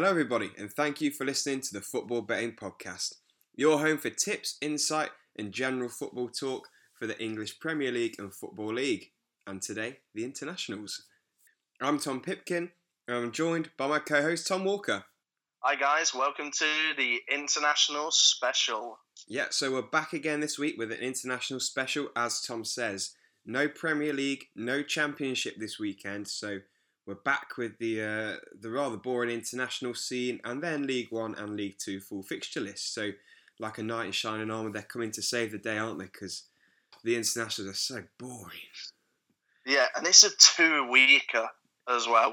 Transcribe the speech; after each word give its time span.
Hello, 0.00 0.08
everybody, 0.08 0.50
and 0.56 0.72
thank 0.72 1.02
you 1.02 1.10
for 1.10 1.26
listening 1.26 1.60
to 1.60 1.74
the 1.74 1.82
Football 1.82 2.22
Betting 2.22 2.52
Podcast, 2.52 3.16
your 3.54 3.80
home 3.80 3.98
for 3.98 4.08
tips, 4.08 4.56
insight, 4.62 5.10
and 5.36 5.52
general 5.52 5.90
football 5.90 6.30
talk 6.30 6.68
for 6.98 7.06
the 7.06 7.22
English 7.22 7.60
Premier 7.60 7.92
League 7.92 8.14
and 8.18 8.34
Football 8.34 8.72
League, 8.72 9.10
and 9.46 9.60
today, 9.60 9.98
the 10.14 10.24
internationals. 10.24 11.02
I'm 11.82 11.98
Tom 11.98 12.22
Pipkin, 12.22 12.70
and 13.08 13.16
I'm 13.18 13.30
joined 13.30 13.72
by 13.76 13.88
my 13.88 13.98
co 13.98 14.22
host, 14.22 14.46
Tom 14.46 14.64
Walker. 14.64 15.04
Hi, 15.58 15.74
guys, 15.74 16.14
welcome 16.14 16.50
to 16.50 16.66
the 16.96 17.18
international 17.30 18.10
special. 18.10 19.00
Yeah, 19.28 19.48
so 19.50 19.70
we're 19.70 19.82
back 19.82 20.14
again 20.14 20.40
this 20.40 20.58
week 20.58 20.76
with 20.78 20.92
an 20.92 21.00
international 21.00 21.60
special, 21.60 22.08
as 22.16 22.40
Tom 22.40 22.64
says. 22.64 23.10
No 23.44 23.68
Premier 23.68 24.14
League, 24.14 24.46
no 24.56 24.82
Championship 24.82 25.56
this 25.58 25.78
weekend, 25.78 26.26
so 26.26 26.60
we're 27.10 27.16
back 27.16 27.56
with 27.58 27.76
the 27.78 28.00
uh, 28.00 28.36
the 28.60 28.70
rather 28.70 28.96
boring 28.96 29.30
international 29.30 29.94
scene, 29.94 30.40
and 30.44 30.62
then 30.62 30.86
League 30.86 31.08
One 31.10 31.34
and 31.34 31.56
League 31.56 31.76
Two 31.78 31.98
full 32.00 32.22
fixture 32.22 32.60
list. 32.60 32.94
So, 32.94 33.10
like 33.58 33.78
a 33.78 33.82
knight 33.82 34.06
in 34.06 34.12
shining 34.12 34.48
armour, 34.48 34.70
they're 34.70 34.82
coming 34.82 35.10
to 35.12 35.22
save 35.22 35.50
the 35.50 35.58
day, 35.58 35.76
aren't 35.76 35.98
they? 35.98 36.04
Because 36.04 36.44
the 37.02 37.16
internationals 37.16 37.68
are 37.72 37.74
so 37.74 38.02
boring. 38.16 38.60
Yeah, 39.66 39.86
and 39.96 40.06
it's 40.06 40.22
a 40.22 40.30
two 40.38 40.88
weeker 40.88 41.48
as 41.88 42.06
well. 42.06 42.32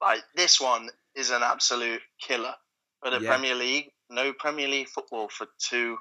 Like 0.00 0.22
this 0.36 0.60
one 0.60 0.88
is 1.16 1.30
an 1.30 1.42
absolute 1.42 2.00
killer 2.20 2.54
for 3.02 3.10
the 3.10 3.20
Yeah. 3.20 3.30
Premier 3.30 3.56
League. 3.56 3.90
No 4.08 4.32
Premier 4.32 4.68
League 4.68 4.88
football 4.88 5.28
for 5.28 5.48
two 5.58 5.96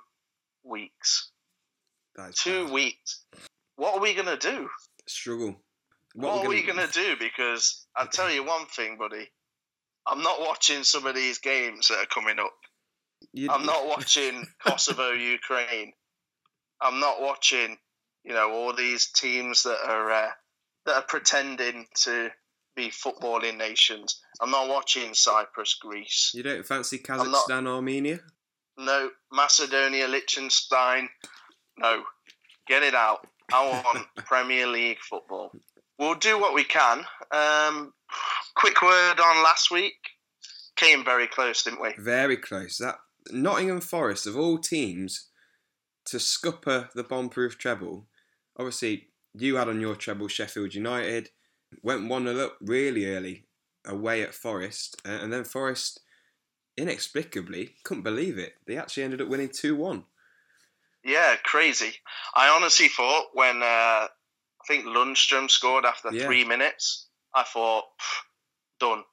weeks. 0.63 1.31
Two 2.35 2.65
bad. 2.65 2.73
weeks. 2.73 3.25
What 3.77 3.95
are 3.95 3.99
we 3.99 4.13
gonna 4.13 4.37
do? 4.37 4.69
struggle. 5.07 5.55
What, 6.15 6.39
we're 6.41 6.45
are 6.45 6.49
we 6.49 6.63
gonna 6.63 6.87
do? 6.87 7.15
Because 7.19 7.85
I'll 7.95 8.07
tell 8.11 8.31
you 8.31 8.43
one 8.45 8.65
thing, 8.67 8.97
buddy. 8.97 9.27
I'm 10.07 10.21
not 10.21 10.39
watching 10.39 10.83
some 10.83 11.05
of 11.07 11.15
these 11.15 11.39
games 11.39 11.87
that 11.87 11.97
are 11.97 12.05
coming 12.05 12.39
up. 12.39 12.53
You- 13.33 13.49
I'm 13.51 13.65
not 13.65 13.85
watching 13.93 14.45
Kosovo, 14.65 15.11
Ukraine. 15.11 15.93
I'm 16.81 16.99
not 16.99 17.21
watching, 17.21 17.77
you 18.23 18.33
know, 18.33 18.51
all 18.51 18.73
these 18.73 19.11
teams 19.11 19.63
that 19.63 19.77
are 19.87 20.11
uh, 20.11 20.29
that 20.85 20.95
are 20.95 21.01
pretending 21.07 21.87
to 22.03 22.29
be 22.75 22.89
footballing 22.89 23.57
nations. 23.57 24.21
I'm 24.41 24.51
not 24.51 24.67
watching 24.67 25.13
Cyprus, 25.13 25.75
Greece, 25.81 26.31
You 26.35 26.43
don't 26.43 26.65
fancy 26.67 27.01
I'm 27.09 27.31
not- 27.31 27.47
Kazakhstan, 27.47 27.67
Armenia? 27.67 28.19
no 28.77 29.09
Macedonia, 29.31 30.07
Liechtenstein. 30.07 31.07
No, 31.77 32.03
get 32.67 32.83
it 32.83 32.93
out. 32.93 33.25
I 33.53 33.69
want 33.69 34.05
Premier 34.25 34.67
League 34.67 34.99
football. 34.99 35.51
We'll 35.97 36.15
do 36.15 36.39
what 36.39 36.53
we 36.53 36.63
can. 36.63 37.05
Um, 37.31 37.93
quick 38.55 38.81
word 38.81 39.19
on 39.19 39.43
last 39.43 39.71
week. 39.71 39.95
Came 40.75 41.05
very 41.05 41.27
close, 41.27 41.63
didn't 41.63 41.81
we? 41.81 41.93
Very 41.97 42.37
close. 42.37 42.77
That 42.77 42.95
Nottingham 43.31 43.81
Forest 43.81 44.27
of 44.27 44.37
all 44.37 44.57
teams 44.57 45.29
to 46.05 46.19
scupper 46.19 46.89
the 46.93 47.03
bomb-proof 47.03 47.57
treble. 47.57 48.07
Obviously, 48.57 49.07
you 49.33 49.55
had 49.55 49.69
on 49.69 49.81
your 49.81 49.95
treble 49.95 50.27
Sheffield 50.27 50.73
United. 50.73 51.29
Went 51.81 52.09
one 52.09 52.27
up 52.27 52.57
really 52.61 53.05
early 53.05 53.47
away 53.85 54.21
at 54.21 54.33
Forest, 54.33 55.01
and 55.05 55.31
then 55.31 55.43
Forest 55.43 56.01
inexplicably 56.77 57.75
couldn't 57.83 58.03
believe 58.03 58.37
it. 58.37 58.53
They 58.67 58.77
actually 58.77 59.03
ended 59.03 59.21
up 59.21 59.27
winning 59.29 59.49
two 59.49 59.75
one. 59.75 60.03
Yeah, 61.03 61.35
crazy. 61.43 61.93
I 62.35 62.49
honestly 62.49 62.87
thought 62.87 63.27
when 63.33 63.61
uh, 63.63 64.07
I 64.65 64.73
think 64.73 64.85
Lundstram 64.85 65.49
scored 65.49 65.85
after 65.85 66.11
Yeah. 66.11 66.25
three 66.25 66.43
minutes, 66.43 67.07
I 67.33 67.43
thought, 67.43 67.85
done. 68.79 69.03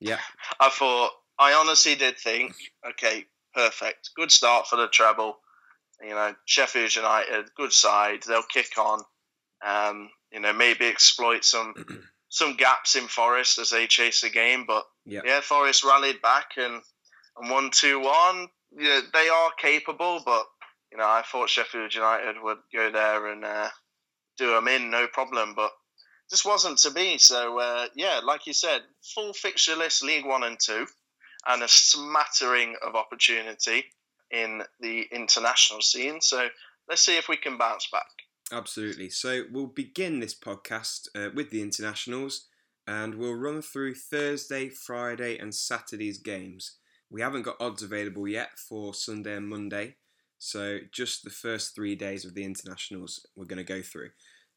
Yeah, 0.00 0.20
I 0.60 0.70
thought, 0.70 1.12
I 1.38 1.52
honestly 1.54 1.94
did 1.94 2.18
think, 2.18 2.54
okay, 2.90 3.26
perfect. 3.54 4.10
Good 4.16 4.32
start 4.32 4.66
for 4.66 4.76
the 4.76 4.88
treble. 4.88 5.38
You 6.00 6.10
know, 6.10 6.34
Sheffield 6.46 6.94
United, 6.94 7.54
good 7.56 7.72
side. 7.72 8.22
They'll 8.22 8.42
kick 8.42 8.78
on. 8.78 9.02
Um, 9.64 10.10
you 10.30 10.40
know, 10.40 10.52
maybe 10.52 10.86
exploit 10.86 11.44
some 11.44 11.74
some 12.28 12.54
gaps 12.56 12.94
in 12.94 13.08
Forest 13.08 13.58
as 13.58 13.70
they 13.70 13.86
chase 13.88 14.20
the 14.20 14.30
game. 14.30 14.64
But 14.66 14.84
yeah, 15.04 15.22
yeah, 15.24 15.40
Forest 15.40 15.84
rallied 15.84 16.22
back 16.22 16.52
and 16.56 16.80
and 17.36 17.50
won 17.50 17.70
two 17.72 17.98
one. 18.00 18.48
Yeah, 18.76 19.00
they 19.12 19.28
are 19.28 19.50
capable, 19.58 20.22
but 20.24 20.46
you 20.92 20.98
know, 20.98 21.04
I 21.08 21.22
thought 21.22 21.50
Sheffield 21.50 21.94
United 21.94 22.36
would 22.40 22.58
go 22.72 22.90
there 22.92 23.26
and 23.26 23.44
uh, 23.44 23.68
do 24.38 24.54
them 24.54 24.68
in, 24.68 24.90
no 24.90 25.06
problem. 25.06 25.54
But 25.54 25.72
just 26.30 26.44
wasn't 26.44 26.78
to 26.78 26.90
be. 26.90 27.18
So 27.18 27.58
uh, 27.58 27.86
yeah, 27.94 28.20
like 28.24 28.46
you 28.46 28.52
said, 28.52 28.82
full 29.14 29.32
fixture 29.32 29.76
list, 29.76 30.02
League 30.04 30.26
One 30.26 30.42
and 30.44 30.58
Two, 30.58 30.86
and 31.46 31.62
a 31.62 31.68
smattering 31.68 32.76
of 32.86 32.94
opportunity 32.94 33.84
in 34.30 34.62
the 34.80 35.06
international 35.10 35.80
scene. 35.80 36.20
So 36.20 36.48
let's 36.88 37.02
see 37.02 37.16
if 37.16 37.28
we 37.28 37.36
can 37.36 37.58
bounce 37.58 37.88
back. 37.90 38.08
absolutely. 38.52 39.10
So 39.10 39.44
we'll 39.50 39.66
begin 39.66 40.20
this 40.20 40.34
podcast 40.34 41.08
uh, 41.14 41.30
with 41.34 41.50
the 41.50 41.62
internationals, 41.62 42.46
and 42.86 43.14
we'll 43.14 43.34
run 43.34 43.62
through 43.62 43.94
Thursday, 43.94 44.68
Friday, 44.68 45.38
and 45.38 45.54
Saturday's 45.54 46.18
games. 46.18 46.76
We 47.10 47.22
haven't 47.22 47.42
got 47.42 47.56
odds 47.60 47.82
available 47.82 48.28
yet 48.28 48.58
for 48.58 48.92
Sunday 48.92 49.36
and 49.36 49.48
Monday, 49.48 49.96
so 50.38 50.78
just 50.92 51.24
the 51.24 51.30
first 51.30 51.74
three 51.74 51.94
days 51.94 52.24
of 52.24 52.34
the 52.34 52.44
internationals 52.44 53.26
we're 53.36 53.44
going 53.46 53.64
to 53.64 53.72
go 53.74 53.82
through. 53.82 54.10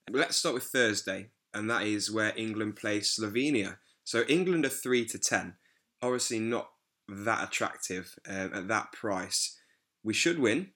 Let's 0.10 0.38
start 0.38 0.56
with 0.56 0.64
Thursday, 0.66 1.28
and 1.54 1.70
that 1.70 1.84
is 1.84 2.12
where 2.12 2.34
England 2.36 2.76
play 2.76 3.00
Slovenia. 3.00 3.78
So 4.04 4.24
England 4.28 4.66
are 4.66 4.70
three 4.70 5.06
to 5.06 5.20
ten, 5.20 5.56
obviously 6.02 6.40
not 6.40 6.70
that 7.08 7.44
attractive 7.44 8.16
um, 8.28 8.52
at 8.54 8.68
that 8.68 8.92
price. 8.94 9.58
We 10.04 10.14
should 10.14 10.40
win, 10.40 10.72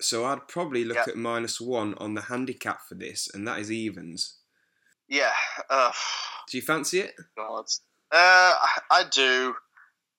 so 0.00 0.24
I'd 0.24 0.46
probably 0.48 0.84
look 0.84 0.96
Yep. 0.98 1.08
at 1.08 1.16
minus 1.16 1.60
one 1.60 1.94
on 1.98 2.14
the 2.14 2.22
handicap 2.22 2.80
for 2.88 2.94
this, 2.94 3.28
and 3.32 3.46
that 3.48 3.58
is 3.58 3.70
evens. 3.72 4.38
Yeah. 5.08 5.32
Uh, 5.68 5.92
Do 6.50 6.56
you 6.56 6.62
fancy 6.62 7.00
it? 7.00 7.14
God. 7.36 7.64
Uh, 8.12 8.54
I 8.90 9.04
do. 9.10 9.54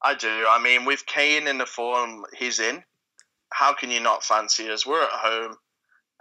I 0.04 0.14
do. 0.14 0.46
I 0.50 0.62
mean, 0.62 0.86
with 0.86 1.06
Kane 1.06 1.48
in 1.48 1.58
the 1.58 1.66
form 1.66 2.24
he's 2.38 2.60
in, 2.60 2.84
how 3.52 3.74
can 3.74 3.92
you 3.92 4.00
not 4.00 4.24
fancy 4.24 4.70
us? 4.70 4.86
We're 4.86 5.04
at 5.04 5.10
home. 5.10 5.56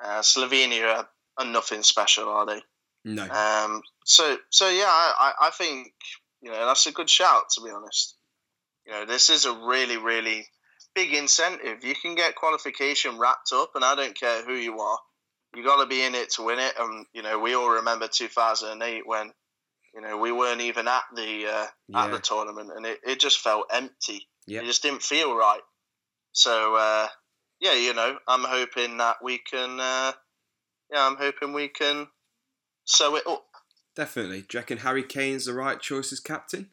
Uh, 0.03 0.21
Slovenia 0.21 1.07
are 1.39 1.45
nothing 1.45 1.83
special, 1.83 2.29
are 2.29 2.47
they? 2.47 2.63
No. 3.05 3.25
Um, 3.25 3.83
so, 4.05 4.37
so 4.51 4.69
yeah, 4.69 4.85
I, 4.87 5.33
I 5.43 5.51
think 5.51 5.93
you 6.41 6.51
know 6.51 6.67
that's 6.67 6.87
a 6.87 6.93
good 6.93 7.11
shout. 7.11 7.45
To 7.55 7.63
be 7.63 7.71
honest, 7.71 8.17
you 8.87 8.93
know 8.93 9.05
this 9.05 9.31
is 9.31 9.45
a 9.45 9.53
really, 9.53 9.99
really 9.99 10.47
big 10.95 11.13
incentive. 11.13 11.85
You 11.85 11.95
can 11.95 12.15
get 12.15 12.35
qualification 12.35 13.19
wrapped 13.19 13.53
up, 13.53 13.73
and 13.75 13.85
I 13.85 13.95
don't 13.95 14.19
care 14.19 14.45
who 14.45 14.55
you 14.55 14.81
are. 14.81 14.99
You 15.55 15.65
got 15.65 15.81
to 15.81 15.87
be 15.87 16.03
in 16.03 16.15
it 16.15 16.33
to 16.33 16.43
win 16.43 16.59
it. 16.59 16.73
And 16.79 17.07
you 17.13 17.23
know, 17.23 17.39
we 17.39 17.55
all 17.55 17.71
remember 17.71 18.09
2008 18.09 19.07
when 19.07 19.33
you 19.95 20.01
know 20.01 20.17
we 20.17 20.33
weren't 20.33 20.63
even 20.63 20.89
at 20.89 21.05
the 21.15 21.47
uh, 21.47 21.99
at 21.99 22.11
the 22.11 22.19
tournament, 22.21 22.71
and 22.75 22.87
it, 22.87 23.01
it 23.07 23.21
just 23.21 23.41
felt 23.41 23.67
empty. 23.71 24.27
Yep. 24.47 24.63
It 24.63 24.67
just 24.67 24.83
didn't 24.83 25.03
feel 25.03 25.35
right. 25.35 25.61
So 26.35 26.77
uh, 26.77 27.09
yeah, 27.61 27.75
you 27.75 27.95
know, 27.95 28.19
I'm 28.29 28.45
hoping 28.45 28.99
that 28.99 29.17
we 29.23 29.39
can. 29.39 29.81
Uh, 29.81 30.13
yeah, 30.93 31.07
I'm 31.07 31.17
hoping 31.17 31.53
we 31.53 31.69
can 31.69 32.07
sew 32.85 33.17
it 33.17 33.27
up. 33.27 33.45
Definitely. 33.97 34.41
Do 34.43 34.47
you 34.53 34.61
reckon 34.61 34.79
Harry 34.79 35.05
Kane's 35.05 35.47
the 35.47 35.55
right 35.55 35.81
choice 35.81 36.13
as 36.13 36.21
captain? 36.21 36.71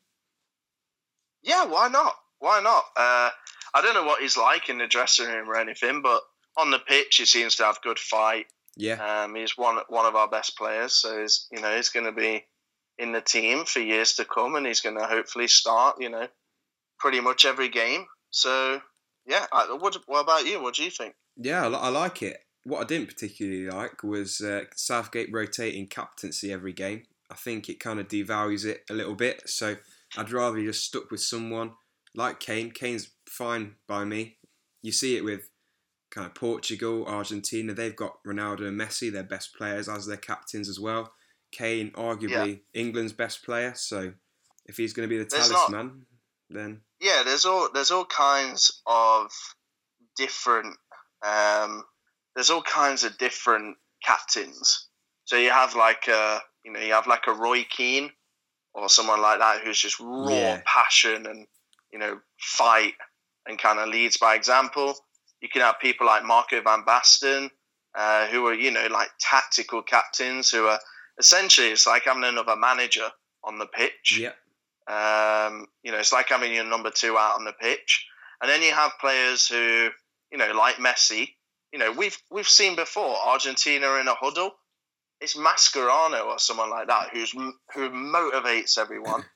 Yeah, 1.43 1.65
why 1.65 1.87
not? 1.87 2.15
Why 2.39 2.59
not? 2.61 2.83
Uh, 2.97 3.29
I 3.73 3.81
don't 3.81 3.93
know 3.93 4.03
what 4.03 4.21
he's 4.21 4.37
like 4.37 4.69
in 4.69 4.79
the 4.79 4.87
dressing 4.87 5.27
room 5.27 5.49
or 5.49 5.55
anything, 5.55 6.01
but 6.01 6.21
on 6.57 6.71
the 6.71 6.79
pitch, 6.79 7.15
he 7.17 7.25
seems 7.25 7.55
to 7.55 7.63
have 7.63 7.81
good 7.81 7.99
fight. 7.99 8.47
Yeah. 8.75 9.23
Um, 9.23 9.35
he's 9.35 9.57
one 9.57 9.77
one 9.89 10.05
of 10.05 10.15
our 10.15 10.27
best 10.27 10.57
players, 10.57 10.93
so 10.93 11.21
he's 11.21 11.47
you 11.51 11.61
know 11.61 11.75
he's 11.75 11.89
going 11.89 12.05
to 12.05 12.11
be 12.11 12.43
in 12.97 13.11
the 13.11 13.21
team 13.21 13.65
for 13.65 13.79
years 13.79 14.15
to 14.15 14.25
come, 14.25 14.55
and 14.55 14.65
he's 14.65 14.81
going 14.81 14.97
to 14.97 15.05
hopefully 15.05 15.47
start 15.47 16.01
you 16.01 16.09
know 16.09 16.27
pretty 16.99 17.19
much 17.19 17.45
every 17.45 17.69
game. 17.69 18.05
So 18.31 18.81
yeah, 19.25 19.45
I, 19.51 19.77
what 19.79 19.97
what 20.07 20.21
about 20.21 20.45
you? 20.45 20.61
What 20.61 20.75
do 20.75 20.83
you 20.83 20.89
think? 20.89 21.15
Yeah, 21.37 21.67
I, 21.67 21.69
I 21.69 21.89
like 21.89 22.21
it. 22.21 22.37
What 22.63 22.81
I 22.81 22.83
didn't 22.85 23.07
particularly 23.07 23.67
like 23.67 24.03
was 24.03 24.41
uh, 24.41 24.65
Southgate 24.75 25.29
rotating 25.31 25.87
captaincy 25.87 26.51
every 26.51 26.73
game. 26.73 27.03
I 27.29 27.35
think 27.35 27.69
it 27.69 27.79
kind 27.79 27.99
of 27.99 28.07
devalues 28.07 28.65
it 28.65 28.83
a 28.89 28.93
little 28.93 29.15
bit. 29.15 29.43
So 29.45 29.77
I'd 30.17 30.31
rather 30.31 30.59
you 30.59 30.69
just 30.69 30.85
stuck 30.85 31.09
with 31.09 31.21
someone 31.21 31.71
like 32.13 32.39
Kane. 32.39 32.71
Kane's 32.71 33.09
fine 33.27 33.75
by 33.87 34.03
me. 34.03 34.37
You 34.81 34.91
see 34.91 35.15
it 35.15 35.23
with 35.23 35.49
kind 36.11 36.27
of 36.27 36.35
Portugal, 36.35 37.05
Argentina. 37.07 37.73
They've 37.73 37.95
got 37.95 38.23
Ronaldo 38.27 38.67
and 38.67 38.79
Messi, 38.79 39.11
their 39.11 39.23
best 39.23 39.55
players, 39.55 39.87
as 39.87 40.05
their 40.05 40.17
captains 40.17 40.67
as 40.69 40.79
well. 40.79 41.13
Kane, 41.51 41.91
arguably 41.91 42.61
England's 42.73 43.13
best 43.13 43.43
player. 43.43 43.73
So 43.75 44.13
if 44.65 44.77
he's 44.77 44.93
going 44.93 45.07
to 45.07 45.09
be 45.09 45.21
the 45.21 45.29
There's 45.29 45.49
talisman, 45.49 46.05
then 46.55 46.81
yeah, 46.99 47.23
there's 47.25 47.45
all 47.45 47.69
there's 47.73 47.91
all 47.91 48.05
kinds 48.05 48.81
of 48.85 49.31
different 50.17 50.75
um, 51.25 51.83
there's 52.35 52.49
all 52.49 52.61
kinds 52.61 53.03
of 53.03 53.17
different 53.17 53.77
captains. 54.03 54.87
So 55.25 55.35
you 55.37 55.49
have 55.49 55.75
like 55.75 56.07
a 56.07 56.39
you 56.63 56.71
know 56.71 56.79
you 56.79 56.93
have 56.93 57.07
like 57.07 57.27
a 57.27 57.33
Roy 57.33 57.65
Keane 57.69 58.11
or 58.73 58.89
someone 58.89 59.21
like 59.21 59.39
that 59.39 59.61
who's 59.63 59.79
just 59.79 59.99
raw 59.99 60.29
Yeah. 60.31 60.61
passion 60.65 61.25
and 61.25 61.47
you 61.91 61.99
know, 61.99 62.19
fight 62.39 62.93
and 63.45 63.59
kind 63.59 63.79
of 63.79 63.89
leads 63.89 64.17
by 64.17 64.35
example. 64.35 64.95
You 65.41 65.49
can 65.49 65.61
have 65.61 65.79
people 65.79 66.07
like 66.07 66.23
Marco 66.23 66.61
van 66.61 66.83
Basten, 66.83 67.49
uh, 67.95 68.27
who 68.27 68.45
are, 68.47 68.53
you 68.53 68.71
know, 68.71 68.87
like 68.89 69.09
tactical 69.19 69.81
captains 69.81 70.49
who 70.49 70.67
are 70.67 70.79
essentially 71.19 71.67
it's 71.67 71.85
like 71.87 72.03
having 72.05 72.23
another 72.23 72.55
manager 72.55 73.09
on 73.43 73.57
the 73.59 73.65
pitch. 73.65 74.17
Yep. 74.19 74.35
Um, 74.87 75.67
you 75.83 75.91
know, 75.91 75.97
it's 75.99 76.13
like 76.13 76.29
having 76.29 76.53
your 76.53 76.63
number 76.63 76.91
two 76.91 77.17
out 77.17 77.35
on 77.35 77.45
the 77.45 77.53
pitch. 77.53 78.05
And 78.41 78.49
then 78.49 78.61
you 78.61 78.71
have 78.71 78.91
players 78.99 79.47
who, 79.47 79.89
you 80.31 80.37
know, 80.37 80.51
like 80.53 80.75
Messi. 80.75 81.29
You 81.71 81.79
know, 81.79 81.91
we've 81.91 82.17
we've 82.29 82.47
seen 82.47 82.75
before 82.75 83.15
Argentina 83.27 83.93
in 83.95 84.07
a 84.07 84.15
huddle. 84.15 84.51
It's 85.21 85.35
Mascherano 85.37 86.25
or 86.25 86.39
someone 86.39 86.69
like 86.69 86.87
that 86.87 87.09
who's 87.13 87.31
who 87.31 87.89
motivates 87.89 88.77
everyone. 88.77 89.23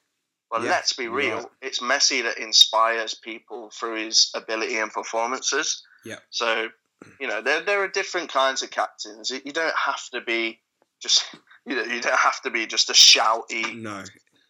But 0.52 0.62
Yeah, 0.62 0.70
let's 0.70 0.94
be 0.94 1.08
real, 1.08 1.38
right. 1.38 1.46
it's 1.64 1.80
Messi 1.80 2.22
that 2.22 2.38
inspires 2.38 3.16
people 3.16 3.72
through 3.72 4.06
his 4.06 4.30
ability 4.36 4.78
and 4.78 4.92
performances. 4.92 5.82
Yeah. 6.06 6.18
So, 6.30 6.70
you 7.20 7.28
know, 7.28 7.42
there 7.42 7.62
there 7.62 7.82
are 7.82 7.88
different 7.88 8.32
kinds 8.32 8.62
of 8.62 8.70
captains. 8.70 9.32
You 9.32 9.52
don't 9.52 9.76
have 9.76 10.08
to 10.14 10.22
be 10.22 10.60
just 11.02 11.26
you 11.66 11.76
know 11.76 11.84
you 11.84 12.00
don't 12.00 12.18
have 12.20 12.42
to 12.44 12.52
be 12.52 12.68
just 12.68 12.92
a 12.92 12.94
shouty 12.94 13.76
No. 13.76 14.04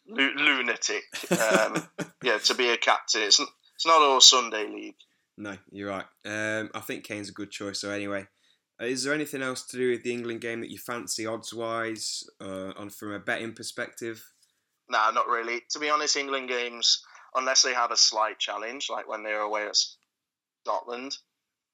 Lu- 0.08 0.36
lunatic. 0.36 1.04
Um, 1.32 1.88
yeah, 2.24 2.38
to 2.38 2.54
be 2.56 2.70
a 2.70 2.78
captain, 2.78 3.24
it's 3.24 3.40
it's 3.40 3.86
not 3.86 4.02
all 4.02 4.22
Sunday 4.22 4.68
league. 4.68 4.96
No, 5.38 5.58
you're 5.72 5.90
right. 5.90 6.06
Um, 6.26 6.70
I 6.74 6.80
think 6.80 7.04
Kane's 7.04 7.30
a 7.30 7.34
good 7.34 7.52
choice. 7.52 7.82
So 7.82 7.90
anyway, 7.90 8.28
uh, 8.82 8.86
is 8.86 9.04
there 9.04 9.14
anything 9.14 9.42
else 9.42 9.66
to 9.68 9.78
do 9.78 9.92
with 9.92 10.04
the 10.04 10.14
England 10.14 10.42
game 10.42 10.62
that 10.62 10.72
you 10.72 10.78
fancy 10.78 11.26
odds 11.26 11.54
wise, 11.54 12.24
uh, 12.42 12.72
on 12.78 12.90
from 12.90 13.12
a 13.12 13.20
betting 13.20 13.54
perspective? 13.54 14.24
Nah, 14.90 15.12
not 15.12 15.28
really. 15.28 15.62
To 15.72 15.80
be 15.80 15.90
honest, 15.90 16.16
England 16.16 16.48
games, 16.50 17.04
unless 17.36 17.64
they 17.64 17.74
have 17.74 17.92
a 17.92 17.98
slight 17.98 18.40
challenge, 18.40 18.88
like 18.90 19.08
when 19.10 19.24
they're 19.24 19.42
away 19.42 19.66
at 19.66 19.78
Scotland, 20.66 21.18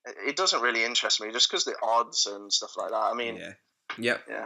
it, 0.06 0.16
it 0.30 0.36
doesn't 0.36 0.62
really 0.62 0.84
interest 0.84 1.22
me 1.22 1.32
just 1.32 1.50
because 1.50 1.66
the 1.66 1.76
odds 1.84 2.26
and 2.26 2.52
stuff 2.52 2.72
like 2.78 2.90
that. 2.90 3.10
I 3.12 3.14
mean, 3.14 3.36
yeah. 3.36 3.54
Yep. 3.98 4.24
yeah. 4.30 4.46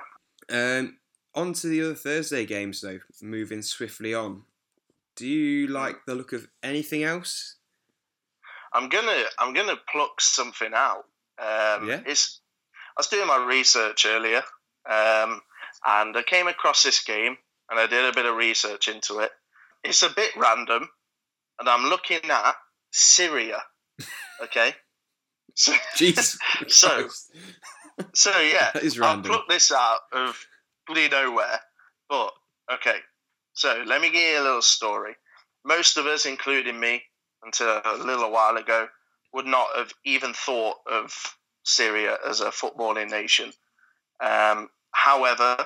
Um, 0.50 0.98
on 1.36 1.54
to 1.54 1.68
the 1.68 1.82
other 1.84 1.96
Thursday 1.96 2.46
games 2.46 2.82
though. 2.82 3.00
Moving 3.22 3.62
swiftly 3.62 4.14
on. 4.14 4.44
Do 5.16 5.28
you 5.28 5.68
like 5.68 6.06
the 6.06 6.16
look 6.16 6.34
of 6.34 6.48
anything 6.64 7.04
else? 7.04 7.56
I'm 8.74 8.90
gonna 8.90 9.24
I'm 9.40 9.54
gonna 9.54 9.78
pluck 9.92 10.20
something 10.20 10.72
out. 10.74 11.04
Um, 11.40 11.88
Yeah. 11.90 12.02
It's 12.06 12.42
I 12.98 13.00
was 13.02 13.08
doing 13.08 13.28
my 13.28 13.46
research 13.46 14.06
earlier, 14.06 14.44
um, 14.90 15.42
and 15.86 16.16
I 16.18 16.24
came 16.26 16.48
across 16.48 16.84
this 16.84 17.04
game, 17.04 17.38
and 17.70 17.80
I 17.80 17.88
did 17.88 18.06
a 18.06 18.14
bit 18.14 18.26
of 18.26 18.36
research 18.36 18.88
into 18.88 19.20
it. 19.20 19.32
It's 19.84 20.02
a 20.04 20.10
bit 20.10 20.32
random, 20.38 20.88
and 21.60 21.68
I'm 21.70 21.86
looking 21.90 22.20
at 22.30 22.56
Syria. 22.92 23.62
Okay, 24.44 24.74
so 25.54 25.72
Jesus. 25.96 26.38
So, 26.68 27.08
so 28.14 28.38
yeah, 28.42 28.72
that 28.74 28.84
is 28.84 29.00
I 29.00 29.08
random. 29.14 29.32
plucked 29.32 29.50
this 29.50 29.72
out 29.72 30.00
of 30.12 30.38
bloody 30.88 31.10
nowhere. 31.10 31.60
But 32.10 32.32
okay, 32.74 32.98
so 33.54 33.84
let 33.86 34.02
me 34.02 34.12
give 34.12 34.22
you 34.22 34.40
a 34.40 34.44
little 34.44 34.62
story. 34.62 35.16
Most 35.64 35.98
of 35.98 36.06
us, 36.06 36.26
including 36.26 36.80
me, 36.80 37.04
until 37.44 37.82
a 37.84 37.98
little 37.98 38.32
while 38.32 38.58
ago, 38.58 38.88
would 39.34 39.46
not 39.46 39.68
have 39.76 39.94
even 40.06 40.34
thought 40.34 40.78
of 40.90 41.14
Syria 41.64 42.18
as 42.28 42.42
a 42.42 42.52
footballing 42.52 43.10
nation. 43.10 43.52
Um, 44.24 44.70
however, 44.92 45.58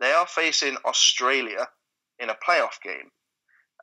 they 0.00 0.12
are 0.12 0.26
facing 0.26 0.76
Australia 0.84 1.68
in 2.18 2.30
a 2.30 2.34
playoff 2.34 2.80
game. 2.82 3.10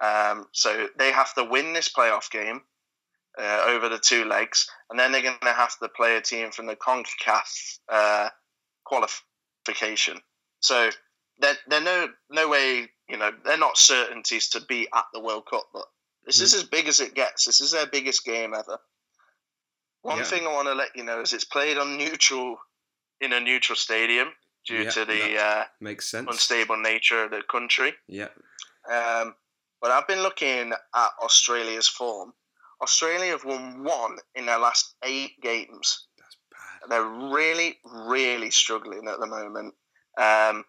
Um, 0.02 0.48
so 0.52 0.88
they 0.98 1.12
have 1.12 1.34
to 1.36 1.44
win 1.44 1.74
this 1.74 1.90
playoff 1.90 2.30
game 2.30 2.62
uh, 3.40 3.66
over 3.68 3.90
the 3.90 4.00
two 4.00 4.26
legs, 4.26 4.70
and 4.90 5.00
then 5.00 5.12
they're 5.12 5.22
going 5.22 5.38
to 5.42 5.54
have 5.54 5.78
to 5.80 5.90
play 5.90 6.18
a 6.18 6.22
team 6.22 6.52
from 6.52 6.66
the 6.66 6.76
CONCACAF 6.76 7.80
uh, 7.90 8.30
qualification. 8.86 10.20
So 10.66 10.90
they're, 11.40 11.58
they're 11.68 11.82
no 11.82 12.08
no 12.30 12.48
way, 12.50 12.88
you 13.08 13.18
know, 13.18 13.32
they're 13.44 13.58
not 13.58 13.78
certainties 13.78 14.50
to 14.50 14.62
be 14.62 14.88
at 14.94 15.06
the 15.14 15.20
World 15.20 15.46
Cup, 15.50 15.66
but 15.74 15.86
this 16.26 16.42
is 16.42 16.54
as 16.56 16.64
big 16.64 16.88
as 16.88 17.00
it 17.00 17.14
gets. 17.14 17.46
This 17.46 17.62
is 17.62 17.72
their 17.72 17.86
biggest 17.86 18.26
game 18.26 18.54
ever. 18.56 18.80
One 20.02 20.18
Yeah. 20.20 20.24
thing 20.24 20.48
I 20.48 20.52
want 20.54 20.68
to 20.68 20.74
let 20.74 20.96
you 20.96 21.04
know 21.04 21.22
is 21.22 21.34
it's 21.34 21.44
played 21.46 21.78
on 21.78 21.98
neutral 21.98 22.58
in 23.22 23.32
a 23.34 23.40
neutral 23.40 23.76
stadium 23.76 24.30
due 24.66 24.84
Yeah, 24.84 24.90
to 24.92 25.06
the 25.06 25.38
uh, 25.40 25.64
Makes 25.80 26.08
sense. 26.10 26.28
unstable 26.30 26.78
nature 26.78 27.24
of 27.24 27.32
the 27.32 27.44
country. 27.44 27.94
Yeah. 28.08 28.30
Um, 28.90 29.36
but 29.82 29.92
I've 29.92 30.08
been 30.08 30.22
looking 30.24 30.72
at 30.96 31.10
Australia's 31.22 31.88
form. 31.88 32.34
Australia 32.82 33.32
have 33.32 33.46
won 33.46 33.84
one 33.84 34.18
in 34.34 34.48
their 34.48 34.58
last 34.60 34.96
eight 35.04 35.40
games. 35.42 36.08
That's 36.18 36.38
bad. 36.52 36.90
They're 36.90 37.30
really, 37.34 37.78
really 37.84 38.50
struggling 38.52 39.08
at 39.08 39.20
the 39.20 39.28
moment. 39.28 39.76
Um, 40.18 40.64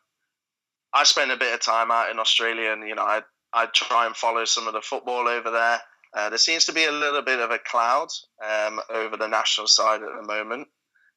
I 0.93 1.05
spent 1.05 1.31
a 1.31 1.37
bit 1.37 1.55
of 1.55 1.61
time 1.61 1.91
out 1.91 2.11
in 2.11 2.19
Australia, 2.19 2.73
and 2.73 2.87
you 2.89 2.95
know, 2.95 3.03
I 3.03 3.23
I 3.53 3.67
try 3.67 4.07
and 4.07 4.17
follow 4.17 4.45
some 4.45 4.67
of 4.67 4.75
the 4.75 4.81
football 4.81 5.29
over 5.29 5.51
there. 5.51 5.81
Uh, 6.15 6.31
there 6.31 6.39
seems 6.39 6.65
to 6.65 6.73
be 6.73 6.85
a 6.85 6.93
little 6.93 7.23
bit 7.23 7.41
of 7.41 7.51
a 7.51 7.59
cloud 7.59 8.09
um, 8.45 8.81
over 8.91 9.17
the 9.17 9.29
national 9.29 9.67
side 9.67 10.03
at 10.03 10.09
the 10.21 10.27
moment. 10.27 10.69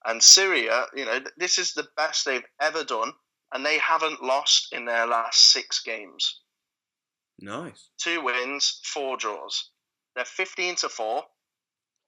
And 0.06 0.22
Syria, 0.24 0.86
you 0.96 1.06
know, 1.06 1.20
this 1.38 1.58
is 1.58 1.74
the 1.74 1.88
best 1.96 2.26
they've 2.26 2.46
ever 2.62 2.84
done, 2.84 3.14
and 3.54 3.66
they 3.66 3.78
haven't 3.78 4.24
lost 4.24 4.74
in 4.74 4.86
their 4.86 5.06
last 5.06 5.52
six 5.52 5.82
games. 5.82 6.42
Nice. 7.40 7.90
Two 7.98 8.22
wins, 8.22 8.82
four 8.84 9.18
draws. 9.18 9.70
They're 10.16 10.26
15 10.26 10.76
to 10.78 10.90
4. 10.90 11.24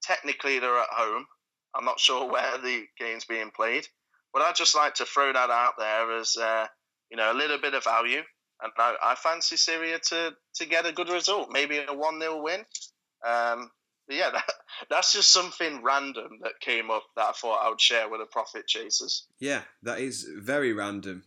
Technically, 0.02 0.58
they're 0.58 0.78
at 0.78 0.88
home. 0.90 1.26
I'm 1.74 1.84
not 1.84 2.00
sure 2.00 2.30
where 2.30 2.58
the 2.58 2.84
game's 2.98 3.24
being 3.24 3.50
played. 3.50 3.86
But 4.32 4.42
I'd 4.42 4.56
just 4.56 4.74
like 4.74 4.94
to 4.94 5.04
throw 5.04 5.32
that 5.32 5.50
out 5.50 5.74
there 5.78 6.16
as, 6.18 6.36
uh, 6.36 6.66
you 7.10 7.16
know, 7.16 7.32
a 7.32 7.34
little 7.36 7.58
bit 7.58 7.74
of 7.74 7.84
value. 7.84 8.22
And 8.62 8.72
I, 8.78 8.94
I 9.02 9.14
fancy 9.16 9.56
Syria 9.56 9.98
to, 10.10 10.32
to 10.56 10.66
get 10.66 10.86
a 10.86 10.92
good 10.92 11.08
result, 11.08 11.48
maybe 11.52 11.78
a 11.78 11.92
1 11.92 12.20
0 12.20 12.42
win. 12.42 12.60
Um, 13.26 13.70
but 14.06 14.16
yeah, 14.16 14.30
that, 14.32 14.44
that's 14.88 15.12
just 15.12 15.32
something 15.32 15.82
random 15.82 16.38
that 16.42 16.52
came 16.60 16.90
up 16.90 17.04
that 17.16 17.26
I 17.28 17.32
thought 17.32 17.64
I 17.64 17.68
would 17.68 17.80
share 17.80 18.08
with 18.08 18.20
the 18.20 18.26
Profit 18.26 18.66
Chasers. 18.66 19.26
Yeah, 19.38 19.62
that 19.82 19.98
is 20.00 20.26
very 20.38 20.72
random. 20.72 21.24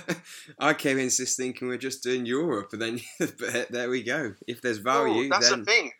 I 0.58 0.74
came 0.74 0.98
into 0.98 1.22
this 1.22 1.36
thinking 1.36 1.68
we're 1.68 1.76
just 1.78 2.02
doing 2.02 2.26
Europe, 2.26 2.70
and 2.72 2.80
then 2.82 3.00
but 3.18 3.70
there 3.70 3.90
we 3.90 4.02
go. 4.02 4.34
If 4.46 4.60
there's 4.62 4.78
value, 4.78 5.26
Oh, 5.26 5.28
that's 5.30 5.50
then 5.50 5.60
the 5.60 5.64
thing. 5.66 5.90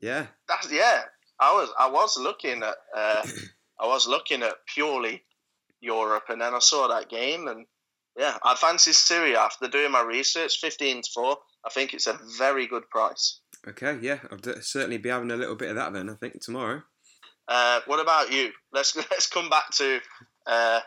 yeah, 0.00 0.26
That's 0.48 0.70
yeah. 0.70 1.02
I 1.40 1.52
was 1.52 1.68
I 1.78 1.90
was 1.90 2.18
looking 2.18 2.62
at 2.62 2.74
uh, 2.96 3.26
I 3.80 3.86
was 3.86 4.06
looking 4.06 4.42
at 4.42 4.54
purely 4.74 5.22
Europe, 5.80 6.24
and 6.28 6.40
then 6.40 6.54
I 6.54 6.58
saw 6.60 6.88
that 6.88 7.08
game, 7.08 7.48
and 7.48 7.66
yeah, 8.16 8.36
I 8.42 8.54
fancy 8.54 8.92
Syria 8.92 9.40
after 9.40 9.68
doing 9.68 9.92
my 9.92 10.02
research. 10.02 10.58
Fifteen 10.60 11.02
to 11.02 11.10
four. 11.14 11.36
I 11.64 11.70
think 11.70 11.94
it's 11.94 12.06
a 12.06 12.18
very 12.38 12.66
good 12.66 12.88
price. 12.90 13.40
okay, 13.68 13.98
yeah, 14.00 14.20
I'll 14.30 14.38
d- 14.38 14.60
certainly 14.60 14.98
be 14.98 15.08
having 15.08 15.30
a 15.32 15.36
little 15.36 15.56
bit 15.56 15.70
of 15.70 15.76
that 15.76 15.92
then. 15.92 16.08
I 16.08 16.14
think 16.14 16.40
tomorrow. 16.40 16.82
Uh, 17.48 17.80
what 17.86 18.00
about 18.00 18.32
you? 18.32 18.50
Let's 18.72 18.94
let's 19.10 19.26
come 19.28 19.48
back 19.50 19.70
to 19.76 20.00
uh, 20.46 20.80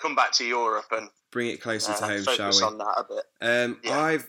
come 0.00 0.14
back 0.14 0.32
to 0.32 0.44
Europe 0.44 0.86
and 0.92 1.08
Bring 1.32 1.48
it 1.50 1.60
closer 1.62 1.92
uh, 1.92 1.96
to 1.98 2.04
home, 2.06 2.22
shall 2.24 2.50
we? 2.50 2.62
on 2.64 2.78
that 2.78 2.96
a 2.98 3.04
bit. 3.08 3.24
Um, 3.40 3.80
Yeah. 3.84 4.00
I've 4.00 4.26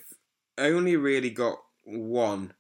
only 0.60 0.96
really 0.98 1.32
got 1.32 1.58
one, 1.84 2.54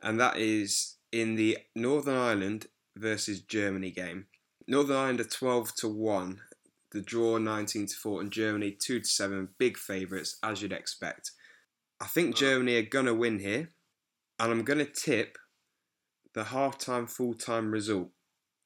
and 0.00 0.20
that 0.20 0.36
is 0.36 0.94
in 1.10 1.34
the 1.34 1.58
Northern 1.74 2.16
Ireland 2.16 2.66
versus 2.94 3.40
Germany 3.40 3.90
game. 3.90 4.26
Northern 4.68 4.96
Ireland 4.96 5.20
are 5.20 5.24
twelve 5.24 5.74
to 5.76 5.88
one, 5.88 6.40
the 6.92 7.00
draw 7.00 7.38
nineteen 7.38 7.86
to 7.86 7.94
four, 7.94 8.20
and 8.20 8.32
Germany 8.32 8.72
two 8.72 9.00
to 9.00 9.06
seven. 9.06 9.48
Big 9.58 9.76
favourites 9.76 10.38
as 10.42 10.62
you'd 10.62 10.72
expect. 10.72 11.32
I 12.00 12.06
think 12.06 12.34
Mm. 12.34 12.38
Germany 12.38 12.76
are 12.76 12.82
gonna 12.82 13.14
win 13.14 13.38
here, 13.38 13.72
and 14.38 14.50
I'm 14.52 14.64
gonna 14.64 14.84
tip 14.84 15.38
the 16.34 16.44
half-time 16.44 17.06
full-time 17.06 17.70
result, 17.70 18.10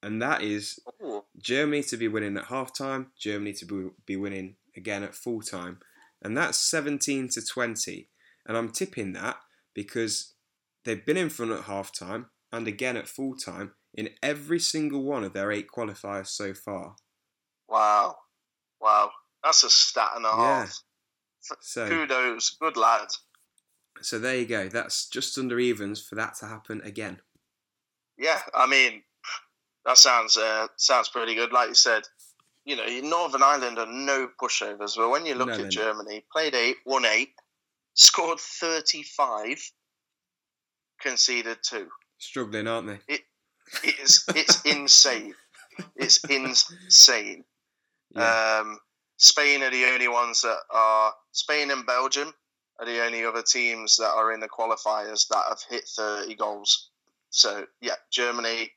and 0.02 0.20
that 0.20 0.42
is 0.42 0.80
Ooh, 1.02 1.24
Germany 1.38 1.82
to 1.84 1.96
be 1.96 2.08
winning 2.08 2.36
at 2.36 2.46
half 2.46 2.76
time, 2.76 3.12
Germany 3.16 3.52
to 3.54 3.64
be, 3.64 3.90
be 4.06 4.16
winning 4.16 4.56
again 4.76 5.02
at 5.04 5.14
full 5.14 5.40
time. 5.40 5.78
And 6.22 6.36
that's 6.36 6.58
17 6.58 7.28
to 7.28 7.42
20. 7.42 8.10
And 8.44 8.56
I'm 8.56 8.70
tipping 8.70 9.12
that 9.12 9.36
because 9.72 10.34
they've 10.84 11.04
been 11.04 11.16
in 11.16 11.30
front 11.30 11.52
at 11.52 11.64
half 11.64 11.92
time 11.92 12.26
and 12.52 12.66
again 12.66 12.96
at 12.96 13.08
full 13.08 13.36
time 13.36 13.72
in 13.94 14.10
every 14.22 14.58
single 14.60 15.02
one 15.02 15.24
of 15.24 15.32
their 15.32 15.50
eight 15.52 15.68
qualifiers 15.68 16.28
so 16.28 16.54
far. 16.54 16.96
wow, 17.68 18.16
wow, 18.80 19.10
that's 19.44 19.62
a 19.64 19.70
stat 19.70 20.12
and 20.16 20.24
a 20.26 20.28
Yeah. 20.28 20.34
half. 20.36 20.78
So, 21.60 21.88
Kudos, 21.88 22.50
good 22.60 22.76
lad. 22.76 23.08
so 24.02 24.18
there 24.18 24.36
you 24.36 24.46
go. 24.46 24.68
That's 24.68 25.08
just 25.08 25.38
under 25.38 25.58
evens 25.58 26.06
for 26.06 26.14
that 26.16 26.34
to 26.36 26.46
happen 26.46 26.80
again. 26.82 27.20
Yeah, 28.18 28.40
I 28.54 28.66
mean, 28.66 29.02
that 29.86 29.96
sounds 29.98 30.36
uh, 30.36 30.68
sounds 30.76 31.08
pretty 31.08 31.34
good. 31.34 31.52
Like 31.52 31.70
you 31.70 31.74
said, 31.74 32.02
you 32.66 32.76
know, 32.76 32.86
Northern 33.08 33.42
Ireland 33.42 33.78
are 33.78 33.86
no 33.86 34.28
pushovers, 34.40 34.96
but 34.96 35.08
when 35.08 35.24
you 35.24 35.34
look 35.34 35.48
No, 35.48 35.54
at. 35.54 35.70
Germany, 35.70 36.24
played 36.30 36.54
eight, 36.54 36.76
won 36.84 37.06
eight, 37.06 37.30
scored 37.94 38.38
thirty 38.38 39.02
five, 39.02 39.58
conceded 41.00 41.58
two. 41.62 41.88
Struggling, 42.18 42.66
aren't 42.68 42.86
they? 43.08 43.18
It's 43.84 44.24
it's 44.34 44.62
insane. 44.62 45.34
It's 45.96 46.22
insane. 46.24 47.44
Yeah. 48.14 48.60
Um, 48.60 48.78
Spain 49.16 49.62
are 49.62 49.70
the 49.70 49.84
only 49.84 50.08
ones 50.08 50.40
that 50.42 50.58
are 50.70 51.12
Spain 51.32 51.70
and 51.70 51.86
Belgium 51.86 52.32
are 52.78 52.86
the 52.86 53.04
only 53.04 53.24
other 53.24 53.42
teams 53.42 53.96
that 53.96 54.10
are 54.10 54.32
in 54.32 54.40
the 54.40 54.48
qualifiers 54.48 55.28
that 55.28 55.44
have 55.48 55.60
hit 55.68 55.86
30 55.86 56.34
goals. 56.36 56.90
So 57.30 57.66
yeah, 57.80 57.96
Germany. 58.10 58.70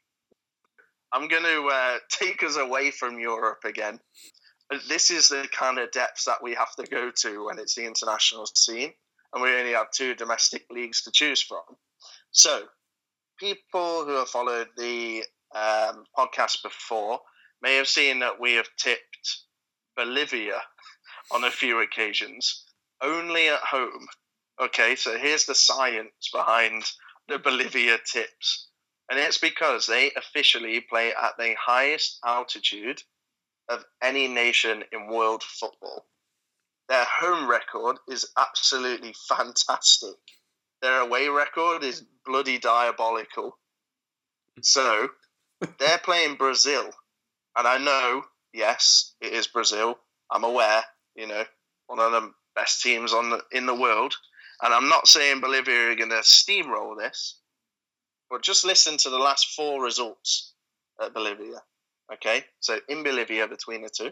I'm 1.14 1.28
going 1.28 1.44
to 1.44 1.70
uh, 1.72 1.98
take 2.10 2.44
us 2.44 2.58
away 2.58 2.92
from 2.92 3.20
Europe 3.20 3.64
again. 3.66 4.00
This 4.88 5.12
is 5.12 5.30
the 5.30 5.48
kind 5.52 5.78
of 5.78 5.92
depths 5.92 6.26
that 6.26 6.42
we 6.42 6.56
have 6.56 6.74
to 6.76 6.88
go 6.88 7.12
to 7.22 7.46
when 7.46 7.60
it's 7.60 7.76
the 7.76 7.86
international 7.86 8.48
scene, 8.56 8.92
and 9.34 9.44
we 9.44 9.54
only 9.54 9.74
have 9.74 9.92
two 9.92 10.16
domestic 10.16 10.66
leagues 10.72 11.04
to 11.04 11.12
choose 11.12 11.42
from. 11.42 11.62
So, 12.32 12.64
people 13.44 14.06
who 14.06 14.16
have 14.16 14.30
followed 14.30 14.70
the 14.78 15.22
um, 15.54 16.06
podcast 16.18 16.64
before 16.64 17.20
may 17.62 17.76
have 17.76 17.90
seen 17.90 18.20
that 18.20 18.40
we 18.40 18.54
have 18.54 18.70
tipped 18.78 19.42
Bolivia 19.98 20.62
on 21.30 21.44
a 21.44 21.52
few 21.52 21.82
occasions, 21.82 22.64
only 23.02 23.50
at 23.50 23.60
home. 23.60 24.08
Okay, 24.62 24.96
so 24.96 25.18
here's 25.18 25.46
the 25.46 25.56
science 25.56 26.30
behind 26.32 26.84
the 27.28 27.38
Bolivia 27.38 27.98
tips. 28.10 28.70
And 29.12 29.20
it's 29.20 29.40
because 29.40 29.88
they 29.88 30.12
officially 30.16 30.80
play 30.80 31.10
at 31.10 31.34
the 31.38 31.54
highest 31.60 32.20
altitude 32.26 33.02
of 33.68 33.84
any 34.02 34.30
nation 34.30 34.86
in 34.94 35.08
world 35.08 35.44
football. 35.44 36.06
Their 36.88 37.06
home 37.06 37.50
record 37.50 37.98
is 38.08 38.32
absolutely 38.38 39.14
fantastic. 39.28 40.16
Their 40.84 41.00
away 41.00 41.30
record 41.30 41.84
is 41.84 42.06
bloody 42.26 42.60
diabolical. 42.60 43.58
So 44.62 45.08
they're 45.80 45.98
playing 45.98 46.36
Brazil. 46.36 46.90
And 47.58 47.66
I 47.66 47.78
know, 47.78 48.24
yes, 48.54 49.16
it 49.22 49.32
is 49.32 49.48
Brazil. 49.48 49.98
I'm 50.30 50.44
aware, 50.44 50.84
you 51.16 51.26
know, 51.26 51.46
one 51.88 52.00
of 52.00 52.12
the 52.12 52.34
best 52.54 52.84
teams 52.84 53.14
on 53.14 53.30
the, 53.30 53.42
in 53.54 53.66
the 53.66 53.74
world. 53.74 54.14
And 54.62 54.74
I'm 54.74 54.90
not 54.90 55.08
saying 55.08 55.40
Bolivia 55.40 55.92
are 55.92 55.96
going 55.96 56.10
to 56.10 56.18
steamroll 56.18 56.98
this, 56.98 57.40
but 58.30 58.44
just 58.44 58.66
listen 58.66 58.98
to 58.98 59.10
the 59.10 59.18
last 59.18 59.56
four 59.56 59.82
results 59.82 60.54
at 61.02 61.14
Bolivia. 61.14 61.62
Okay, 62.14 62.44
so 62.60 62.78
in 62.90 63.04
Bolivia 63.04 63.48
between 63.48 63.84
the 63.84 63.90
two, 63.90 64.12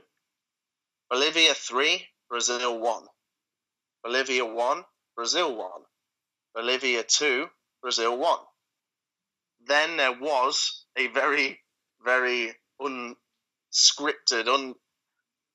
Bolivia 1.10 1.54
three, 1.54 2.08
Brazil 2.30 2.80
one. 2.80 3.04
Bolivia 4.06 4.46
one, 4.46 4.84
Brazil 5.18 5.54
one. 5.56 5.82
Bolivia 6.56 7.04
two, 7.04 7.48
Brazil 7.82 8.18
one. 8.18 8.40
Then 9.66 9.98
there 9.98 10.18
was 10.20 10.86
a 10.98 11.08
very, 11.08 11.60
very 12.04 12.54
unscripted, 12.82 14.48
un, 14.48 14.76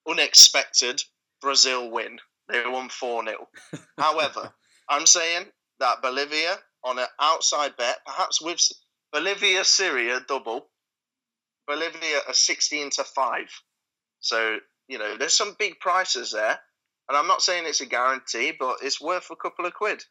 unexpected 0.09 1.03
Brazil 1.41 1.91
win. 1.91 2.19
They 2.49 2.65
won 2.67 2.89
4 2.89 3.25
0. 3.25 3.49
However, 3.99 4.53
I'm 4.89 5.07
saying 5.07 5.47
that 5.81 6.03
Bolivia 6.03 6.57
on 6.85 6.99
an 6.99 7.07
outside 7.21 7.77
bet, 7.77 7.99
perhaps 8.07 8.41
with 8.41 8.61
Bolivia 9.13 9.65
Syria 9.65 10.21
double, 10.27 10.69
Bolivia 11.67 12.21
a 12.29 12.35
16 12.35 12.91
to 12.91 13.05
5. 13.05 13.63
So, 14.21 14.59
you 14.89 14.99
know, 14.99 15.17
there's 15.17 15.35
some 15.35 15.57
big 15.59 15.81
prices 15.81 16.33
there. 16.33 16.59
And 17.09 17.17
I'm 17.17 17.27
not 17.29 17.43
saying 17.43 17.65
it's 17.67 17.81
a 17.81 17.87
guarantee, 17.87 18.53
but 18.59 18.79
it's 18.83 19.01
worth 19.01 19.31
a 19.31 19.37
couple 19.37 19.67
of 19.67 19.75
quid. 19.75 20.05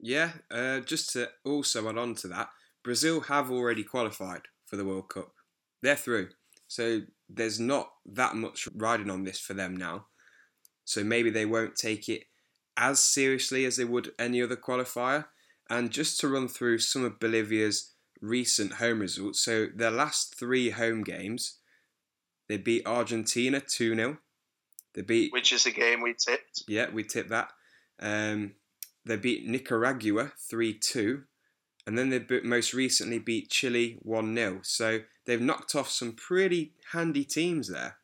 Yeah, 0.00 0.32
uh, 0.50 0.80
just 0.80 1.12
to 1.12 1.28
also 1.44 1.88
add 1.88 1.98
on 1.98 2.14
to 2.16 2.28
that, 2.28 2.50
Brazil 2.84 3.20
have 3.22 3.50
already 3.50 3.82
qualified 3.82 4.42
for 4.66 4.76
the 4.76 4.84
World 4.84 5.08
Cup. 5.08 5.32
They're 5.82 5.96
through. 5.96 6.28
So 6.68 7.02
there's 7.28 7.58
not 7.58 7.90
that 8.06 8.34
much 8.34 8.68
riding 8.74 9.10
on 9.10 9.24
this 9.24 9.40
for 9.40 9.54
them 9.54 9.76
now. 9.76 10.06
So 10.84 11.04
maybe 11.04 11.30
they 11.30 11.46
won't 11.46 11.76
take 11.76 12.08
it 12.08 12.24
as 12.76 13.00
seriously 13.00 13.64
as 13.64 13.76
they 13.76 13.84
would 13.84 14.12
any 14.18 14.42
other 14.42 14.56
qualifier. 14.56 15.26
And 15.68 15.90
just 15.90 16.20
to 16.20 16.28
run 16.28 16.48
through 16.48 16.78
some 16.78 17.04
of 17.04 17.18
Bolivia's 17.18 17.92
recent 18.20 18.74
home 18.74 19.00
results. 19.00 19.40
So 19.44 19.66
their 19.74 19.90
last 19.90 20.34
three 20.38 20.70
home 20.70 21.02
games, 21.02 21.58
they 22.48 22.56
beat 22.56 22.86
Argentina 22.86 23.60
2 23.60 23.94
0. 23.94 24.18
They 24.94 25.02
beat. 25.02 25.32
Which 25.32 25.52
is 25.52 25.66
a 25.66 25.70
game 25.70 26.00
we 26.00 26.14
tipped. 26.14 26.62
Yeah, 26.66 26.90
we 26.90 27.04
tipped 27.04 27.30
that. 27.30 27.52
Um, 28.00 28.54
they 29.08 29.16
beat 29.16 29.46
Nicaragua 29.46 30.32
3 30.48 30.74
2. 30.74 31.22
And 31.86 31.96
then 31.96 32.10
they 32.10 32.22
most 32.44 32.74
recently 32.74 33.18
beat 33.18 33.48
Chile 33.50 33.96
1 34.02 34.36
0. 34.36 34.60
So 34.62 35.00
they've 35.24 35.40
knocked 35.40 35.74
off 35.74 35.88
some 35.90 36.12
pretty 36.12 36.74
handy 36.92 37.24
teams 37.24 37.68
there. 37.68 37.96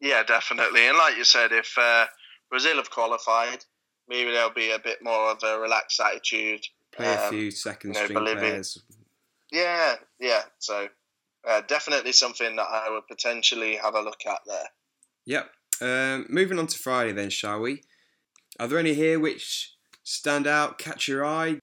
Yeah, 0.00 0.22
definitely. 0.22 0.86
And 0.88 0.98
like 0.98 1.16
you 1.16 1.24
said, 1.24 1.52
if 1.52 1.76
uh, 1.78 2.06
Brazil 2.50 2.76
have 2.76 2.90
qualified, 2.90 3.64
maybe 4.08 4.30
there'll 4.30 4.50
be 4.50 4.72
a 4.72 4.78
bit 4.78 4.98
more 5.02 5.30
of 5.30 5.38
a 5.44 5.58
relaxed 5.58 6.00
attitude. 6.00 6.66
Play 6.90 7.06
a 7.06 7.24
Um, 7.24 7.30
few 7.30 7.50
second 7.50 7.94
you 7.94 8.00
know, 8.00 8.04
string 8.04 8.18
Bolivia- 8.18 8.40
players. 8.40 8.78
Yeah, 9.50 9.96
yeah. 10.18 10.42
So 10.58 10.88
uh, 11.48 11.60
definitely 11.66 12.12
something 12.12 12.56
that 12.56 12.66
I 12.68 12.90
would 12.90 13.06
potentially 13.06 13.76
have 13.76 13.94
a 13.94 14.00
look 14.02 14.26
at 14.26 14.40
there. 14.46 14.68
Yep. 15.26 15.50
Um, 15.80 16.26
moving 16.28 16.58
on 16.58 16.66
to 16.66 16.78
Friday 16.78 17.12
then, 17.12 17.30
shall 17.30 17.60
we? 17.60 17.82
Are 18.58 18.68
there 18.68 18.78
any 18.78 18.94
here 18.94 19.18
which 19.18 19.74
stand 20.02 20.46
out, 20.46 20.78
catch 20.78 21.08
your 21.08 21.24
eye? 21.24 21.58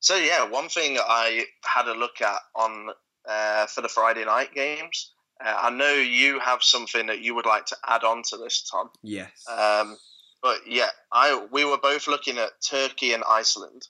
So 0.00 0.16
yeah, 0.16 0.48
one 0.48 0.68
thing 0.68 0.98
I 0.98 1.44
had 1.64 1.86
a 1.86 1.94
look 1.94 2.20
at 2.20 2.40
on 2.56 2.90
uh, 3.28 3.66
for 3.66 3.82
the 3.82 3.88
Friday 3.88 4.24
night 4.24 4.52
games. 4.52 5.12
Uh, 5.44 5.54
I 5.62 5.70
know 5.70 5.92
you 5.92 6.40
have 6.40 6.62
something 6.62 7.06
that 7.06 7.20
you 7.20 7.34
would 7.34 7.46
like 7.46 7.66
to 7.66 7.76
add 7.86 8.04
on 8.04 8.22
to 8.30 8.36
this, 8.36 8.68
Tom. 8.68 8.90
Yes. 9.02 9.30
Um, 9.48 9.96
but 10.42 10.58
yeah, 10.66 10.88
I 11.12 11.46
we 11.52 11.64
were 11.64 11.78
both 11.78 12.08
looking 12.08 12.38
at 12.38 12.50
Turkey 12.68 13.12
and 13.12 13.22
Iceland. 13.28 13.86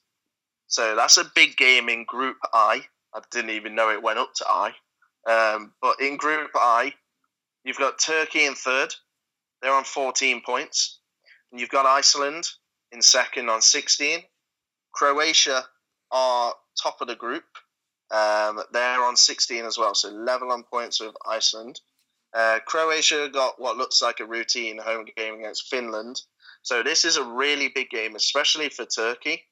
So 0.67 0.95
that's 0.97 1.17
a 1.17 1.31
big 1.35 1.57
game 1.57 1.89
in 1.89 2.05
Group 2.05 2.37
I. 2.53 2.83
I 3.15 3.21
didn't 3.31 3.51
even 3.51 3.75
know 3.75 3.91
it 3.91 4.03
went 4.03 4.19
up 4.19 4.33
to 4.37 4.47
I. 4.49 4.73
Um, 5.29 5.73
but 5.81 6.01
in 6.01 6.17
Group 6.17 6.51
I, 6.55 6.95
you've 7.65 7.79
got 7.79 7.99
Turkey 7.99 8.45
in 8.45 8.55
third. 8.55 8.95
They're 9.61 9.75
on 9.75 9.85
14 9.85 10.43
points. 10.45 10.99
And 11.53 11.61
you've 11.61 11.71
got 11.71 11.87
Iceland 11.87 12.49
in 12.91 13.03
second 13.03 13.51
on 13.51 13.61
16. 13.61 14.23
Croatia 14.93 15.65
are 16.11 16.55
top 16.83 17.01
of 17.01 17.09
the 17.09 17.15
group. 17.15 17.45
Um, 18.11 18.61
they're 18.73 19.03
on 19.03 19.17
16 19.17 19.65
as 19.65 19.79
well, 19.79 19.95
so 19.95 20.11
level 20.11 20.51
on 20.51 20.65
points 20.65 21.01
with 21.01 21.15
Iceland. 21.27 21.81
Uh, 22.35 22.59
Croatia 22.67 23.29
got 23.33 23.61
what 23.61 23.77
looks 23.77 24.01
like 24.03 24.21
a 24.21 24.27
routine 24.27 24.79
home 24.79 25.07
game 25.17 25.35
against 25.35 25.69
Finland. 25.69 26.21
So 26.63 26.83
this 26.83 27.05
is 27.05 27.17
a 27.17 27.25
really 27.25 27.69
big 27.69 27.91
game, 27.91 28.15
especially 28.17 28.69
for 28.69 28.87
Turkey, 28.87 29.43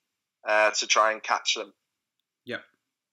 uh, 0.47 0.71
to 0.73 0.87
try 0.87 1.13
and 1.13 1.23
catch 1.23 1.55
them. 1.55 1.73
Yep. 2.47 2.63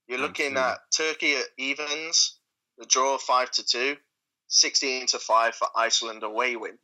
You're 0.07 0.19
looking 0.19 0.57
Absolutely. 0.57 0.71
at 0.71 0.79
Turkey 0.95 1.35
at 1.35 1.45
evens, 1.57 2.39
the 2.77 2.85
draw 2.85 3.17
five 3.17 3.51
to 3.51 3.65
two, 3.65 3.97
16 4.47 5.07
to 5.07 5.19
five 5.19 5.55
for 5.55 5.67
Iceland 5.75 6.23
away 6.23 6.55
win. 6.55 6.77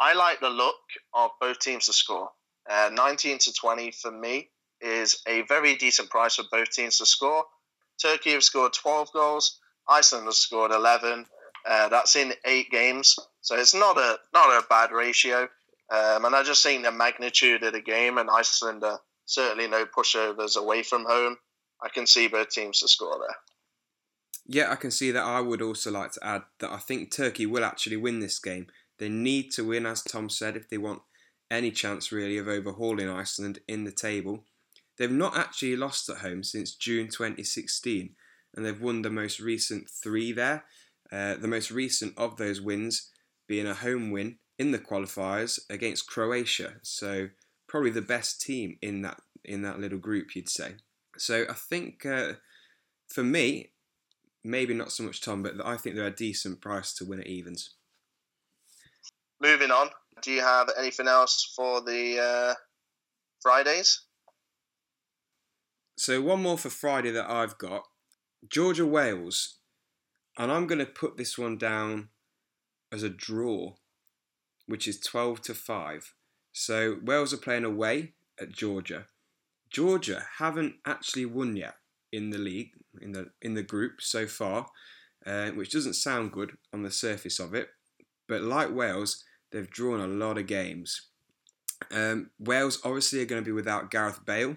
I 0.00 0.14
like 0.14 0.40
the 0.40 0.48
look 0.48 0.76
of 1.14 1.30
both 1.40 1.58
teams 1.60 1.86
to 1.86 1.92
score. 1.92 2.30
Uh, 2.68 2.90
19 2.92 3.38
to 3.38 3.52
20 3.52 3.90
for 3.90 4.10
me 4.10 4.48
is 4.80 5.20
a 5.28 5.42
very 5.42 5.76
decent 5.76 6.08
price 6.08 6.36
for 6.36 6.44
both 6.50 6.70
teams 6.70 6.98
to 6.98 7.06
score. 7.06 7.44
Turkey 8.00 8.32
have 8.32 8.42
scored 8.42 8.72
12 8.72 9.12
goals. 9.12 9.60
Iceland 9.86 10.24
has 10.26 10.38
scored 10.38 10.72
11. 10.72 11.26
Uh, 11.68 11.88
that's 11.88 12.16
in 12.16 12.32
eight 12.46 12.70
games, 12.70 13.18
so 13.42 13.54
it's 13.54 13.74
not 13.74 13.98
a 13.98 14.18
not 14.32 14.48
a 14.48 14.66
bad 14.70 14.92
ratio. 14.92 15.42
Um, 15.90 16.24
and 16.24 16.34
I 16.34 16.42
just 16.42 16.62
think 16.62 16.84
the 16.84 16.92
magnitude 16.92 17.62
of 17.62 17.74
the 17.74 17.82
game 17.82 18.16
and 18.16 18.30
Iceland 18.30 18.82
are 18.82 19.00
certainly 19.26 19.68
no 19.68 19.84
pushovers 19.84 20.56
away 20.56 20.82
from 20.82 21.04
home. 21.04 21.36
I 21.82 21.90
can 21.90 22.06
see 22.06 22.28
both 22.28 22.48
teams 22.48 22.80
to 22.80 22.88
score 22.88 23.18
there. 23.18 23.36
Yeah, 24.46 24.72
I 24.72 24.76
can 24.76 24.90
see 24.90 25.10
that. 25.10 25.22
I 25.22 25.40
would 25.40 25.60
also 25.60 25.90
like 25.90 26.12
to 26.12 26.26
add 26.26 26.42
that 26.60 26.70
I 26.70 26.78
think 26.78 27.12
Turkey 27.12 27.44
will 27.44 27.64
actually 27.64 27.96
win 27.96 28.20
this 28.20 28.38
game. 28.38 28.68
They 29.00 29.08
need 29.08 29.50
to 29.52 29.64
win, 29.64 29.86
as 29.86 30.02
Tom 30.02 30.28
said, 30.28 30.56
if 30.56 30.68
they 30.68 30.78
want 30.78 31.00
any 31.50 31.70
chance 31.70 32.12
really 32.12 32.38
of 32.38 32.46
overhauling 32.46 33.08
Iceland 33.08 33.58
in 33.66 33.84
the 33.84 33.90
table. 33.90 34.44
They've 34.98 35.10
not 35.10 35.36
actually 35.36 35.74
lost 35.74 36.08
at 36.10 36.18
home 36.18 36.44
since 36.44 36.74
June 36.74 37.08
2016, 37.08 38.14
and 38.54 38.64
they've 38.64 38.80
won 38.80 39.00
the 39.00 39.10
most 39.10 39.40
recent 39.40 39.88
three 39.88 40.32
there. 40.32 40.64
Uh, 41.10 41.34
the 41.34 41.48
most 41.48 41.70
recent 41.70 42.12
of 42.16 42.36
those 42.36 42.60
wins 42.60 43.10
being 43.48 43.66
a 43.66 43.74
home 43.74 44.10
win 44.10 44.36
in 44.58 44.70
the 44.70 44.78
qualifiers 44.78 45.58
against 45.70 46.06
Croatia. 46.06 46.74
So 46.82 47.30
probably 47.66 47.90
the 47.90 48.02
best 48.02 48.40
team 48.40 48.76
in 48.82 49.02
that 49.02 49.20
in 49.44 49.62
that 49.62 49.80
little 49.80 49.98
group, 49.98 50.36
you'd 50.36 50.50
say. 50.50 50.74
So 51.16 51.46
I 51.48 51.54
think 51.54 52.04
uh, 52.04 52.34
for 53.08 53.24
me, 53.24 53.70
maybe 54.44 54.74
not 54.74 54.92
so 54.92 55.02
much 55.02 55.22
Tom, 55.22 55.42
but 55.42 55.54
I 55.64 55.78
think 55.78 55.96
they're 55.96 56.06
a 56.06 56.14
decent 56.14 56.60
price 56.60 56.92
to 56.94 57.06
win 57.06 57.20
at 57.20 57.26
evens. 57.26 57.74
Moving 59.40 59.70
on, 59.70 59.88
do 60.22 60.30
you 60.30 60.42
have 60.42 60.68
anything 60.78 61.08
else 61.08 61.52
for 61.56 61.80
the 61.80 62.18
uh, 62.18 62.54
Fridays? 63.40 64.02
So 65.96 66.20
one 66.20 66.42
more 66.42 66.58
for 66.58 66.68
Friday 66.68 67.10
that 67.12 67.30
I've 67.30 67.56
got 67.56 67.84
Georgia 68.48 68.84
Wales, 68.84 69.58
and 70.38 70.52
I'm 70.52 70.66
going 70.66 70.78
to 70.78 70.86
put 70.86 71.16
this 71.16 71.38
one 71.38 71.56
down 71.56 72.10
as 72.92 73.02
a 73.02 73.08
draw, 73.08 73.74
which 74.66 74.86
is 74.86 75.00
12 75.00 75.40
to 75.42 75.54
5. 75.54 76.14
So 76.52 76.98
Wales 77.02 77.32
are 77.32 77.38
playing 77.38 77.64
away 77.64 78.12
at 78.40 78.52
Georgia. 78.52 79.06
Georgia 79.70 80.26
haven't 80.38 80.74
actually 80.84 81.26
won 81.26 81.56
yet 81.56 81.76
in 82.12 82.30
the 82.30 82.38
league 82.38 82.72
in 83.00 83.12
the 83.12 83.30
in 83.40 83.54
the 83.54 83.62
group 83.62 84.00
so 84.00 84.26
far, 84.26 84.66
uh, 85.24 85.50
which 85.50 85.70
doesn't 85.70 85.94
sound 85.94 86.32
good 86.32 86.56
on 86.72 86.82
the 86.82 86.90
surface 86.90 87.38
of 87.38 87.54
it. 87.54 87.68
But 88.28 88.42
like 88.42 88.74
Wales, 88.74 89.24
they've 89.50 89.70
drawn 89.70 90.00
a 90.00 90.06
lot 90.06 90.38
of 90.38 90.46
games. 90.46 91.02
Um, 91.90 92.30
Wales 92.38 92.80
obviously 92.84 93.22
are 93.22 93.26
going 93.26 93.42
to 93.42 93.46
be 93.46 93.52
without 93.52 93.90
Gareth 93.90 94.24
Bale. 94.24 94.56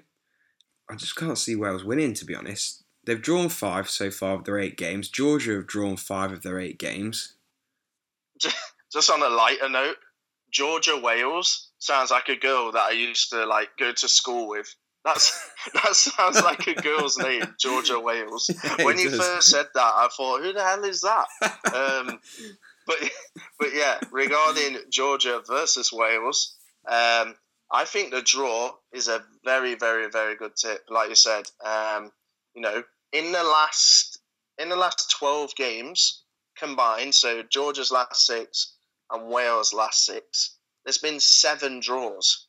I 0.89 0.95
just 0.95 1.15
can't 1.15 1.37
see 1.37 1.55
Wales 1.55 1.83
winning, 1.83 2.13
to 2.15 2.25
be 2.25 2.35
honest. 2.35 2.83
They've 3.05 3.21
drawn 3.21 3.49
five 3.49 3.89
so 3.89 4.11
far 4.11 4.35
of 4.35 4.45
their 4.45 4.59
eight 4.59 4.77
games. 4.77 5.09
Georgia 5.09 5.55
have 5.55 5.67
drawn 5.67 5.97
five 5.97 6.31
of 6.31 6.43
their 6.43 6.59
eight 6.59 6.77
games. 6.77 7.35
Just 8.91 9.09
on 9.09 9.21
a 9.23 9.29
lighter 9.29 9.69
note, 9.69 9.97
Georgia 10.51 10.97
Wales 10.97 11.71
sounds 11.79 12.11
like 12.11 12.29
a 12.29 12.35
girl 12.35 12.71
that 12.71 12.83
I 12.83 12.91
used 12.91 13.31
to 13.31 13.45
like 13.45 13.69
go 13.77 13.91
to 13.91 14.07
school 14.07 14.47
with. 14.47 14.73
That's 15.03 15.49
that 15.73 15.95
sounds 15.95 16.41
like 16.41 16.67
a 16.67 16.75
girl's 16.75 17.17
name, 17.17 17.55
Georgia 17.59 17.99
Wales. 17.99 18.49
When 18.81 18.97
you 18.97 19.09
first 19.09 19.49
said 19.49 19.67
that, 19.73 19.81
I 19.81 20.07
thought, 20.15 20.41
who 20.41 20.53
the 20.53 20.63
hell 20.63 20.83
is 20.83 21.01
that? 21.01 21.25
Um, 21.73 22.19
but 22.87 22.97
but 23.59 23.69
yeah, 23.73 23.99
regarding 24.11 24.77
Georgia 24.89 25.41
versus 25.47 25.91
Wales, 25.91 26.55
um, 26.87 27.35
I 27.71 27.85
think 27.85 28.11
the 28.11 28.21
draw 28.21 28.73
is 28.91 29.07
a 29.07 29.23
very 29.43 29.75
very 29.75 30.09
very 30.09 30.35
good 30.35 30.55
tip. 30.55 30.83
Like 30.89 31.09
you 31.09 31.15
said, 31.15 31.45
um, 31.63 32.11
you 32.55 32.61
know, 32.61 32.83
in 33.11 33.31
the 33.31 33.43
last 33.43 34.19
in 34.57 34.69
the 34.69 34.75
last 34.75 35.11
twelve 35.17 35.55
games 35.55 36.23
combined, 36.57 37.15
so 37.15 37.43
Georgia's 37.43 37.91
last 37.91 38.25
six 38.25 38.73
and 39.11 39.29
Wales 39.29 39.73
last 39.73 40.05
six, 40.05 40.57
there's 40.85 40.97
been 40.97 41.19
seven 41.19 41.79
draws. 41.79 42.47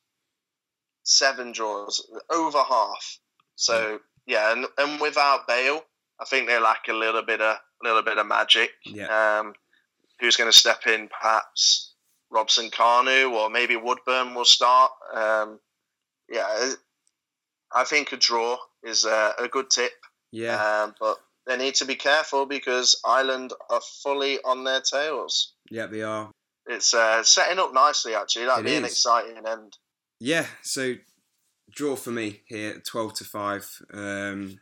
Seven 1.07 1.53
draws, 1.53 2.07
over 2.31 2.63
half. 2.63 3.19
So 3.57 4.01
yeah, 4.27 4.53
and, 4.53 4.67
and 4.79 5.01
without 5.01 5.47
Bale, 5.47 5.85
I 6.21 6.25
think 6.25 6.49
they 6.49 6.59
lack 6.59 6.89
a 6.89 6.93
little 6.93 7.23
bit 7.23 7.41
of 7.41 7.57
a 7.57 7.87
little 7.87 8.03
bit 8.03 8.19
of 8.19 8.27
magic. 8.27 8.71
Yeah. 8.85 9.41
Um, 9.41 9.55
who's 10.25 10.37
going 10.37 10.51
to 10.51 10.59
step 10.59 10.87
in? 10.87 11.09
Perhaps 11.09 11.93
Robson 12.31 12.71
Kanu 12.71 13.33
or 13.33 13.51
maybe 13.51 13.77
Woodburn 13.77 14.35
will 14.35 14.45
start. 14.45 14.91
Um, 15.15 15.61
yeah, 16.31 16.73
I 17.73 17.85
think 17.85 18.13
a 18.13 18.17
draw 18.17 18.57
is 18.83 19.05
a, 19.05 19.35
a 19.39 19.49
good 19.49 19.71
tip. 19.71 19.93
Yeah. 20.33 20.83
Um, 20.85 20.95
but 20.99 21.19
they 21.47 21.57
need 21.57 21.75
to 21.77 21.85
be 21.85 21.95
careful 21.95 22.47
because 22.47 23.01
Ireland 23.05 23.53
are 23.71 23.81
fully 24.03 24.39
on 24.45 24.65
their 24.65 24.81
tails. 24.81 25.53
Yeah, 25.71 25.87
they 25.87 26.03
are. 26.03 26.31
It's 26.67 26.95
uh, 26.95 27.23
setting 27.23 27.59
up 27.59 27.75
nicely, 27.75 28.15
actually. 28.15 28.47
That'd 28.47 28.65
It 28.67 28.71
be 28.71 28.77
an 28.77 28.85
exciting 28.85 29.37
end. 29.47 29.77
Yeah, 30.19 30.47
so 30.63 30.95
draw 31.71 31.97
for 31.97 32.11
me 32.11 32.41
here, 32.47 32.81
12 32.85 33.15
to 33.15 33.25
5. 33.25 33.83
Um, 33.93 34.59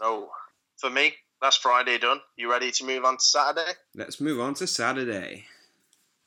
Oh, 0.00 0.30
for 0.78 0.90
me, 0.90 1.14
that's 1.42 1.56
Friday 1.56 1.98
done. 1.98 2.20
You 2.36 2.50
ready 2.50 2.70
to 2.70 2.86
move 2.86 3.04
on 3.04 3.18
to 3.18 3.24
Saturday? 3.24 3.72
let's 3.94 4.20
move 4.20 4.40
on 4.40 4.54
to 4.54 4.66
Saturday. 4.66 5.44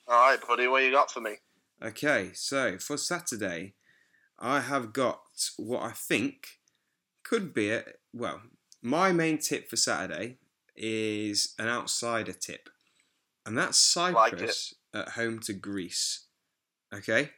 All 0.07 0.29
right, 0.29 0.39
buddy, 0.47 0.67
what 0.67 0.83
you 0.83 0.91
got 0.91 1.09
for 1.09 1.21
me? 1.21 1.37
Okay, 1.83 2.31
so 2.33 2.77
for 2.77 2.97
Saturday, 2.97 3.73
I 4.37 4.59
have 4.59 4.93
got 4.93 5.21
what 5.57 5.81
I 5.81 5.91
think 5.91 6.59
could 7.23 7.53
be 7.53 7.71
a 7.71 7.83
well. 8.13 8.41
My 8.83 9.11
main 9.11 9.39
tip 9.39 9.67
for 9.67 9.77
Saturday 9.77 10.37
is 10.75 11.55
an 11.57 11.69
outsider 11.69 12.33
tip, 12.33 12.69
and 13.45 13.57
that's 13.57 13.95
Like. 13.95 14.13
Cyprus 14.13 14.75
at 14.93 15.09
home 15.09 15.39
to 15.39 15.53
Greece. 15.53 16.25
Okay, 16.93 17.31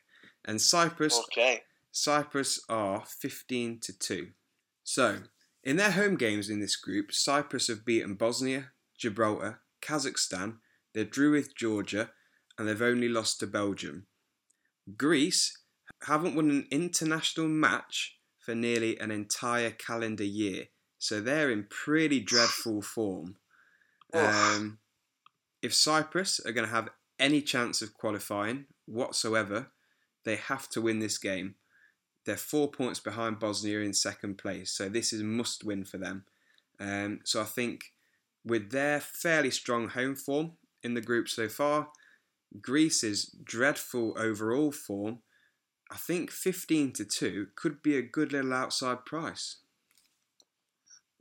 and 0.44 0.60
Cyprus 0.60 1.18
Okay. 1.20 1.62
Cyprus 1.92 2.60
are 2.70 3.04
15 3.08 3.80
to 3.80 3.98
2. 3.98 4.28
So, 4.84 5.18
in 5.68 5.76
their 5.76 5.92
home 5.92 6.16
games 6.16 6.50
in 6.50 6.62
this 6.62 6.78
group, 6.78 7.12
Cyprus 7.12 7.68
have 7.68 7.84
beaten 7.84 8.16
Bosnia, 8.16 8.72
Gibraltar, 8.98 9.60
Kazakhstan, 9.82 10.60
they 10.94 11.04
drew 11.04 11.34
with 11.34 11.58
Georgia, 11.58 12.12
and 12.58 12.70
they've 12.70 12.82
only 12.82 13.10
lost 13.10 13.42
to 13.42 13.48
Belgium. 13.48 14.08
Greece 14.96 15.60
haven't 16.04 16.38
won 16.38 16.50
an 16.50 16.68
international 16.72 17.50
match 17.50 18.18
for 18.40 18.56
nearly 18.56 18.98
an 18.98 19.12
entire 19.12 19.72
calendar 19.72 20.24
year, 20.24 20.68
so 21.00 21.20
they're 21.20 21.52
in 21.52 21.66
pretty 21.70 22.22
dreadful 22.22 22.82
form. 22.82 23.36
Um, 24.14 24.78
if 25.62 25.74
Cyprus 25.74 26.40
are 26.46 26.54
going 26.54 26.66
to 26.66 26.74
have 26.74 26.88
any 27.20 27.42
chance 27.42 27.82
of 27.82 27.94
qualifying 27.94 28.68
whatsoever, 28.86 29.74
they 30.24 30.38
have 30.38 30.70
to 30.70 30.82
win 30.82 31.00
this 31.00 31.18
game. 31.18 31.56
They're 32.28 32.36
four 32.36 32.70
points 32.70 33.00
behind 33.00 33.40
Bosnia 33.40 33.80
in 33.80 33.94
second 33.94 34.38
place, 34.38 34.70
so 34.70 34.90
this 34.90 35.14
is 35.14 35.22
a 35.22 35.24
must 35.24 35.64
win 35.64 35.86
for 35.86 35.98
them. 35.98 36.26
Um, 36.78 37.22
so 37.24 37.40
I 37.40 37.46
think 37.46 37.94
with 38.44 38.72
their 38.72 39.00
fairly 39.00 39.50
strong 39.50 39.88
home 39.88 40.14
form 40.14 40.52
in 40.84 40.94
the 40.94 41.00
group 41.00 41.30
so 41.30 41.48
far, 41.48 41.88
Greece's 42.62 43.34
dreadful 43.46 44.14
overall 44.18 44.74
form, 44.74 45.20
I 45.90 45.96
think 45.96 46.30
15 46.30 46.92
to 46.96 47.06
2 47.06 47.48
could 47.56 47.82
be 47.82 47.96
a 47.96 48.02
good 48.02 48.34
little 48.34 48.54
outside 48.54 49.06
price. 49.06 49.60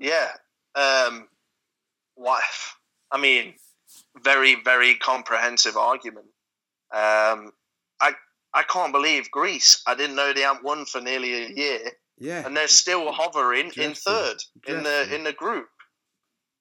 Yeah. 0.01 0.33
Um, 0.75 1.29
what? 2.17 2.43
I 3.13 3.21
mean, 3.21 3.55
very, 4.25 4.57
very 4.65 4.97
comprehensive 4.97 5.77
argument. 5.77 6.27
Um, 6.93 7.53
I 8.01 8.15
I 8.61 8.63
can't 8.75 8.93
believe 8.93 9.31
Greece. 9.31 9.83
I 9.87 9.95
didn't 9.95 10.17
know 10.17 10.33
they 10.33 10.41
hadn't 10.41 10.65
won 10.65 10.85
for 10.87 11.01
nearly 11.01 11.33
a 11.45 11.49
year, 11.51 11.81
Yeah. 12.19 12.45
and 12.47 12.57
they're 12.57 12.69
still 12.85 13.13
hovering 13.13 13.67
in 13.67 13.93
Dreadful. 13.93 14.13
third 14.13 14.39
in 14.67 14.83
the 14.83 15.15
in 15.15 15.23
the 15.25 15.33
group. 15.33 15.69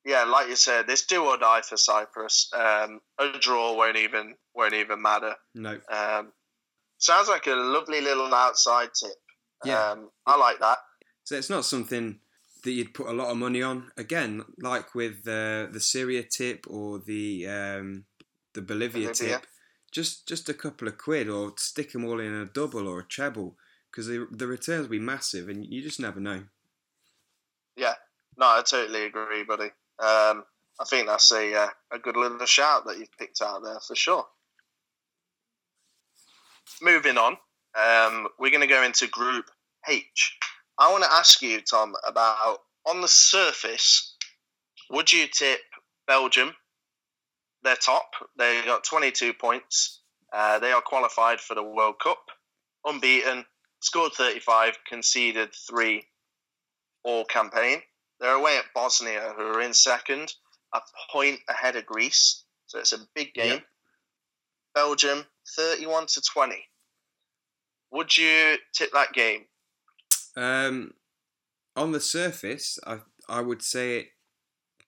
Yeah, 0.04 0.24
like 0.26 0.48
you 0.50 0.56
said, 0.56 0.86
this 0.86 1.06
do 1.06 1.24
or 1.24 1.38
die 1.38 1.62
for 1.62 1.78
Cyprus. 1.78 2.52
Um, 2.54 3.00
a 3.18 3.40
draw 3.40 3.74
won't 3.76 3.98
even 3.98 4.36
won't 4.54 4.74
even 4.74 5.02
matter. 5.02 5.34
No. 5.56 5.80
Um, 5.90 6.32
sounds 7.00 7.28
like 7.30 7.48
a 7.48 7.56
lovely 7.56 8.02
little 8.02 8.32
outside 8.34 8.90
tip. 8.94 9.18
Yeah. 9.64 9.92
Um, 9.92 10.10
I 10.28 10.38
like 10.38 10.60
that. 10.60 10.78
So 11.24 11.36
it's 11.36 11.50
not 11.50 11.66
something 11.66 12.20
that 12.64 12.72
you'd 12.72 12.94
put 12.94 13.08
a 13.08 13.14
lot 13.14 13.30
of 13.32 13.38
money 13.38 13.64
on. 13.64 13.92
Again, 13.98 14.44
like 14.60 14.94
with 14.94 15.28
uh, 15.28 15.68
the 15.72 15.80
Syria 15.80 16.24
tip 16.24 16.66
or 16.70 17.00
the 17.00 17.48
um, 17.48 18.06
the 18.54 18.62
Bolivia, 18.62 19.08
Bolivia. 19.08 19.40
tip, 19.40 19.46
just 19.96 20.28
just 20.28 20.50
a 20.50 20.54
couple 20.54 20.90
of 20.90 20.98
quid 20.98 21.30
or 21.30 21.54
stick 21.56 21.94
them 21.94 22.04
all 22.04 22.20
in 22.20 22.34
a 22.34 22.46
double 22.46 22.86
or 22.86 23.00
a 23.00 23.04
treble 23.06 23.56
because 23.90 24.08
the 24.08 24.28
the 24.30 24.46
returns 24.46 24.84
will 24.84 24.90
be 24.90 25.00
massive 25.00 25.48
and 25.48 25.66
you 25.66 25.82
just 25.82 26.02
never 26.02 26.20
know. 26.20 26.44
Yeah, 27.78 27.94
no, 28.38 28.46
I 28.46 28.62
totally 28.70 29.06
agree, 29.06 29.44
buddy. 29.46 29.72
Um, 30.00 30.44
I 30.80 30.84
think 30.86 31.08
that's 31.08 31.32
a 31.32 31.56
uh, 31.56 31.70
a 31.94 32.00
good 32.00 32.18
little 32.18 32.46
shout 32.46 32.86
that 32.86 33.00
you've 33.00 33.18
picked 33.18 33.42
out 33.42 33.64
there 33.64 33.80
for 33.80 33.96
sure. 33.96 34.26
Moving 36.82 37.18
on, 37.18 37.38
um, 37.74 38.28
we're 38.38 38.52
going 38.52 38.60
to 38.60 38.68
go 38.68 38.84
into 38.84 39.08
Group 39.08 39.46
H. 39.88 40.38
I 40.78 40.92
want 40.92 41.06
to 41.06 41.14
ask 41.14 41.42
you, 41.42 41.62
Tom, 41.62 41.96
about 42.06 42.60
on 42.86 43.00
the 43.00 43.08
surface, 43.08 44.18
would 44.90 45.10
you 45.14 45.28
tip 45.28 45.62
Belgium? 46.06 46.54
They're 47.66 47.76
top. 47.76 48.12
They 48.38 48.62
got 48.64 48.84
22 48.84 49.34
points. 49.34 50.02
Uh, 50.32 50.60
they 50.60 50.72
are 50.72 50.82
qualified 50.82 51.42
for 51.42 51.56
the 51.56 51.64
World 51.64 51.96
Cup, 52.02 52.24
unbeaten, 52.86 53.44
scored 53.80 54.14
35, 54.14 54.78
conceded 54.88 55.50
three 55.68 56.04
all 57.04 57.26
campaign. 57.26 57.82
They're 58.20 58.36
away 58.36 58.58
at 58.58 58.66
Bosnia, 58.76 59.34
who 59.36 59.44
are 59.44 59.62
in 59.62 59.74
second, 59.74 60.34
a 60.74 60.80
point 61.12 61.40
ahead 61.50 61.76
of 61.76 61.88
Greece. 61.88 62.44
So 62.68 62.80
it's 62.80 62.94
a 62.94 63.00
big 63.16 63.34
game. 63.34 63.54
Yep. 63.54 63.64
Belgium, 64.76 65.26
31 65.56 66.06
to 66.08 66.22
20. 66.22 66.68
Would 67.92 68.16
you 68.16 68.58
tip 68.74 68.92
that 68.94 69.14
game? 69.14 69.46
Um, 70.38 70.94
on 71.76 71.94
the 71.94 72.00
surface, 72.00 72.78
I 72.86 73.00
I 73.28 73.42
would 73.42 73.64
say 73.64 73.98
it, 73.98 74.08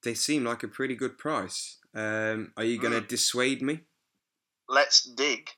they 0.04 0.14
seem 0.14 0.44
like 0.44 0.62
a 0.62 0.68
pretty 0.68 0.96
good 0.96 1.18
price. 1.18 1.77
Um, 1.98 2.54
are 2.56 2.64
you 2.64 2.78
going 2.78 2.94
to 2.94 3.02
dissuade 3.02 3.64
me? 3.64 3.80
Let's 4.70 5.02
dig. 5.02 5.50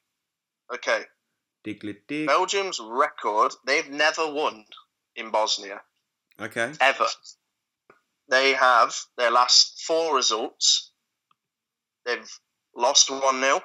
Okay. 0.73 1.01
Diglet 1.65 2.07
dig. 2.07 2.27
Belgium's 2.27 2.79
record, 2.79 3.51
they've 3.65 3.89
never 3.89 4.31
won 4.31 4.63
in 5.17 5.31
Bosnia, 5.31 5.81
Okay. 6.39 6.71
ever. 6.79 7.07
They 8.29 8.53
have 8.53 8.95
their 9.17 9.31
last 9.31 9.83
four 9.85 10.15
results. 10.15 10.93
They've 12.05 12.31
lost 12.73 13.09
1 13.09 13.41
0, 13.41 13.61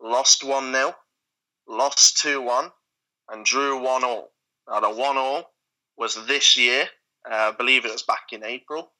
lost 0.00 0.44
1 0.44 0.72
0, 0.72 0.94
lost 1.66 2.18
2 2.18 2.40
1, 2.40 2.70
and 3.30 3.44
drew 3.44 3.82
1 3.82 4.04
all. 4.04 4.32
Now, 4.68 4.78
the 4.80 4.90
1 4.90 5.16
all 5.18 5.54
was 5.96 6.14
this 6.26 6.56
year 6.56 6.88
Uh, 7.28 7.50
I 7.52 7.56
believe 7.56 7.84
it 7.84 7.90
was 7.90 8.04
back 8.04 8.32
in 8.32 8.44
April. 8.44 8.94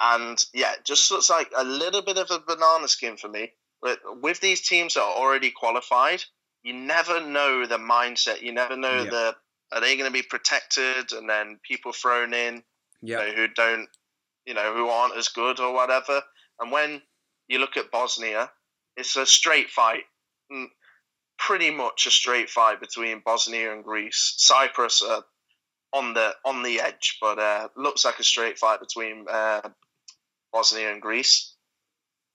And 0.00 0.42
yeah, 0.54 0.74
just 0.84 1.10
looks 1.10 1.30
like 1.30 1.50
a 1.56 1.64
little 1.64 2.02
bit 2.02 2.18
of 2.18 2.30
a 2.30 2.40
banana 2.40 2.88
skin 2.88 3.16
for 3.16 3.28
me. 3.28 3.52
But 3.82 4.00
with 4.22 4.40
these 4.40 4.66
teams 4.66 4.94
that 4.94 5.02
are 5.02 5.16
already 5.16 5.50
qualified, 5.50 6.24
you 6.62 6.72
never 6.74 7.20
know 7.20 7.66
the 7.66 7.78
mindset. 7.78 8.42
You 8.42 8.52
never 8.52 8.76
know 8.76 9.04
Yeah. 9.04 9.10
the 9.10 9.36
are 9.72 9.80
they 9.80 9.96
going 9.96 10.10
to 10.10 10.12
be 10.12 10.22
protected 10.22 11.12
and 11.12 11.28
then 11.28 11.58
people 11.62 11.92
thrown 11.92 12.34
in 12.34 12.62
Yeah, 13.02 13.24
you 13.24 13.28
know, 13.30 13.36
who 13.36 13.48
don't, 13.48 13.88
you 14.46 14.54
know, 14.54 14.74
who 14.74 14.88
aren't 14.88 15.16
as 15.16 15.28
good 15.28 15.60
or 15.60 15.72
whatever. 15.74 16.22
And 16.60 16.72
when 16.72 17.02
you 17.48 17.58
look 17.58 17.76
at 17.76 17.90
Bosnia, 17.90 18.50
it's 18.96 19.16
a 19.16 19.26
straight 19.26 19.70
fight, 19.70 20.04
Mm, 20.52 20.68
pretty 21.38 21.70
much 21.70 22.06
a 22.06 22.10
straight 22.10 22.50
fight 22.50 22.80
between 22.80 23.22
Bosnia 23.24 23.72
and 23.72 23.84
Greece. 23.84 24.34
Cyprus 24.38 25.02
are 25.02 25.24
on 25.92 26.14
the 26.14 26.34
on 26.44 26.62
the 26.62 26.80
edge, 26.80 27.18
but 27.20 27.38
uh, 27.38 27.68
looks 27.76 28.04
like 28.04 28.18
a 28.20 28.24
straight 28.24 28.58
fight 28.58 28.80
between 28.80 29.26
uh, 29.30 29.62
Bosnia 30.56 30.90
and 30.90 31.02
Greece. 31.02 31.54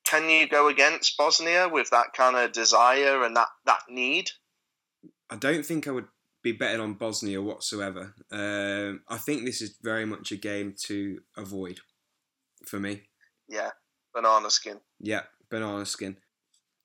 Can 0.05 0.29
you 0.29 0.47
go 0.47 0.67
against 0.67 1.17
Bosnia 1.17 1.67
with 1.67 1.89
that 1.89 2.13
kind 2.15 2.35
of 2.35 2.51
desire 2.51 3.23
and 3.23 3.35
that, 3.35 3.47
that 3.65 3.81
need? 3.89 4.29
I 5.31 5.37
don't 5.37 5.65
think 5.65 5.87
I 5.87 5.91
would 5.91 6.05
be 6.43 6.51
betting 6.51 6.81
on 6.81 6.93
Bosnia 6.93 7.41
whatsoever. 7.41 8.13
Um, 8.31 9.01
I 9.09 9.17
think 9.17 9.43
this 9.43 9.59
is 9.59 9.75
very 9.81 10.05
much 10.05 10.31
a 10.31 10.35
game 10.35 10.75
to 10.85 11.21
avoid 11.35 11.79
for 12.67 12.79
me. 12.79 13.01
Yeah, 13.49 13.71
banana 14.13 14.51
skin. 14.51 14.79
Yeah, 14.99 15.21
banana 15.49 15.87
skin. 15.87 16.17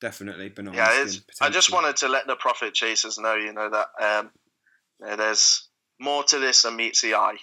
Definitely 0.01 0.49
banana 0.49 0.75
yeah, 0.75 1.05
skin. 1.05 1.23
I 1.39 1.51
just 1.51 1.71
wanted 1.71 1.97
to 1.97 2.07
let 2.07 2.25
the 2.25 2.35
profit 2.35 2.73
chasers 2.73 3.19
know, 3.19 3.35
you 3.35 3.53
know, 3.53 3.69
that 3.69 3.87
um, 4.03 4.31
you 4.99 5.07
know, 5.07 5.15
there's 5.17 5.69
more 5.99 6.23
to 6.23 6.39
this 6.39 6.63
than 6.63 6.77
meets 6.77 7.01
the 7.01 7.13
eye. 7.13 7.37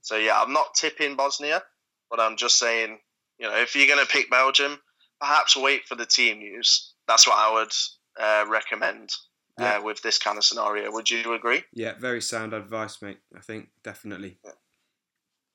So 0.00 0.16
yeah, 0.16 0.42
I'm 0.42 0.52
not 0.52 0.74
tipping 0.74 1.14
Bosnia, 1.14 1.62
but 2.10 2.20
I'm 2.20 2.36
just 2.36 2.58
saying, 2.58 2.98
you 3.42 3.48
know, 3.48 3.56
if 3.56 3.74
you're 3.74 3.88
going 3.88 3.98
to 4.04 4.10
pick 4.12 4.30
Belgium, 4.30 4.78
perhaps 5.20 5.56
wait 5.56 5.84
for 5.88 5.96
the 5.96 6.06
team 6.06 6.38
news. 6.38 6.94
That's 7.08 7.26
what 7.26 7.36
I 7.36 7.52
would 7.52 7.72
uh, 8.20 8.44
recommend 8.48 9.10
Yeah. 9.58 9.78
uh, 9.78 9.82
with 9.82 10.00
this 10.02 10.18
kind 10.18 10.38
of 10.38 10.44
scenario. 10.44 10.92
Would 10.92 11.10
you 11.10 11.32
agree? 11.34 11.64
Yeah, 11.72 11.94
very 11.98 12.22
sound 12.22 12.54
advice, 12.54 13.02
mate. 13.02 13.18
I 13.36 13.40
think 13.40 13.70
definitely. 13.82 14.38
Yeah. 14.44 14.52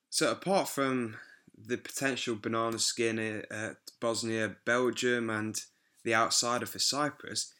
So 0.10 0.32
apart 0.32 0.67
from 0.67 1.15
the 1.58 1.78
potential 1.78 2.36
banana 2.36 2.78
skin 2.80 3.19
at 3.50 3.78
Bosnia, 4.02 4.58
Belgium, 4.65 5.30
and 5.30 5.56
the 6.04 6.13
outsider 6.13 6.65
for 6.65 6.80
Cyprus, 6.80 7.54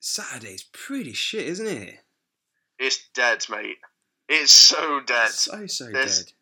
Saturday's 0.00 0.64
pretty 0.72 1.12
shit, 1.12 1.46
isn't 1.46 1.66
it? 1.66 1.98
It's 2.78 3.08
dead, 3.14 3.44
mate. 3.50 3.76
It's 4.28 4.52
so 4.52 5.00
dead. 5.00 5.28
So 5.30 5.66
so 5.66 5.86
There's- 5.92 6.24
dead. 6.24 6.32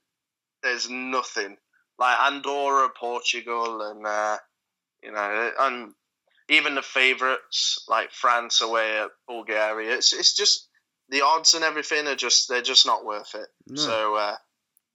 there's 0.62 0.88
nothing 0.88 1.57
like 1.98 2.18
Andorra, 2.20 2.88
Portugal, 2.98 3.83
and 3.83 4.07
uh, 4.07 4.38
you 5.02 5.12
know, 5.12 5.52
and 5.61 5.92
even 6.48 6.74
the 6.74 6.83
favourites 6.83 7.85
like 7.88 8.12
France 8.12 8.61
away 8.61 8.98
at 8.98 9.11
Bulgaria. 9.26 9.94
It's 9.94 10.12
it's 10.12 10.35
just 10.35 10.68
the 11.09 11.22
odds 11.22 11.54
and 11.54 11.64
everything 11.64 12.07
are 12.07 12.16
just 12.16 12.48
they're 12.48 12.62
just 12.62 12.87
not 12.87 13.04
worth 13.04 13.35
it. 13.35 13.48
No. 13.66 13.80
So 13.80 14.16
uh, 14.16 14.37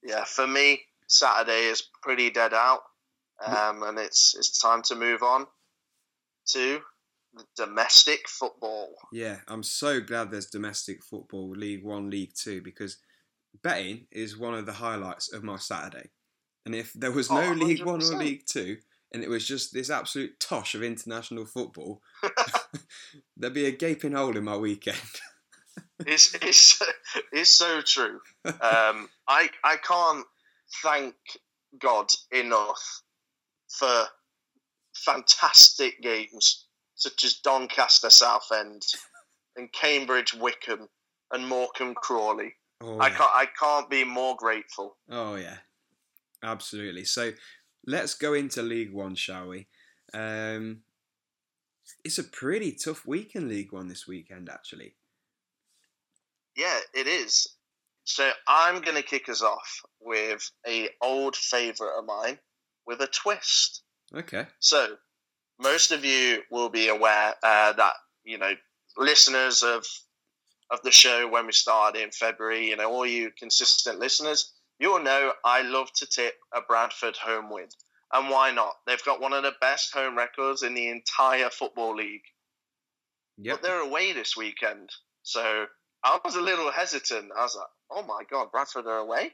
yeah, 0.02 0.24
for 0.24 0.46
me, 0.46 0.82
Saturday 1.06 1.66
is 1.66 1.82
pretty 2.02 2.30
dead 2.30 2.54
out, 2.54 2.80
um, 3.44 3.82
and 3.82 3.98
it's 3.98 4.34
it's 4.36 4.58
time 4.58 4.82
to 4.82 4.94
move 4.94 5.22
on 5.22 5.46
to 6.52 6.80
domestic 7.56 8.28
football. 8.28 8.94
Yeah, 9.12 9.36
I'm 9.48 9.62
so 9.62 10.00
glad 10.00 10.30
there's 10.30 10.46
domestic 10.46 11.04
football, 11.04 11.50
League 11.50 11.84
One, 11.84 12.10
League 12.10 12.34
Two, 12.34 12.60
because 12.62 12.98
betting 13.62 14.06
is 14.10 14.36
one 14.36 14.54
of 14.54 14.66
the 14.66 14.72
highlights 14.72 15.32
of 15.32 15.42
my 15.42 15.56
Saturday. 15.56 16.10
And 16.66 16.74
if 16.74 16.92
there 16.92 17.12
was 17.12 17.30
no 17.30 17.50
Oh, 17.50 17.52
League 17.52 17.84
One 17.84 18.02
or 18.02 18.16
League 18.16 18.44
Two, 18.46 18.78
and 19.12 19.24
it 19.24 19.28
was 19.30 19.46
just 19.46 19.72
this 19.72 19.90
absolute 19.90 20.38
tosh 20.40 20.74
of 20.74 20.82
international 20.82 21.46
football, 21.46 22.02
there'd 23.36 23.54
be 23.54 23.66
a 23.66 23.72
gaping 23.72 24.12
hole 24.12 24.36
in 24.36 24.44
my 24.44 24.56
weekend. 24.56 24.98
it's 26.06 26.34
it's 26.34 26.80
it's 27.32 27.50
so 27.50 27.80
true. 27.80 28.20
Um, 28.44 29.08
I 29.28 29.48
I 29.64 29.76
can't 29.82 30.26
thank 30.82 31.14
God 31.78 32.08
enough 32.32 33.02
for 33.68 34.04
fantastic 34.94 36.02
games 36.02 36.66
such 36.94 37.24
as 37.24 37.34
Doncaster 37.34 38.10
Southend 38.10 38.82
and 39.56 39.72
Cambridge 39.72 40.34
Wycombe 40.34 40.88
and 41.32 41.46
Morecambe 41.48 41.94
Crawley. 41.94 42.54
Oh, 42.82 42.98
I 42.98 43.10
can't 43.10 43.30
I 43.32 43.46
can't 43.58 43.88
be 43.88 44.04
more 44.04 44.36
grateful. 44.36 44.96
Oh 45.10 45.36
yeah, 45.36 45.56
absolutely. 46.42 47.04
So 47.04 47.32
let's 47.86 48.14
go 48.14 48.34
into 48.34 48.62
League 48.62 48.92
One, 48.92 49.14
shall 49.14 49.48
we? 49.48 49.66
Um, 50.12 50.82
it's 52.04 52.18
a 52.18 52.24
pretty 52.24 52.72
tough 52.72 53.06
week 53.06 53.34
in 53.34 53.48
League 53.48 53.72
One 53.72 53.88
this 53.88 54.06
weekend, 54.06 54.48
actually. 54.48 54.94
Yeah, 56.56 56.78
it 56.94 57.06
is. 57.06 57.48
So 58.04 58.30
I'm 58.48 58.80
going 58.80 58.96
to 58.96 59.02
kick 59.02 59.28
us 59.28 59.42
off 59.42 59.82
with 60.00 60.50
a 60.66 60.88
old 61.00 61.36
favourite 61.36 61.98
of 61.98 62.04
mine 62.06 62.38
with 62.86 63.00
a 63.00 63.06
twist. 63.06 63.82
Okay. 64.14 64.46
So, 64.58 64.96
most 65.60 65.92
of 65.92 66.04
you 66.04 66.42
will 66.50 66.70
be 66.70 66.88
aware 66.88 67.34
uh, 67.42 67.72
that 67.74 67.92
you 68.24 68.38
know 68.38 68.52
listeners 68.96 69.62
of 69.62 69.84
of 70.70 70.82
the 70.82 70.90
show 70.90 71.28
when 71.28 71.46
we 71.46 71.52
started 71.52 72.02
in 72.02 72.10
February. 72.10 72.68
You 72.68 72.76
know, 72.76 72.90
all 72.90 73.06
you 73.06 73.30
consistent 73.38 74.00
listeners, 74.00 74.52
you 74.80 74.92
will 74.92 75.02
know 75.02 75.32
I 75.44 75.62
love 75.62 75.92
to 75.96 76.06
tip 76.06 76.34
a 76.52 76.62
Bradford 76.62 77.16
home 77.16 77.50
win, 77.50 77.68
and 78.12 78.30
why 78.30 78.50
not? 78.50 78.74
They've 78.86 79.04
got 79.04 79.20
one 79.20 79.32
of 79.32 79.42
the 79.42 79.54
best 79.60 79.92
home 79.92 80.16
records 80.16 80.62
in 80.62 80.74
the 80.74 80.88
entire 80.88 81.50
football 81.50 81.94
league. 81.94 82.24
Yep. 83.38 83.56
But 83.56 83.62
they're 83.62 83.80
away 83.80 84.12
this 84.12 84.36
weekend, 84.36 84.90
so 85.22 85.66
I 86.02 86.18
was 86.24 86.34
a 86.34 86.40
little 86.40 86.70
hesitant. 86.70 87.30
I 87.36 87.42
was 87.42 87.54
like, 87.54 87.68
"Oh 87.90 88.02
my 88.02 88.24
god, 88.30 88.50
Bradford 88.50 88.86
are 88.86 88.98
away! 88.98 89.32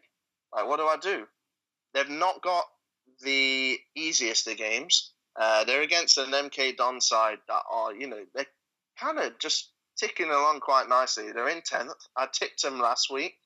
Like, 0.53 0.67
what 0.67 0.79
do 0.79 0.87
I 0.87 0.97
do?" 0.97 1.27
They've 1.95 2.09
not 2.09 2.43
got 2.43 2.65
the 3.21 3.79
easiest 3.95 4.47
of 4.49 4.57
games. 4.57 5.13
Uh, 5.37 5.65
they're 5.65 5.83
against 5.83 6.19
an 6.19 6.31
MK 6.33 6.77
Don 6.77 7.01
side 7.01 7.39
that 7.49 7.63
are, 7.71 7.95
you 7.95 8.07
know, 8.07 8.25
they're 8.35 8.47
kind 8.99 9.19
of 9.19 9.39
just 9.39 9.71
ticking 9.97 10.31
along 10.31 10.61
quite 10.61 10.89
nicely. 10.89 11.33
They're 11.33 11.49
in 11.49 11.63
tenth. 11.63 11.93
I 12.17 12.27
tipped 12.27 12.63
them 12.63 12.81
last 12.81 13.11
week, 13.11 13.39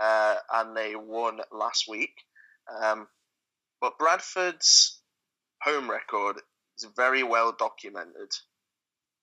uh, 0.00 0.36
and 0.52 0.76
they 0.76 0.94
won 0.96 1.40
last 1.52 1.88
week. 1.88 2.14
Um, 2.82 3.06
but 3.80 3.98
Bradford's 3.98 5.00
home 5.62 5.90
record 5.90 6.40
is 6.78 6.88
very 6.96 7.22
well 7.22 7.54
documented. 7.58 8.30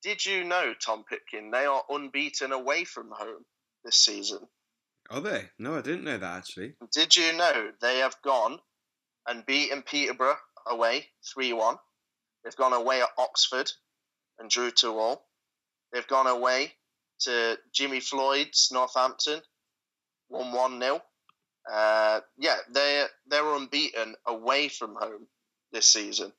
Did 0.04 0.26
you 0.26 0.44
know, 0.44 0.74
Tom 0.84 1.04
Pipkin, 1.04 1.52
they 1.52 1.66
are 1.66 1.84
unbeaten 1.90 2.52
away 2.52 2.84
from 2.86 3.12
home 3.12 3.46
this 3.84 3.98
season? 3.98 4.40
Are 5.10 5.22
they? 5.22 5.50
No, 5.60 5.78
I 5.78 5.82
didn't 5.82 6.04
know 6.04 6.18
that 6.18 6.38
actually. 6.38 6.74
Did 6.92 7.16
you 7.16 7.34
know 7.34 7.72
they 7.82 8.00
have 8.00 8.16
gone 8.24 8.60
and 9.28 9.46
beaten 9.46 9.82
Peterborough 9.82 10.38
away 10.68 11.08
3 11.34 11.54
1? 11.54 11.76
They've 12.44 12.56
gone 12.56 12.74
away 12.74 13.02
at 13.02 13.10
Oxford 13.18 13.72
and 14.40 14.50
drew 14.50 14.72
2 14.72 14.98
all. 14.98 15.28
They've 15.92 16.08
gone 16.08 16.28
away 16.28 16.74
to 17.22 17.60
Jimmy 17.74 18.00
Floyd's 18.00 18.70
Northampton 18.72 19.42
1 20.32 20.52
1 20.52 20.80
0. 20.82 21.02
Uh, 21.72 22.20
yeah, 22.38 22.58
they're, 22.72 23.08
they're 23.28 23.54
unbeaten 23.56 24.16
away 24.26 24.68
from 24.68 24.96
home 24.96 25.28
this 25.72 25.88
season. 25.88 26.32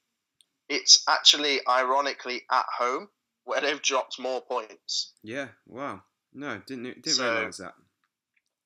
It's 0.68 1.04
actually, 1.08 1.60
ironically, 1.68 2.42
at 2.50 2.64
home 2.78 3.08
where 3.44 3.60
they've 3.60 3.82
dropped 3.82 4.18
more 4.18 4.40
points. 4.40 5.12
Yeah. 5.22 5.48
Wow. 5.66 6.02
No, 6.32 6.60
didn't 6.66 6.84
didn't 7.02 7.06
So- 7.06 7.34
realize 7.34 7.58
that. 7.58 7.74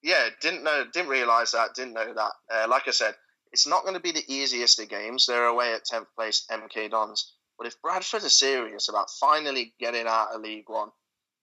yeah, 0.03 0.29
didn't 0.41 0.63
know, 0.63 0.85
didn't 0.93 1.09
realize 1.11 1.53
that, 1.53 1.75
didn't 1.75 1.95
know 1.95 2.15
that. 2.15 2.33
Uh, 2.53 2.67
like 2.69 2.87
I 2.87 2.93
said, 2.93 3.15
it's 3.53 3.67
not 3.67 3.83
going 3.83 3.95
to 3.95 4.01
be 4.01 4.13
the 4.13 4.25
easiest 4.33 4.79
of 4.81 4.89
games. 4.89 5.27
They're 5.27 5.47
away 5.47 5.73
at 5.73 5.85
tenth 5.85 6.09
place 6.17 6.47
MK 6.51 6.91
Dons, 6.91 7.33
but 7.59 7.67
if 7.67 7.81
Bradford 7.83 8.23
are 8.25 8.29
serious 8.29 8.89
about 8.89 9.11
finally 9.21 9.75
getting 9.81 10.07
out 10.07 10.29
of 10.35 10.43
League 10.43 10.69
One, 10.69 10.91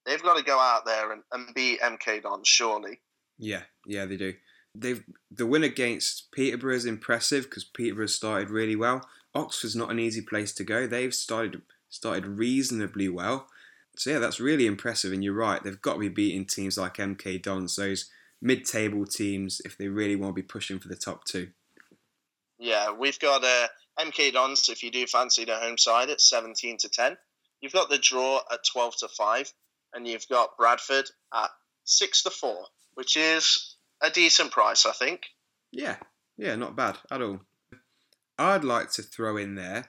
they've 0.06 0.22
got 0.22 0.36
to 0.38 0.44
go 0.44 0.58
out 0.58 0.84
there 0.86 1.12
and, 1.12 1.22
and 1.32 1.54
beat 1.54 1.80
MK 1.80 2.22
Dons. 2.22 2.46
Surely, 2.48 3.00
Yeah, 3.38 3.62
yeah, 3.86 4.04
they 4.04 4.16
do. 4.16 4.34
They've 4.74 5.04
the 5.30 5.46
win 5.46 5.64
against 5.64 6.32
Peterborough 6.32 6.74
is 6.74 6.84
impressive 6.84 7.44
because 7.44 7.64
Peterborough 7.64 8.06
started 8.06 8.50
really 8.50 8.76
well. 8.76 9.08
Oxford's 9.34 9.76
not 9.76 9.90
an 9.90 9.98
easy 9.98 10.20
place 10.20 10.52
to 10.54 10.64
go. 10.64 10.86
They've 10.86 11.14
started 11.14 11.62
started 11.88 12.26
reasonably 12.26 13.08
well. 13.08 13.48
So 13.96 14.10
yeah, 14.10 14.18
that's 14.18 14.40
really 14.40 14.66
impressive. 14.66 15.12
And 15.12 15.22
you're 15.22 15.34
right, 15.34 15.62
they've 15.62 15.80
got 15.80 15.94
to 15.94 16.00
be 16.00 16.08
beating 16.08 16.46
teams 16.46 16.76
like 16.76 16.96
MK 16.96 17.42
Dons, 17.42 17.76
those 17.76 18.10
mid-table 18.42 19.06
teams, 19.06 19.60
if 19.64 19.78
they 19.78 19.88
really 19.88 20.16
want 20.16 20.34
to 20.34 20.42
be 20.42 20.46
pushing 20.46 20.78
for 20.78 20.88
the 20.88 20.96
top 20.96 21.24
two. 21.24 21.50
yeah, 22.58 22.90
we've 22.92 23.18
got 23.18 23.44
uh, 23.44 23.68
MK 24.00 24.32
Dons. 24.32 24.68
If 24.68 24.82
you 24.82 24.90
do 24.90 25.06
fancy 25.06 25.44
the 25.44 25.56
home 25.56 25.78
side, 25.78 26.10
at 26.10 26.20
seventeen 26.20 26.76
to 26.78 26.88
ten. 26.88 27.16
You've 27.60 27.72
got 27.72 27.88
the 27.88 27.98
draw 27.98 28.40
at 28.52 28.60
twelve 28.70 28.96
to 28.98 29.08
five, 29.08 29.52
and 29.92 30.06
you've 30.06 30.28
got 30.28 30.56
Bradford 30.58 31.06
at 31.32 31.50
six 31.84 32.22
to 32.24 32.30
four, 32.30 32.66
which 32.94 33.16
is 33.16 33.76
a 34.02 34.10
decent 34.10 34.50
price, 34.50 34.86
I 34.86 34.92
think. 34.92 35.22
Yeah, 35.72 35.96
yeah, 36.36 36.56
not 36.56 36.76
bad 36.76 36.98
at 37.10 37.22
all. 37.22 37.40
I'd 38.38 38.64
like 38.64 38.90
to 38.92 39.02
throw 39.02 39.36
in 39.36 39.54
there 39.54 39.86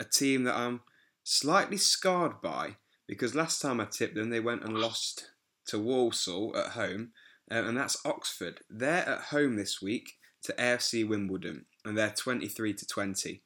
a 0.00 0.04
team 0.04 0.44
that 0.44 0.56
I'm 0.56 0.80
slightly 1.22 1.76
scarred 1.76 2.40
by 2.40 2.76
because 3.06 3.34
last 3.34 3.60
time 3.60 3.80
I 3.80 3.84
tipped 3.84 4.14
them, 4.14 4.30
they 4.30 4.40
went 4.40 4.64
and 4.64 4.78
lost 4.78 5.30
to 5.66 5.78
Walsall 5.78 6.56
at 6.56 6.72
home, 6.72 7.12
um, 7.50 7.66
and 7.66 7.76
that's 7.76 8.04
Oxford. 8.04 8.60
They're 8.70 9.08
at 9.08 9.20
home 9.24 9.56
this 9.56 9.82
week 9.82 10.14
to 10.44 10.54
AFC 10.54 11.06
Wimbledon, 11.06 11.66
and 11.84 11.96
they're 11.96 12.10
23 12.10 12.74
to 12.74 12.86
20. 12.86 13.42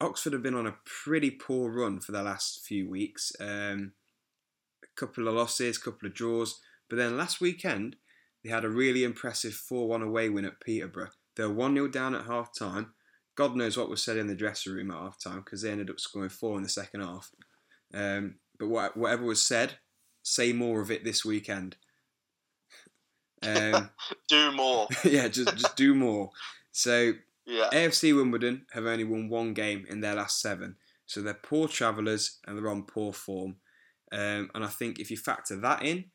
Oxford 0.00 0.32
have 0.32 0.42
been 0.42 0.54
on 0.54 0.66
a 0.66 0.76
pretty 0.84 1.30
poor 1.30 1.70
run 1.70 2.00
for 2.00 2.12
the 2.12 2.22
last 2.22 2.64
few 2.64 2.88
weeks. 2.88 3.32
Um, 3.38 3.92
a 4.82 4.86
couple 4.96 5.28
of 5.28 5.34
losses, 5.34 5.76
a 5.76 5.80
couple 5.80 6.08
of 6.08 6.14
draws, 6.14 6.60
but 6.90 6.96
then 6.96 7.16
last 7.16 7.40
weekend 7.40 7.96
they 8.44 8.50
had 8.50 8.64
a 8.64 8.68
really 8.68 9.04
impressive 9.04 9.54
4 9.54 9.88
1 9.88 10.02
away 10.02 10.28
win 10.28 10.44
at 10.44 10.60
Peterborough. 10.60 11.10
They 11.36 11.44
were 11.44 11.54
1 11.54 11.74
0 11.74 11.88
down 11.88 12.14
at 12.14 12.26
half 12.26 12.56
time. 12.56 12.92
God 13.36 13.56
knows 13.56 13.76
what 13.76 13.88
was 13.88 14.02
said 14.02 14.18
in 14.18 14.26
the 14.26 14.34
dressing 14.34 14.74
room 14.74 14.90
at 14.90 14.98
half 14.98 15.18
time 15.18 15.40
because 15.40 15.62
they 15.62 15.70
ended 15.70 15.88
up 15.88 16.00
scoring 16.00 16.28
four 16.28 16.56
in 16.56 16.62
the 16.62 16.68
second 16.68 17.00
half. 17.00 17.30
Um, 17.94 18.34
but 18.58 18.68
what, 18.68 18.96
whatever 18.96 19.24
was 19.24 19.40
said, 19.40 19.78
say 20.22 20.52
more 20.52 20.80
of 20.80 20.90
it 20.90 21.04
this 21.04 21.24
weekend. 21.24 21.76
Um, 23.42 23.88
do 24.28 24.52
more. 24.52 24.86
yeah, 25.04 25.26
just 25.28 25.56
just 25.56 25.74
do 25.74 25.94
more. 25.94 26.30
So 26.72 27.14
yeah. 27.46 27.70
AFC 27.72 28.14
Wimbledon 28.14 28.66
have 28.74 28.84
only 28.84 29.04
won 29.04 29.30
one 29.30 29.54
game 29.54 29.86
in 29.88 30.02
their 30.02 30.16
last 30.16 30.42
seven, 30.42 30.76
so 31.06 31.22
they're 31.22 31.32
poor 31.32 31.66
travellers 31.66 32.36
and 32.46 32.58
they're 32.58 32.68
on 32.68 32.82
poor 32.82 33.14
form. 33.14 33.56
Um, 34.12 34.50
and 34.54 34.62
I 34.62 34.66
think 34.66 34.98
if 34.98 35.10
you 35.10 35.16
factor 35.16 35.56
that 35.56 35.82
in 35.82 36.10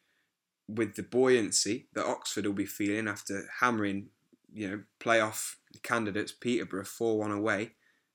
with 0.67 0.95
the 0.95 1.03
buoyancy 1.03 1.87
that 1.93 2.05
Oxford 2.05 2.45
will 2.45 2.53
be 2.53 2.65
feeling 2.65 3.07
after 3.07 3.47
hammering, 3.59 4.07
you 4.53 4.69
know, 4.69 4.83
playoff 4.99 5.55
candidates 5.83 6.31
Peterborough 6.31 6.85
four 6.85 7.19
one 7.19 7.31
away, 7.31 7.71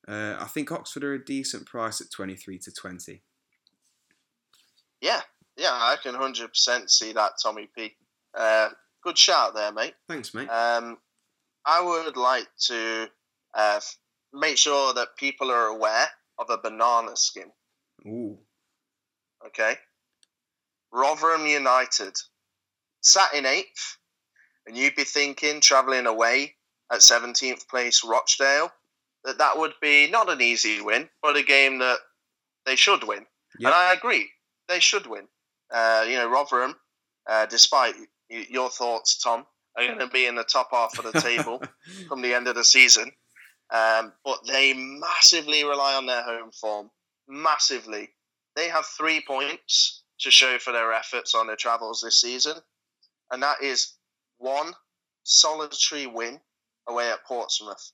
uh, 0.08 0.36
I 0.38 0.46
think 0.46 0.72
Oxford 0.72 1.04
are 1.04 1.14
a 1.14 1.24
decent 1.24 1.66
price 1.66 2.00
at 2.00 2.10
twenty 2.10 2.34
three 2.34 2.58
to 2.58 2.72
twenty. 2.72 3.22
Yeah, 5.00 5.20
yeah, 5.56 5.72
I 5.72 5.96
can 6.02 6.14
hundred 6.14 6.48
percent 6.48 6.90
see 6.90 7.12
that, 7.12 7.32
Tommy 7.42 7.68
P. 7.76 7.94
Uh, 8.36 8.70
good 9.02 9.16
shout 9.16 9.54
there, 9.54 9.72
mate. 9.72 9.94
Thanks, 10.08 10.34
mate. 10.34 10.48
Um, 10.48 10.98
I 11.64 11.82
would 11.82 12.16
like 12.16 12.48
to 12.66 13.08
uh, 13.54 13.80
make 14.32 14.56
sure 14.56 14.94
that 14.94 15.16
people 15.16 15.50
are 15.50 15.66
aware 15.66 16.06
of 16.38 16.48
a 16.50 16.58
banana 16.58 17.16
skin. 17.16 17.50
Ooh. 18.06 18.38
Okay. 19.46 19.74
Rotherham 20.92 21.46
United 21.46 22.16
sat 23.00 23.34
in 23.34 23.46
eighth, 23.46 23.98
and 24.66 24.76
you'd 24.76 24.94
be 24.94 25.04
thinking 25.04 25.60
travelling 25.60 26.06
away 26.06 26.54
at 26.92 27.02
seventeenth 27.02 27.68
place 27.68 28.04
Rochdale 28.04 28.70
that 29.24 29.38
that 29.38 29.58
would 29.58 29.74
be 29.80 30.10
not 30.10 30.30
an 30.30 30.40
easy 30.40 30.80
win, 30.80 31.08
but 31.22 31.36
a 31.36 31.42
game 31.42 31.78
that 31.78 31.98
they 32.66 32.76
should 32.76 33.04
win. 33.04 33.26
Yep. 33.58 33.66
And 33.66 33.74
I 33.74 33.92
agree, 33.92 34.28
they 34.68 34.80
should 34.80 35.06
win. 35.06 35.26
Uh, 35.72 36.04
you 36.08 36.16
know, 36.16 36.28
Rotherham, 36.28 36.74
uh, 37.28 37.46
despite 37.46 37.94
your 38.28 38.70
thoughts, 38.70 39.18
Tom, 39.18 39.46
are 39.76 39.86
going 39.86 39.98
to 39.98 40.08
be 40.08 40.26
in 40.26 40.34
the 40.34 40.44
top 40.44 40.68
half 40.72 40.98
of 40.98 41.12
the 41.12 41.20
table 41.20 41.62
from 42.08 42.22
the 42.22 42.34
end 42.34 42.48
of 42.48 42.54
the 42.54 42.64
season. 42.64 43.10
Um, 43.72 44.12
but 44.24 44.40
they 44.46 44.72
massively 44.74 45.64
rely 45.64 45.94
on 45.94 46.06
their 46.06 46.22
home 46.22 46.50
form. 46.50 46.90
Massively. 47.28 48.10
They 48.56 48.68
have 48.68 48.84
three 48.84 49.22
points 49.24 50.02
to 50.20 50.30
show 50.30 50.58
for 50.58 50.72
their 50.72 50.92
efforts 50.92 51.34
on 51.34 51.46
their 51.46 51.56
travels 51.56 52.00
this 52.00 52.20
season. 52.20 52.56
And 53.30 53.42
that 53.42 53.62
is 53.62 53.94
one 54.38 54.72
solitary 55.22 56.06
win 56.06 56.40
away 56.88 57.10
at 57.10 57.24
Portsmouth. 57.24 57.92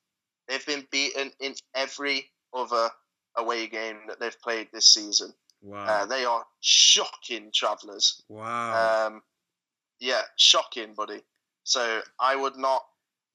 They've 0.48 0.64
been 0.64 0.86
beaten 0.90 1.32
in 1.40 1.54
every 1.74 2.26
other 2.54 2.90
away 3.36 3.66
game 3.66 3.98
that 4.08 4.20
they've 4.20 4.40
played 4.40 4.68
this 4.72 4.86
season. 4.86 5.32
Wow. 5.60 5.84
Uh, 5.84 6.06
they 6.06 6.24
are 6.24 6.44
shocking 6.60 7.50
travellers. 7.52 8.22
Wow. 8.28 9.06
Um, 9.06 9.22
yeah, 9.98 10.22
shocking, 10.36 10.94
buddy. 10.94 11.20
So 11.64 12.00
I 12.20 12.36
would 12.36 12.56
not 12.56 12.82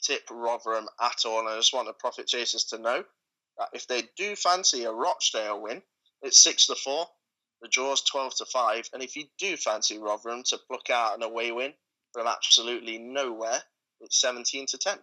tip 0.01 0.21
Rotherham 0.31 0.87
at 1.01 1.25
all. 1.25 1.39
And 1.39 1.49
I 1.49 1.57
just 1.57 1.73
want 1.73 1.87
the 1.87 1.93
profit 1.93 2.27
chasers 2.27 2.63
to 2.65 2.77
know 2.77 3.03
that 3.57 3.69
if 3.73 3.87
they 3.87 4.03
do 4.15 4.35
fancy 4.35 4.85
a 4.85 4.91
Rochdale 4.91 5.61
win, 5.61 5.81
it's 6.21 6.41
six 6.41 6.67
to 6.67 6.75
four. 6.75 7.05
The 7.61 7.67
draw's 7.67 8.01
twelve 8.01 8.33
to 8.37 8.45
five. 8.45 8.89
And 8.93 9.03
if 9.03 9.15
you 9.15 9.25
do 9.37 9.57
fancy 9.57 9.99
Rotherham 9.99 10.43
to 10.45 10.57
pluck 10.67 10.89
out 10.89 11.15
an 11.15 11.23
away 11.23 11.51
win 11.51 11.73
from 12.13 12.27
absolutely 12.27 12.97
nowhere, 12.97 13.61
it's 13.99 14.19
seventeen 14.19 14.65
to 14.67 14.77
ten. 14.77 14.97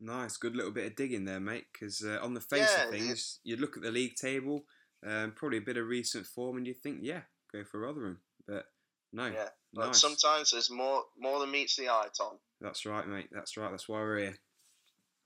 Nice, 0.00 0.36
good 0.36 0.54
little 0.54 0.72
bit 0.72 0.86
of 0.86 0.96
digging 0.96 1.24
there, 1.24 1.40
mate. 1.40 1.66
Because 1.72 2.02
uh, 2.02 2.18
on 2.22 2.34
the 2.34 2.40
face 2.40 2.68
yeah, 2.76 2.84
of 2.84 2.90
things, 2.90 3.40
you 3.44 3.56
look 3.56 3.76
at 3.76 3.82
the 3.82 3.90
league 3.90 4.14
table, 4.14 4.64
um, 5.06 5.32
probably 5.34 5.58
a 5.58 5.62
bit 5.62 5.78
of 5.78 5.86
recent 5.86 6.26
form, 6.26 6.58
and 6.58 6.66
you 6.66 6.74
think, 6.74 6.98
yeah, 7.02 7.22
go 7.52 7.64
for 7.64 7.80
Rotherham. 7.80 8.20
But 8.46 8.66
no, 9.12 9.26
yeah. 9.26 9.48
But 9.72 9.86
nice. 9.86 10.00
sometimes 10.00 10.50
there's 10.50 10.70
more 10.70 11.04
more 11.18 11.40
than 11.40 11.50
meets 11.50 11.76
the 11.76 11.88
eye, 11.88 12.08
Tom. 12.16 12.38
That's 12.60 12.86
right, 12.86 13.06
mate. 13.06 13.28
That's 13.32 13.56
right. 13.56 13.70
That's 13.70 13.88
why 13.88 14.00
we're 14.00 14.18
here. 14.18 14.36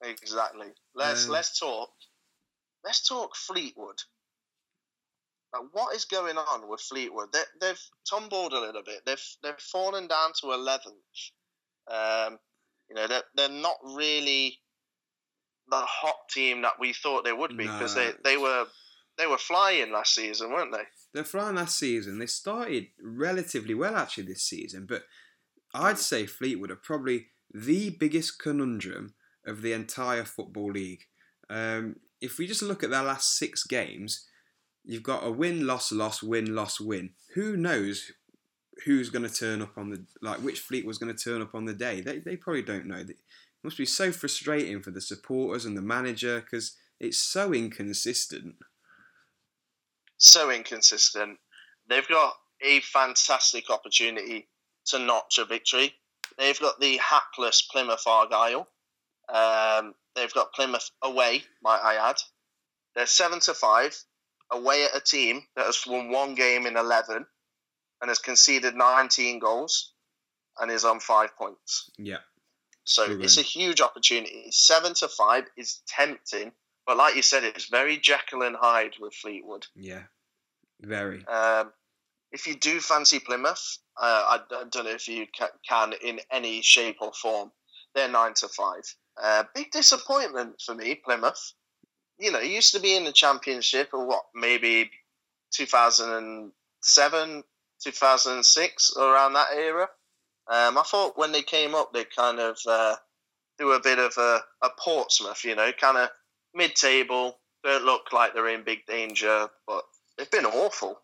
Exactly. 0.02 0.68
Let's 0.94 1.26
um, 1.26 1.32
let's 1.32 1.58
talk. 1.58 1.90
Let's 2.84 3.06
talk 3.06 3.36
Fleetwood. 3.36 4.00
Now, 5.52 5.60
what 5.72 5.96
is 5.96 6.04
going 6.04 6.36
on 6.36 6.68
with 6.68 6.80
Fleetwood? 6.80 7.32
They, 7.32 7.42
they've 7.60 7.80
tumbled 8.08 8.52
a 8.52 8.60
little 8.60 8.82
bit. 8.84 9.02
They've 9.04 9.22
they've 9.42 9.58
fallen 9.58 10.06
down 10.06 10.30
to 10.40 10.52
eleventh. 10.52 10.94
Um, 11.90 12.38
you 12.88 12.96
know, 12.96 13.06
they're, 13.06 13.22
they're 13.34 13.48
not 13.48 13.76
really 13.82 14.58
the 15.68 15.76
hot 15.76 16.28
team 16.30 16.62
that 16.62 16.78
we 16.80 16.92
thought 16.92 17.24
they 17.24 17.32
would 17.32 17.56
be 17.56 17.64
because 17.64 17.94
no. 17.96 18.04
they, 18.04 18.12
they 18.24 18.36
were 18.36 18.66
they 19.18 19.26
were 19.26 19.38
flying 19.38 19.92
last 19.92 20.14
season, 20.14 20.50
weren't 20.50 20.72
they? 20.72 20.84
They're 21.12 21.24
flying 21.24 21.56
last 21.56 21.78
season. 21.78 22.18
They 22.18 22.26
started 22.26 22.88
relatively 23.02 23.74
well 23.74 23.96
actually 23.96 24.24
this 24.24 24.42
season, 24.42 24.86
but 24.88 25.04
I'd 25.74 25.98
say 25.98 26.26
Fleetwood 26.26 26.70
are 26.70 26.76
probably 26.76 27.26
the 27.52 27.90
biggest 27.90 28.38
conundrum 28.38 29.14
of 29.46 29.62
the 29.62 29.72
entire 29.72 30.24
football 30.24 30.72
league. 30.72 31.02
Um, 31.48 31.96
if 32.20 32.38
we 32.38 32.46
just 32.46 32.62
look 32.62 32.82
at 32.82 32.90
their 32.90 33.02
last 33.02 33.36
six 33.36 33.64
games, 33.64 34.26
you've 34.90 35.02
got 35.04 35.24
a 35.24 35.30
win, 35.30 35.66
loss, 35.66 35.92
loss, 35.92 36.20
win, 36.22 36.54
loss, 36.54 36.80
win. 36.80 37.10
Who 37.34 37.56
knows 37.56 38.10
who's 38.84 39.10
going 39.10 39.28
to 39.28 39.32
turn 39.32 39.62
up 39.62 39.76
on 39.76 39.90
the 39.90 40.04
like 40.20 40.38
which 40.38 40.60
Fleetwood's 40.60 40.98
going 40.98 41.14
to 41.14 41.24
turn 41.24 41.42
up 41.42 41.54
on 41.54 41.64
the 41.64 41.74
day. 41.74 42.00
They 42.00 42.18
they 42.18 42.36
probably 42.36 42.62
don't 42.62 42.86
know. 42.86 42.96
It 42.96 43.16
must 43.62 43.78
be 43.78 43.86
so 43.86 44.10
frustrating 44.10 44.82
for 44.82 44.90
the 44.90 45.00
supporters 45.00 45.64
and 45.64 45.76
the 45.76 45.82
manager 45.82 46.40
because 46.40 46.76
it's 46.98 47.18
so 47.18 47.52
inconsistent. 47.52 48.56
So 50.18 50.50
inconsistent. 50.50 51.38
They've 51.88 52.08
got 52.08 52.34
a 52.62 52.80
fantastic 52.80 53.70
opportunity 53.70 54.48
to 54.86 54.98
notch 54.98 55.38
a 55.38 55.44
victory. 55.44 55.94
They've 56.36 56.58
got 56.58 56.80
the 56.80 56.96
hapless 56.98 57.62
Plymouth 57.62 58.06
Argyle. 58.06 58.66
Um, 59.32 59.94
they've 60.14 60.32
got 60.32 60.52
Plymouth 60.52 60.90
away, 61.02 61.44
might 61.62 61.80
I 61.82 62.10
add. 62.10 62.16
They're 62.94 63.06
seven 63.06 63.40
to 63.40 63.54
five 63.54 63.96
away 64.50 64.84
at 64.84 64.96
a 64.96 65.00
team 65.00 65.42
that 65.56 65.66
has 65.66 65.84
won 65.86 66.10
one 66.10 66.34
game 66.34 66.66
in 66.66 66.76
eleven 66.76 67.26
and 68.00 68.08
has 68.08 68.18
conceded 68.18 68.74
19 68.74 69.38
goals 69.38 69.92
and 70.58 70.70
is 70.70 70.84
on 70.84 71.00
five 71.00 71.36
points. 71.36 71.90
Yeah. 71.98 72.18
So 72.84 73.04
it's 73.20 73.38
a 73.38 73.42
huge 73.42 73.80
opportunity. 73.80 74.46
Seven 74.50 74.94
to 74.94 75.08
five 75.08 75.44
is 75.56 75.80
tempting, 75.86 76.50
but 76.86 76.96
like 76.96 77.14
you 77.14 77.22
said, 77.22 77.44
it's 77.44 77.66
very 77.66 77.98
Jekyll 77.98 78.42
and 78.42 78.56
Hyde 78.56 78.94
with 78.98 79.14
Fleetwood. 79.14 79.66
Yeah, 79.76 80.02
very. 80.80 81.24
Um, 81.26 81.72
if 82.32 82.46
you 82.46 82.56
do 82.56 82.80
fancy 82.80 83.20
Plymouth, 83.20 83.78
uh, 84.00 84.40
I, 84.40 84.40
I, 84.50 84.64
don't 84.70 84.84
know 84.86 84.90
if 84.90 85.06
you 85.06 85.26
can 85.68 85.92
in 86.02 86.20
any 86.32 86.62
shape 86.62 86.96
or 87.00 87.12
form. 87.12 87.52
They're 87.94 88.08
nine 88.08 88.34
to 88.34 88.48
five. 88.48 88.82
Uh, 89.22 89.44
big 89.54 89.70
disappointment 89.70 90.60
for 90.64 90.74
me, 90.74 90.94
Plymouth. 90.96 91.52
You 92.20 92.30
know, 92.32 92.40
used 92.40 92.74
to 92.74 92.80
be 92.80 92.96
in 92.96 93.04
the 93.04 93.12
championship 93.12 93.90
or 93.92 94.06
what, 94.06 94.24
maybe 94.34 94.90
2007, 95.54 97.44
2006, 97.82 98.96
around 98.96 99.32
that 99.32 99.48
era. 99.54 99.88
Um, 100.50 100.78
I 100.78 100.82
thought 100.82 101.16
when 101.16 101.32
they 101.32 101.42
came 101.42 101.74
up, 101.74 101.92
they 101.92 102.04
kind 102.04 102.38
of 102.38 102.58
uh, 102.68 102.96
do 103.58 103.72
a 103.72 103.80
bit 103.80 103.98
of 103.98 104.16
a, 104.18 104.40
a 104.62 104.68
Portsmouth, 104.78 105.44
you 105.44 105.54
know, 105.54 105.70
kind 105.78 105.96
of 105.96 106.10
mid-table. 106.54 107.38
Don't 107.62 107.84
look 107.84 108.12
like 108.12 108.34
they're 108.34 108.48
in 108.48 108.64
big 108.64 108.86
danger, 108.86 109.48
but 109.66 109.84
they've 110.16 110.30
been 110.30 110.46
awful. 110.46 111.00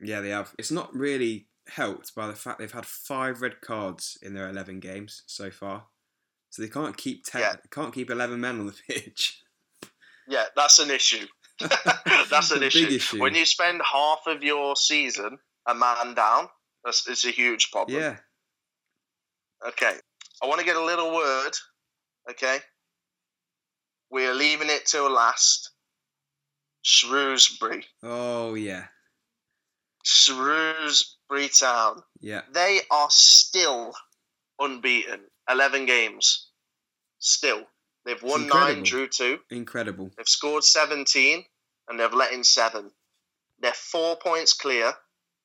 Yeah, 0.00 0.20
they 0.20 0.30
have. 0.30 0.54
It's 0.58 0.70
not 0.70 0.94
really 0.94 1.48
helped 1.68 2.14
by 2.14 2.26
the 2.26 2.34
fact 2.34 2.58
they've 2.58 2.70
had 2.70 2.86
five 2.86 3.40
red 3.40 3.60
cards 3.60 4.18
in 4.22 4.34
their 4.34 4.48
eleven 4.48 4.80
games 4.80 5.22
so 5.26 5.50
far, 5.50 5.86
so 6.50 6.62
they 6.62 6.68
can't 6.68 6.96
keep 6.96 7.24
ten, 7.24 7.40
yeah. 7.40 7.54
can't 7.70 7.94
keep 7.94 8.10
eleven 8.10 8.40
men 8.40 8.60
on 8.60 8.66
the 8.66 8.74
pitch. 8.88 9.43
Yeah, 10.28 10.44
that's 10.56 10.78
an 10.78 10.90
issue. 10.90 11.26
that's 12.30 12.50
an 12.50 12.62
issue. 12.62 12.86
issue. 12.86 13.20
When 13.20 13.34
you 13.34 13.44
spend 13.46 13.80
half 13.90 14.20
of 14.26 14.42
your 14.42 14.76
season 14.76 15.38
a 15.66 15.74
man 15.74 16.14
down. 16.14 16.48
That's 16.84 17.08
it's 17.08 17.24
a 17.24 17.30
huge 17.30 17.70
problem. 17.70 17.98
Yeah. 17.98 18.16
Okay. 19.66 19.94
I 20.42 20.46
want 20.46 20.60
to 20.60 20.66
get 20.66 20.76
a 20.76 20.84
little 20.84 21.14
word 21.14 21.52
Okay, 22.30 22.58
we 24.10 24.26
are 24.26 24.34
leaving 24.34 24.70
it 24.70 24.86
till 24.86 25.10
last. 25.10 25.70
Shrewsbury, 26.86 27.84
Oh 28.02 28.54
yeah, 28.54 28.84
Shrewsbury 30.04 31.48
Town. 31.48 32.02
yeah. 32.20 32.42
They 32.52 32.80
are 32.90 33.08
still 33.10 33.94
unbeaten. 34.58 35.20
Eleven 35.48 35.86
games, 35.86 36.50
still. 37.18 37.62
They've 38.04 38.22
won 38.22 38.46
nine, 38.48 38.82
drew 38.82 39.08
two. 39.08 39.38
Incredible. 39.50 40.10
They've 40.16 40.28
scored 40.28 40.64
17 40.64 41.44
and 41.88 41.98
they've 42.00 42.12
let 42.12 42.32
in 42.32 42.44
seven. 42.44 42.90
They're 43.60 43.72
four 43.72 44.16
points 44.16 44.52
clear 44.52 44.92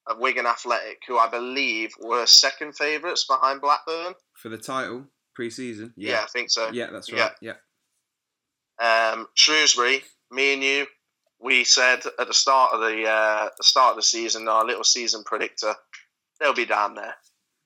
of 0.08 0.17
Wigan 0.19 0.45
Athletic, 0.45 1.02
who 1.08 1.17
I 1.17 1.30
believe 1.30 1.91
were 2.00 2.26
second 2.26 2.76
favourites 2.76 3.26
behind 3.26 3.62
Blackburn. 3.62 4.13
For 4.34 4.50
the 4.50 4.58
title 4.58 5.06
pre-season. 5.36 5.93
Yeah, 5.95 6.12
Yeah. 6.12 6.24
I 6.24 6.28
think 6.28 6.50
so. 6.50 6.69
Yeah, 6.72 6.88
that's 6.91 7.10
Yeah. 7.10 7.22
right. 7.24 7.36
Yeah. 7.41 7.54
Um, 8.80 9.28
Shrewsbury, 9.36 10.04
me 10.32 10.54
and 10.54 10.63
you, 10.63 10.88
we 11.39 11.63
said 11.63 12.02
at 12.19 12.28
the 12.28 12.34
start 12.34 12.74
of 12.74 12.80
the 12.82 13.06
uh, 13.08 13.50
the 13.58 13.63
start 13.63 13.91
of 13.91 13.95
the 13.98 14.04
season, 14.04 14.48
our 14.48 14.65
little 14.65 14.84
season 14.84 15.24
predictor, 15.26 15.76
they'll 16.39 16.54
be 16.54 16.65
down 16.65 16.95
there. 16.95 17.15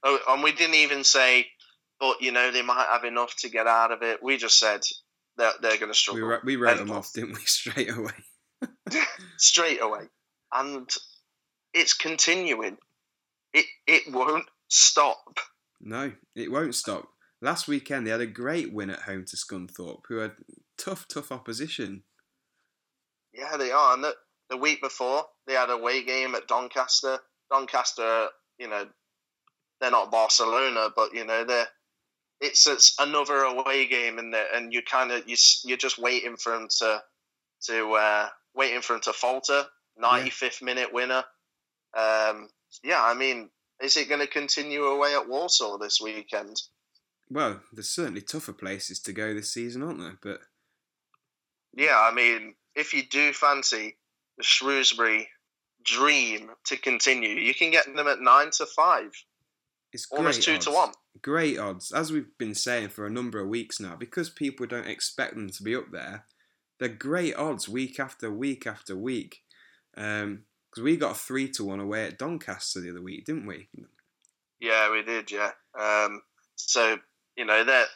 Oh, 0.04 0.20
and 0.30 0.44
we 0.44 0.52
didn't 0.52 0.76
even 0.76 1.04
say, 1.04 1.48
but 2.00 2.22
you 2.22 2.32
know 2.32 2.52
they 2.52 2.62
might 2.62 2.88
have 2.92 3.04
enough 3.04 3.36
to 3.38 3.50
get 3.50 3.68
out 3.68 3.92
of 3.92 4.02
it. 4.02 4.22
We 4.24 4.38
just 4.38 4.60
said 4.60 4.82
that 5.38 5.62
they're 5.62 5.72
going 5.78 5.82
to 5.82 5.88
We, 5.90 5.94
struggle. 5.94 6.40
we 6.44 6.56
wrote 6.56 6.78
them 6.78 6.92
off, 6.92 7.12
didn't 7.14 7.34
we, 7.34 7.42
straight 7.46 7.90
away? 7.92 8.12
straight 9.38 9.82
away, 9.82 10.04
and 10.54 10.90
it's 11.74 11.94
continuing. 11.94 12.78
It 13.54 13.66
it 13.88 14.12
won't 14.14 14.46
stop. 14.68 15.40
No, 15.82 16.14
it 16.36 16.52
won't 16.52 16.76
stop. 16.76 17.08
Last 17.42 17.68
weekend 17.68 18.08
they 18.08 18.12
had 18.12 18.22
a 18.22 18.26
great 18.26 18.72
win 18.74 18.90
at 18.90 19.02
home 19.02 19.26
to 19.28 19.36
Scunthorpe, 19.36 20.04
who 20.08 20.18
had 20.18 20.32
tough, 20.78 21.08
tough 21.08 21.32
opposition. 21.32 22.04
Yeah, 23.34 23.58
they 23.58 23.72
are. 23.72 23.94
And 23.96 24.04
the, 24.04 24.14
the 24.50 24.58
week 24.58 24.82
before, 24.82 25.26
they 25.46 25.54
had 25.54 25.70
a 25.70 25.74
away 25.74 26.04
game 26.04 26.36
at 26.36 26.48
Doncaster. 26.48 27.20
Doncaster, 27.52 28.28
you 28.58 28.70
know, 28.70 28.88
they're 29.82 29.92
not 29.92 30.12
Barcelona, 30.12 30.88
but 30.96 31.14
you 31.14 31.26
know 31.26 31.44
they're. 31.44 31.68
It's, 32.44 32.68
it's 32.68 32.96
another 33.00 33.38
away 33.40 33.88
game, 33.88 34.20
and 34.20 34.36
and 34.36 34.74
you 34.74 34.82
kind 34.82 35.12
of 35.12 35.28
you 35.28 35.36
you're 35.64 35.78
just 35.78 35.98
waiting 35.98 36.38
for 36.38 36.52
them 36.52 36.68
to 36.80 37.02
to 37.68 37.92
uh, 37.94 38.28
waiting 38.54 38.82
for 38.82 38.94
them 38.94 39.02
to 39.04 39.14
falter. 39.14 39.66
Ninety 39.98 40.30
fifth 40.30 40.62
minute 40.62 40.92
winner. 40.92 41.24
Um, 41.96 42.50
yeah, 42.84 43.04
I 43.04 43.14
mean, 43.14 43.50
is 43.82 43.98
it 43.98 44.10
going 44.10 44.22
to 44.22 44.28
continue 44.28 44.86
away 44.86 45.14
at 45.14 45.30
Walsall 45.30 45.78
this 45.78 46.00
weekend? 46.02 46.62
Well, 47.30 47.62
there's 47.72 47.90
certainly 47.90 48.22
tougher 48.22 48.54
places 48.54 49.00
to 49.02 49.14
go 49.14 49.34
this 49.34 49.54
season, 49.54 49.84
aren't 49.84 50.00
there? 50.00 50.18
But 50.22 50.42
Yeah, 51.76 52.00
I 52.00 52.14
mean, 52.14 52.56
if 52.76 52.94
you 52.94 53.04
do 53.04 53.34
fancy 53.34 53.98
the 54.38 54.44
Shrewsbury 54.44 55.30
dream 55.84 56.52
to 56.66 56.78
continue, 56.78 57.36
you 57.36 57.54
can 57.54 57.72
get 57.72 57.86
them 57.86 58.08
at 58.08 58.20
nine 58.20 58.50
to 58.58 58.66
five, 58.66 59.12
it's 59.92 60.08
almost 60.12 60.44
two 60.44 60.56
odds. 60.56 60.66
to 60.66 60.72
one. 60.72 60.92
Great 61.22 61.60
odds, 61.60 61.92
as 61.92 62.12
we've 62.12 62.38
been 62.38 62.56
saying 62.56 62.90
for 62.90 63.06
a 63.06 63.12
number 63.12 63.40
of 63.40 63.48
weeks 63.48 63.80
now, 63.80 63.96
because 63.96 64.30
people 64.30 64.66
don't 64.66 64.88
expect 64.88 65.36
them 65.36 65.50
to 65.50 65.64
be 65.64 65.76
up 65.76 65.92
there. 65.92 66.26
They're 66.80 66.90
great 66.90 67.36
odds 67.36 67.70
week 67.70 68.00
after 68.00 68.32
week 68.32 68.66
after 68.66 68.96
week. 68.96 69.44
Because 69.96 70.82
we 70.82 70.98
got 70.98 71.18
three 71.18 71.50
to 71.52 71.64
one 71.64 71.80
away 71.80 72.06
at 72.06 72.18
Doncaster 72.18 72.82
the 72.82 72.90
other 72.90 73.02
week, 73.02 73.26
didn't 73.26 73.46
we? 73.46 73.68
Yeah, 74.60 74.92
we 74.92 75.04
did. 75.04 75.32
Yeah. 75.32 75.52
Um, 75.80 76.22
so 76.56 76.98
you 77.36 77.46
know 77.46 77.64
that 77.64 77.88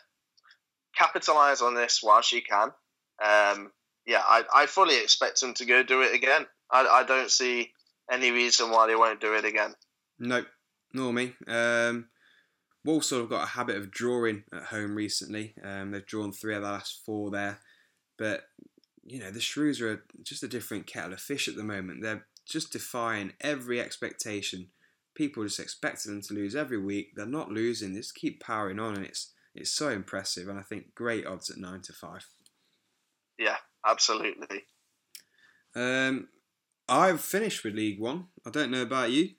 capitalize 0.95 1.61
on 1.61 1.75
this 1.75 2.01
whilst 2.03 2.31
you 2.31 2.41
can. 2.41 2.69
Um, 3.23 3.71
yeah, 4.05 4.21
I, 4.23 4.43
I 4.53 4.65
fully 4.67 5.01
expect 5.01 5.41
them 5.41 5.53
to 5.55 5.65
go 5.65 5.83
do 5.83 6.01
it 6.01 6.13
again. 6.13 6.45
I, 6.71 6.85
I 6.87 7.03
don't 7.03 7.31
see 7.31 7.71
any 8.11 8.31
reason 8.31 8.71
why 8.71 8.87
they 8.87 8.95
won't 8.95 9.21
do 9.21 9.33
it 9.35 9.45
again. 9.45 9.73
No, 10.19 10.43
nor 10.93 11.13
me. 11.13 11.33
Um, 11.47 12.07
Walsall 12.85 13.19
have 13.19 13.29
got 13.29 13.43
a 13.43 13.51
habit 13.51 13.75
of 13.75 13.91
drawing 13.91 14.43
at 14.53 14.63
home 14.63 14.95
recently. 14.95 15.53
Um, 15.63 15.91
they've 15.91 16.05
drawn 16.05 16.31
three 16.31 16.55
of 16.55 16.61
the 16.61 16.69
last 16.69 17.01
four 17.05 17.31
there, 17.31 17.59
but 18.17 18.43
you 19.05 19.19
know 19.19 19.31
the 19.31 19.41
Shrews 19.41 19.81
are 19.81 20.03
just 20.23 20.43
a 20.43 20.47
different 20.47 20.87
kettle 20.87 21.13
of 21.13 21.19
fish 21.19 21.47
at 21.47 21.55
the 21.55 21.63
moment. 21.63 22.01
They're 22.01 22.25
just 22.45 22.71
defying 22.71 23.33
every 23.41 23.81
expectation. 23.81 24.67
People 25.15 25.43
just 25.43 25.59
expected 25.59 26.09
them 26.09 26.21
to 26.21 26.33
lose 26.33 26.55
every 26.55 26.77
week. 26.77 27.13
They're 27.15 27.25
not 27.25 27.51
losing. 27.51 27.93
They 27.93 27.99
just 27.99 28.15
keep 28.15 28.41
powering 28.41 28.79
on, 28.79 28.95
and 28.95 29.05
it's 29.05 29.33
it's 29.53 29.71
so 29.71 29.89
impressive. 29.89 30.47
And 30.47 30.59
I 30.59 30.63
think 30.63 30.95
great 30.95 31.25
odds 31.25 31.49
at 31.49 31.57
nine 31.57 31.81
to 31.81 31.93
five. 31.93 32.25
Yeah, 33.37 33.57
Absolutely. 33.87 34.65
Um, 35.75 36.27
I've 36.89 37.21
finished 37.21 37.63
with 37.63 37.75
League 37.75 37.99
One. 37.99 38.27
I 38.45 38.49
don't 38.49 38.71
know 38.71 38.81
about 38.81 39.11
you. 39.11 39.29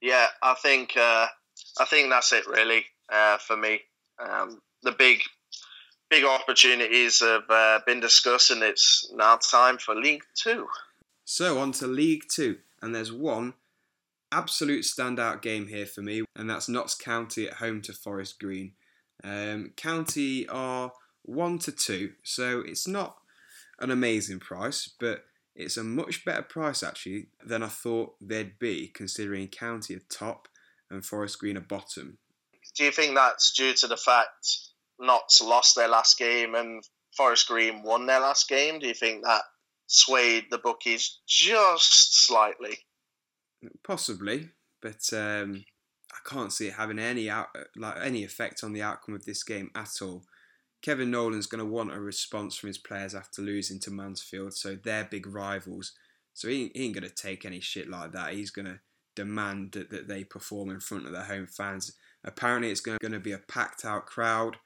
Yeah, 0.00 0.26
I 0.42 0.54
think 0.54 0.96
uh, 0.96 1.26
I 1.78 1.84
think 1.84 2.10
that's 2.10 2.32
it 2.32 2.46
really 2.46 2.84
uh, 3.12 3.38
for 3.38 3.56
me. 3.56 3.80
Um, 4.18 4.60
the 4.82 4.92
big 4.92 5.20
big 6.10 6.24
opportunities 6.24 7.20
have 7.20 7.48
uh, 7.48 7.80
been 7.86 8.00
discussed, 8.00 8.50
and 8.50 8.62
it's 8.62 9.10
now 9.14 9.36
time 9.36 9.78
for 9.78 9.94
League 9.94 10.24
Two. 10.34 10.66
So 11.24 11.58
on 11.58 11.72
to 11.72 11.86
League 11.86 12.24
Two, 12.30 12.58
and 12.82 12.94
there's 12.94 13.12
one 13.12 13.54
absolute 14.30 14.84
standout 14.84 15.42
game 15.42 15.68
here 15.68 15.86
for 15.86 16.02
me, 16.02 16.24
and 16.36 16.48
that's 16.48 16.68
Notts 16.68 16.94
County 16.94 17.48
at 17.48 17.54
home 17.54 17.80
to 17.82 17.92
Forest 17.92 18.38
Green. 18.38 18.72
Um, 19.24 19.72
County 19.76 20.48
are 20.48 20.92
one 21.22 21.58
to 21.60 21.72
two, 21.72 22.12
so 22.22 22.60
it's 22.60 22.86
not 22.86 23.16
an 23.80 23.90
amazing 23.90 24.40
price, 24.40 24.90
but 24.98 25.24
it's 25.54 25.76
a 25.76 25.84
much 25.84 26.24
better 26.24 26.42
price 26.42 26.82
actually 26.82 27.26
than 27.44 27.62
I 27.62 27.68
thought 27.68 28.14
they'd 28.20 28.58
be, 28.58 28.88
considering 28.88 29.48
County 29.48 29.96
are 29.96 30.02
top 30.08 30.48
and 30.90 31.04
Forest 31.04 31.38
Green 31.38 31.56
are 31.56 31.60
bottom. 31.60 32.18
Do 32.76 32.84
you 32.84 32.90
think 32.90 33.14
that's 33.14 33.52
due 33.52 33.74
to 33.74 33.86
the 33.86 33.96
fact 33.96 34.70
Notts 35.00 35.40
lost 35.40 35.76
their 35.76 35.88
last 35.88 36.18
game 36.18 36.54
and 36.54 36.82
Forest 37.16 37.48
Green 37.48 37.82
won 37.82 38.06
their 38.06 38.20
last 38.20 38.48
game? 38.48 38.78
Do 38.78 38.86
you 38.86 38.94
think 38.94 39.24
that 39.24 39.42
swayed 39.86 40.46
the 40.50 40.58
bookies 40.58 41.18
just 41.26 42.26
slightly? 42.26 42.78
Possibly, 43.82 44.50
but 44.80 45.12
um, 45.12 45.64
I 46.12 46.28
can't 46.28 46.52
see 46.52 46.68
it 46.68 46.74
having 46.74 46.98
any 46.98 47.28
out, 47.28 47.48
like 47.76 47.96
any 48.00 48.24
effect 48.24 48.62
on 48.62 48.72
the 48.72 48.82
outcome 48.82 49.14
of 49.14 49.24
this 49.24 49.42
game 49.42 49.70
at 49.74 50.00
all. 50.00 50.22
Kevin 50.80 51.10
Nolan's 51.10 51.46
going 51.46 51.64
to 51.64 51.70
want 51.70 51.92
a 51.92 51.98
response 51.98 52.56
from 52.56 52.68
his 52.68 52.78
players 52.78 53.14
after 53.14 53.42
losing 53.42 53.80
to 53.80 53.90
Mansfield, 53.90 54.54
so 54.54 54.76
they're 54.76 55.04
big 55.04 55.26
rivals. 55.26 55.92
So 56.34 56.46
he, 56.46 56.70
he 56.74 56.84
ain't 56.84 56.94
going 56.94 57.08
to 57.08 57.14
take 57.14 57.44
any 57.44 57.58
shit 57.58 57.90
like 57.90 58.12
that. 58.12 58.34
He's 58.34 58.50
going 58.50 58.66
to 58.66 58.78
demand 59.18 59.72
that, 59.72 59.90
that 59.90 60.06
they 60.06 60.22
perform 60.22 60.70
in 60.70 60.80
front 60.80 61.06
of 61.06 61.12
their 61.12 61.24
home 61.24 61.46
fans. 61.46 61.92
Apparently, 62.24 62.70
it's 62.70 62.80
going 62.80 62.98
to 63.00 63.20
be 63.20 63.32
a 63.32 63.38
packed 63.38 63.84
out 63.84 64.06
crowd 64.06 64.56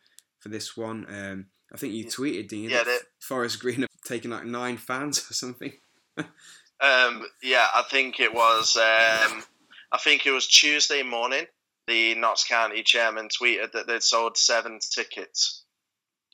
for 0.40 0.50
this 0.50 0.76
one. 0.76 1.06
Um, 1.08 1.46
I 1.72 1.78
think 1.78 1.94
you 1.94 2.04
tweeted, 2.04 2.48
Dean, 2.48 2.68
Yeah, 2.70 2.84
that 2.84 3.00
Forest 3.20 3.60
Green 3.60 3.80
have 3.80 3.88
taken 4.04 4.30
like 4.30 4.44
nine 4.44 4.76
fans 4.76 5.18
or 5.30 5.34
something. 5.34 5.72
Um, 6.18 7.24
yeah, 7.42 7.66
I 7.72 7.84
think 7.88 8.18
it 8.18 8.34
was. 8.34 8.76
Um, 8.76 9.44
I 9.92 9.98
think 9.98 10.26
it 10.26 10.32
was 10.32 10.48
Tuesday 10.48 11.02
morning. 11.02 11.46
The 11.86 12.14
Notts 12.16 12.44
County 12.44 12.82
chairman 12.82 13.28
tweeted 13.28 13.72
that 13.72 13.86
they'd 13.86 14.02
sold 14.02 14.36
seven 14.36 14.80
tickets. 14.80 15.64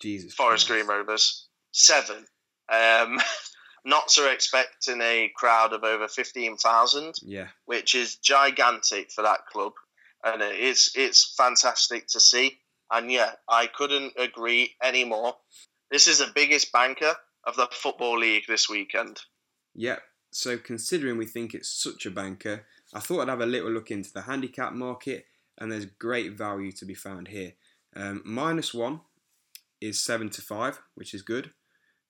Jesus. 0.01 0.32
Forest 0.34 0.66
Christ. 0.66 0.86
Green 0.86 0.99
Rovers 0.99 1.49
seven. 1.72 2.24
Um, 2.70 3.18
Notts 3.89 4.18
are 4.18 4.30
expecting 4.30 5.01
a 5.01 5.30
crowd 5.34 5.72
of 5.72 5.82
over 5.82 6.09
fifteen 6.09 6.57
thousand, 6.59 7.14
Yeah. 7.22 7.49
which 7.64 7.95
is 7.95 8.16
gigantic 8.16 9.11
for 9.11 9.22
that 9.22 9.47
club, 9.47 9.72
and 10.22 10.43
it's 10.43 10.95
it's 10.95 11.34
fantastic 11.36 12.07
to 12.09 12.20
see. 12.20 12.59
And 12.91 13.11
yeah, 13.11 13.32
I 13.49 13.66
couldn't 13.66 14.12
agree 14.18 14.74
anymore. 14.82 15.36
This 15.91 16.07
is 16.07 16.18
the 16.18 16.30
biggest 16.34 16.70
banker 16.70 17.14
of 17.45 17.57
the 17.57 17.68
football 17.72 18.18
league 18.18 18.45
this 18.47 18.68
weekend. 18.68 19.20
Yeah. 19.74 20.01
So 20.32 20.59
considering 20.59 21.16
we 21.16 21.24
think 21.24 21.55
it's 21.55 21.70
such 21.70 22.05
a 22.05 22.11
banker, 22.11 22.66
I 22.93 23.01
thought 23.01 23.22
I'd 23.22 23.28
have 23.30 23.41
a 23.41 23.47
little 23.47 23.70
look 23.70 23.91
into 23.91 24.12
the 24.12 24.22
handicap 24.22 24.74
market, 24.74 25.24
and 25.57 25.72
there's 25.72 25.86
great 25.86 26.32
value 26.32 26.72
to 26.72 26.84
be 26.84 26.95
found 26.95 27.28
here. 27.28 27.55
Um, 27.97 28.20
minus 28.24 28.74
one 28.74 29.01
is 29.80 29.99
seven 29.99 30.28
to 30.30 30.43
five, 30.43 30.80
which 30.95 31.14
is 31.14 31.22
good, 31.22 31.53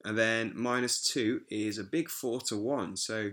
and 0.05 0.17
then 0.17 0.53
minus 0.55 1.03
two 1.03 1.43
is 1.51 1.79
a 1.79 1.85
big 1.85 2.09
four 2.09 2.41
to 2.43 2.57
one. 2.57 2.97
So 2.97 3.31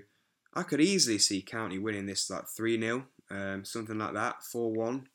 I 0.53 0.63
could 0.63 0.81
easily 0.81 1.17
see 1.17 1.41
County 1.41 1.77
winning 1.77 2.05
this 2.05 2.29
like 2.29 2.47
three 2.47 2.79
0 2.79 3.05
um, 3.29 3.65
something 3.65 3.97
like 3.97 4.13
that, 4.13 4.43
four 4.43 4.71
one. 4.71 5.07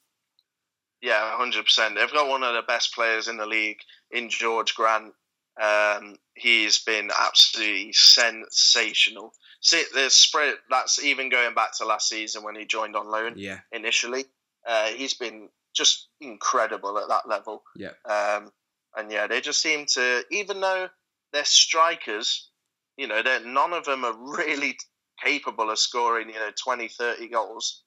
Yeah, 1.00 1.36
hundred 1.36 1.64
percent. 1.64 1.94
They've 1.94 2.12
got 2.12 2.28
one 2.28 2.42
of 2.42 2.54
the 2.54 2.62
best 2.62 2.94
players 2.94 3.28
in 3.28 3.36
the 3.36 3.46
league 3.46 3.78
in 4.10 4.28
Jorge 4.30 4.72
Grant. 4.76 5.14
Um, 5.60 6.16
he's 6.34 6.78
been 6.78 7.10
absolutely 7.18 7.92
sensational. 7.92 9.32
See, 9.60 9.84
the 9.94 10.08
spread 10.10 10.54
that's 10.70 11.02
even 11.02 11.28
going 11.28 11.54
back 11.54 11.76
to 11.76 11.84
last 11.84 12.08
season 12.08 12.42
when 12.42 12.54
he 12.54 12.64
joined 12.64 12.96
on 12.96 13.10
loan 13.10 13.34
Yeah, 13.36 13.60
initially. 13.72 14.24
Uh, 14.66 14.88
he's 14.88 15.14
been 15.14 15.48
just 15.74 16.08
incredible 16.20 16.98
at 16.98 17.08
that 17.08 17.28
level. 17.28 17.62
Yeah. 17.76 17.92
Um, 18.08 18.50
and 18.96 19.10
yeah, 19.10 19.26
they 19.26 19.40
just 19.40 19.62
seem 19.62 19.86
to, 19.94 20.24
even 20.30 20.60
though 20.60 20.88
they're 21.32 21.44
strikers, 21.44 22.50
you 22.96 23.06
know, 23.06 23.22
they're, 23.22 23.44
none 23.44 23.72
of 23.72 23.84
them 23.84 24.04
are 24.04 24.14
really 24.16 24.76
capable 25.22 25.70
of 25.70 25.78
scoring, 25.78 26.28
you 26.28 26.34
know, 26.34 26.50
20, 26.62 26.88
30 26.88 27.28
goals. 27.28 27.82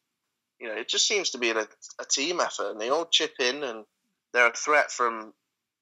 You 0.59 0.69
know, 0.69 0.75
it 0.75 0.87
just 0.87 1.07
seems 1.07 1.31
to 1.31 1.37
be 1.37 1.49
a, 1.49 1.59
a 1.59 2.05
team 2.09 2.39
effort, 2.39 2.71
and 2.71 2.79
they 2.79 2.89
all 2.89 3.05
chip 3.05 3.33
in, 3.39 3.63
and 3.63 3.85
they're 4.33 4.47
a 4.47 4.53
threat 4.53 4.91
from 4.91 5.33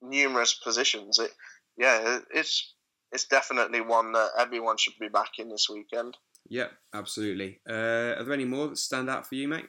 numerous 0.01 0.53
positions. 0.53 1.20
It, 1.20 1.32
yeah, 1.78 2.20
it's 2.34 2.74
it's 3.12 3.26
definitely 3.26 3.82
one 3.82 4.14
that 4.14 4.32
everyone 4.39 4.78
should 4.78 4.93
be 4.99 5.09
backing 5.09 5.49
this 5.49 5.68
weekend. 5.70 6.18
Yeah, 6.49 6.68
absolutely. 6.93 7.59
Uh, 7.70 8.16
are 8.18 8.24
there 8.24 8.34
any 8.34 8.45
more 8.45 8.68
that 8.70 8.78
stand 8.78 9.09
out 9.09 9.28
for 9.28 9.36
you, 9.36 9.47
mate? 9.47 9.68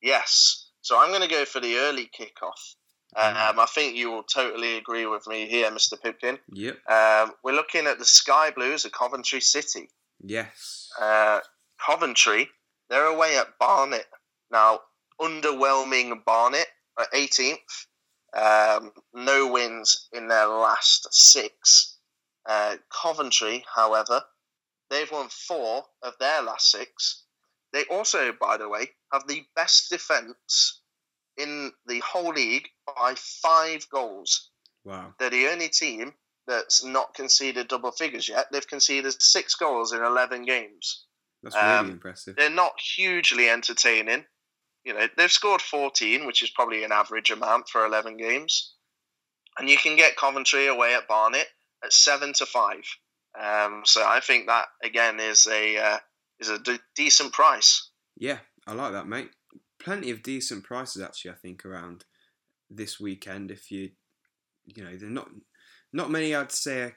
Yes. 0.00 0.70
So 0.80 0.98
I'm 0.98 1.08
going 1.08 1.22
to 1.22 1.28
go 1.28 1.44
for 1.44 1.60
the 1.60 1.76
early 1.76 2.10
kickoff. 2.18 2.76
Mm. 3.16 3.50
Um, 3.50 3.60
I 3.60 3.66
think 3.66 3.96
you 3.96 4.10
will 4.10 4.22
totally 4.22 4.76
agree 4.76 5.06
with 5.06 5.26
me 5.26 5.46
here, 5.46 5.70
Mr. 5.70 6.00
Pipkin. 6.00 6.38
Yep. 6.52 6.78
Um, 6.88 7.32
we're 7.42 7.54
looking 7.54 7.86
at 7.86 7.98
the 7.98 8.04
Sky 8.04 8.50
Blues 8.50 8.84
of 8.84 8.92
Coventry 8.92 9.40
City. 9.40 9.88
Yes. 10.22 10.90
Uh, 11.00 11.40
Coventry, 11.84 12.48
they're 12.90 13.06
away 13.06 13.36
at 13.36 13.58
Barnet. 13.58 14.06
Now, 14.50 14.80
underwhelming 15.20 16.24
Barnet 16.24 16.66
at 16.98 17.12
18th. 17.12 17.86
Um, 18.36 18.92
no 19.12 19.46
wins 19.46 20.08
in 20.12 20.28
their 20.28 20.46
last 20.48 21.06
six. 21.12 21.98
Uh, 22.46 22.76
Coventry, 22.90 23.64
however, 23.72 24.22
they've 24.90 25.10
won 25.10 25.28
four 25.28 25.84
of 26.02 26.14
their 26.18 26.42
last 26.42 26.70
six. 26.70 27.22
They 27.72 27.84
also, 27.84 28.32
by 28.32 28.56
the 28.56 28.68
way, 28.68 28.90
have 29.12 29.26
the 29.26 29.44
best 29.54 29.90
defence 29.90 30.80
in 31.36 31.72
the 31.86 32.00
whole 32.00 32.32
league 32.32 32.68
by 32.86 33.14
five 33.16 33.86
goals. 33.90 34.50
Wow. 34.84 35.14
They're 35.18 35.30
the 35.30 35.48
only 35.48 35.68
team 35.68 36.14
that's 36.46 36.84
not 36.84 37.14
conceded 37.14 37.68
double 37.68 37.90
figures 37.90 38.28
yet. 38.28 38.46
They've 38.52 38.66
conceded 38.66 39.20
six 39.20 39.54
goals 39.54 39.92
in 39.92 40.02
11 40.02 40.44
games. 40.44 41.04
That's 41.42 41.56
really 41.56 41.68
um, 41.68 41.90
impressive. 41.90 42.36
They're 42.36 42.50
not 42.50 42.72
hugely 42.80 43.48
entertaining. 43.48 44.24
You 44.84 44.94
know, 44.94 45.06
they've 45.16 45.32
scored 45.32 45.62
14, 45.62 46.26
which 46.26 46.42
is 46.42 46.50
probably 46.50 46.84
an 46.84 46.92
average 46.92 47.30
amount 47.30 47.68
for 47.68 47.86
11 47.86 48.16
games. 48.16 48.74
And 49.58 49.68
you 49.68 49.78
can 49.78 49.96
get 49.96 50.16
Coventry 50.16 50.66
away 50.66 50.94
at 50.94 51.08
Barnet 51.08 51.46
at 51.82 51.92
7 51.92 52.32
to 52.34 52.46
5. 52.46 52.74
Um, 53.40 53.82
so 53.84 54.04
I 54.06 54.20
think 54.20 54.46
that, 54.46 54.66
again, 54.82 55.20
is 55.20 55.46
a, 55.46 55.76
uh, 55.76 55.98
is 56.40 56.50
a 56.50 56.58
d- 56.58 56.78
decent 56.94 57.32
price. 57.32 57.90
Yeah, 58.16 58.38
I 58.66 58.74
like 58.74 58.92
that, 58.92 59.06
mate. 59.06 59.30
Plenty 59.78 60.10
of 60.10 60.22
decent 60.22 60.64
prices, 60.64 61.02
actually, 61.02 61.32
I 61.32 61.34
think, 61.34 61.64
around 61.64 62.04
this 62.76 63.00
weekend. 63.00 63.50
If 63.50 63.70
you, 63.70 63.90
you 64.66 64.84
know, 64.84 64.96
they're 64.96 65.08
not 65.08 65.28
not 65.92 66.10
many, 66.10 66.34
I'd 66.34 66.52
say, 66.52 66.94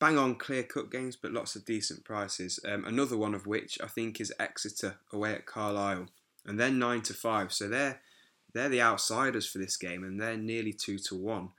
bang 0.00 0.18
on 0.18 0.34
clear 0.34 0.62
cut 0.62 0.90
games, 0.90 1.14
but 1.14 1.32
lots 1.32 1.54
of 1.54 1.64
decent 1.64 2.04
prices. 2.04 2.58
Um, 2.66 2.84
another 2.84 3.16
one 3.16 3.34
of 3.34 3.46
which 3.46 3.78
I 3.82 3.86
think 3.86 4.20
is 4.20 4.32
Exeter 4.40 4.96
away 5.12 5.32
at 5.32 5.46
Carlisle, 5.46 6.08
and 6.44 6.58
they're 6.58 6.70
nine 6.70 7.02
to 7.02 7.14
five, 7.14 7.52
so 7.52 7.68
they're 7.68 8.00
they're 8.54 8.68
the 8.68 8.82
outsiders 8.82 9.46
for 9.46 9.58
this 9.58 9.76
game, 9.76 10.04
and 10.04 10.20
they're 10.20 10.36
nearly 10.36 10.72
two 10.72 10.98
to 10.98 11.14
one. 11.14 11.50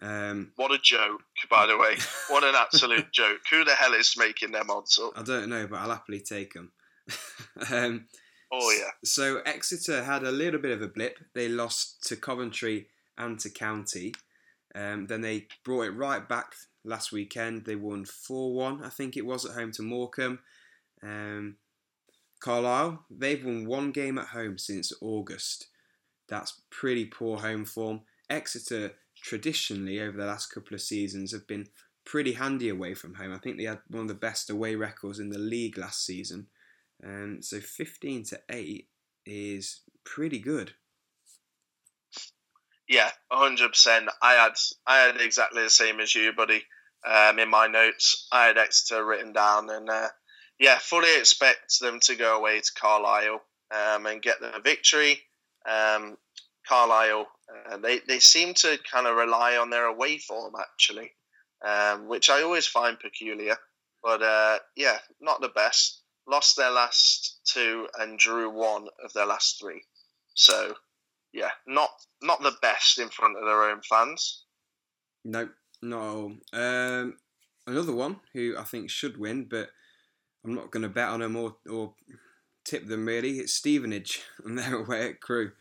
Um, 0.00 0.52
what 0.56 0.70
a 0.70 0.78
joke, 0.78 1.22
by 1.50 1.66
the 1.66 1.76
way! 1.76 1.96
What 2.28 2.44
an 2.44 2.54
absolute 2.54 3.10
joke! 3.10 3.40
Who 3.50 3.64
the 3.64 3.74
hell 3.74 3.94
is 3.94 4.14
making 4.16 4.52
them 4.52 4.70
odds 4.70 4.98
up? 5.02 5.12
I 5.16 5.22
don't 5.22 5.48
know, 5.48 5.66
but 5.66 5.80
I'll 5.80 5.90
happily 5.90 6.20
take 6.20 6.54
them. 6.54 6.72
um, 7.72 8.06
oh 8.52 8.70
yeah. 8.78 8.90
So 9.04 9.40
Exeter 9.44 10.04
had 10.04 10.22
a 10.22 10.30
little 10.30 10.60
bit 10.60 10.72
of 10.72 10.82
a 10.82 10.88
blip. 10.88 11.18
They 11.34 11.48
lost 11.48 12.06
to 12.08 12.16
Coventry 12.16 12.88
and 13.16 13.38
to 13.40 13.50
County. 13.50 14.14
Um, 14.74 15.06
then 15.06 15.22
they 15.22 15.46
brought 15.64 15.86
it 15.86 15.90
right 15.90 16.28
back 16.28 16.54
last 16.84 17.12
weekend. 17.12 17.64
They 17.64 17.76
won 17.76 18.04
4 18.04 18.54
1, 18.54 18.84
I 18.84 18.88
think 18.88 19.16
it 19.16 19.26
was, 19.26 19.44
at 19.44 19.54
home 19.54 19.72
to 19.72 19.82
Morecambe. 19.82 20.40
Um, 21.02 21.56
Carlisle, 22.40 23.04
they've 23.10 23.44
won 23.44 23.66
one 23.66 23.90
game 23.92 24.18
at 24.18 24.28
home 24.28 24.58
since 24.58 24.92
August. 25.00 25.68
That's 26.28 26.60
pretty 26.70 27.06
poor 27.06 27.38
home 27.38 27.64
form. 27.64 28.02
Exeter, 28.30 28.92
traditionally, 29.16 30.00
over 30.00 30.16
the 30.16 30.26
last 30.26 30.46
couple 30.46 30.74
of 30.74 30.82
seasons, 30.82 31.32
have 31.32 31.46
been 31.46 31.68
pretty 32.04 32.32
handy 32.32 32.68
away 32.68 32.94
from 32.94 33.14
home. 33.14 33.32
I 33.32 33.38
think 33.38 33.56
they 33.56 33.64
had 33.64 33.80
one 33.88 34.02
of 34.02 34.08
the 34.08 34.14
best 34.14 34.50
away 34.50 34.74
records 34.74 35.18
in 35.18 35.30
the 35.30 35.38
league 35.38 35.78
last 35.78 36.04
season. 36.04 36.46
Um, 37.04 37.42
so 37.42 37.60
15 37.60 38.24
to 38.24 38.40
8 38.50 38.88
is 39.26 39.80
pretty 40.04 40.38
good. 40.38 40.72
Yeah, 42.88 43.10
hundred 43.30 43.68
percent. 43.68 44.08
I 44.22 44.32
had 44.32 44.52
I 44.86 44.98
had 44.98 45.20
exactly 45.20 45.62
the 45.62 45.70
same 45.70 46.00
as 46.00 46.14
you, 46.14 46.32
buddy. 46.32 46.64
Um, 47.06 47.38
in 47.38 47.50
my 47.50 47.66
notes, 47.66 48.26
I 48.32 48.46
had 48.46 48.56
Exeter 48.56 49.04
written 49.04 49.34
down, 49.34 49.68
and 49.68 49.90
uh, 49.90 50.08
yeah, 50.58 50.78
fully 50.78 51.14
expect 51.18 51.80
them 51.80 52.00
to 52.00 52.16
go 52.16 52.38
away 52.38 52.60
to 52.60 52.72
Carlisle 52.80 53.42
um, 53.70 54.06
and 54.06 54.22
get 54.22 54.40
the 54.40 54.58
victory. 54.64 55.20
Um, 55.68 56.16
Carlisle, 56.66 57.26
uh, 57.70 57.76
they 57.76 58.00
they 58.08 58.20
seem 58.20 58.54
to 58.54 58.78
kind 58.90 59.06
of 59.06 59.16
rely 59.16 59.58
on 59.58 59.68
their 59.68 59.86
away 59.86 60.16
form 60.18 60.54
actually, 60.58 61.12
um, 61.66 62.08
which 62.08 62.30
I 62.30 62.42
always 62.42 62.66
find 62.66 62.98
peculiar. 62.98 63.56
But 64.02 64.22
uh, 64.22 64.58
yeah, 64.76 64.98
not 65.20 65.42
the 65.42 65.50
best. 65.50 65.97
Lost 66.28 66.56
their 66.56 66.70
last 66.70 67.40
two 67.44 67.88
and 67.98 68.18
drew 68.18 68.50
one 68.50 68.88
of 69.02 69.12
their 69.14 69.26
last 69.26 69.58
three. 69.60 69.82
So 70.34 70.74
yeah, 71.32 71.50
not 71.66 71.90
not 72.22 72.42
the 72.42 72.56
best 72.62 72.98
in 72.98 73.08
front 73.08 73.36
of 73.36 73.44
their 73.44 73.70
own 73.70 73.80
fans. 73.82 74.44
No, 75.24 75.48
not 75.82 75.98
at 75.98 76.08
all. 76.08 76.32
Um, 76.52 77.16
another 77.66 77.92
one 77.92 78.20
who 78.32 78.54
I 78.58 78.64
think 78.64 78.90
should 78.90 79.18
win, 79.18 79.46
but 79.48 79.70
I'm 80.44 80.54
not 80.54 80.70
going 80.70 80.82
to 80.82 80.88
bet 80.88 81.08
on 81.08 81.20
them 81.20 81.36
or, 81.36 81.56
or 81.68 81.94
tip 82.64 82.86
them 82.86 83.06
really. 83.06 83.38
It's 83.38 83.54
Stevenage, 83.54 84.22
and 84.44 84.58
they're 84.58 84.76
away 84.76 85.10
at 85.10 85.20
Crewe. 85.20 85.52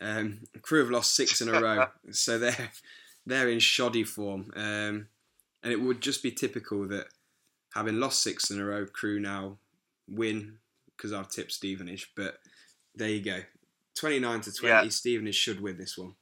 Um, 0.00 0.40
Crewe 0.62 0.80
have 0.80 0.90
lost 0.90 1.14
six 1.14 1.40
in 1.40 1.48
a 1.48 1.60
row, 1.60 1.86
so 2.10 2.38
they're 2.38 2.70
they're 3.26 3.48
in 3.48 3.58
shoddy 3.58 4.04
form. 4.04 4.50
Um, 4.56 5.08
and 5.62 5.72
it 5.72 5.80
would 5.80 6.00
just 6.00 6.22
be 6.22 6.30
typical 6.30 6.88
that 6.88 7.08
having 7.74 8.00
lost 8.00 8.22
six 8.22 8.50
in 8.50 8.58
a 8.58 8.64
row, 8.64 8.86
Crewe 8.86 9.20
now 9.20 9.58
win 10.10 10.58
because 10.96 11.12
I've 11.12 11.28
tipped 11.28 11.52
Stevenage. 11.52 12.12
But 12.16 12.38
there 12.94 13.08
you 13.08 13.22
go. 13.22 13.40
29 13.96 14.40
to 14.42 14.52
20, 14.52 14.74
yeah. 14.74 14.88
Stevenage 14.88 15.34
should 15.34 15.60
win 15.60 15.78
this 15.78 15.96
one. 15.96 16.14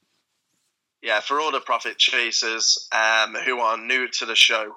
Yeah, 1.02 1.20
for 1.20 1.40
all 1.40 1.52
the 1.52 1.60
profit 1.60 1.96
chasers 1.96 2.88
um, 2.92 3.34
who 3.34 3.60
are 3.60 3.78
new 3.78 4.08
to 4.18 4.26
the 4.26 4.34
show, 4.34 4.74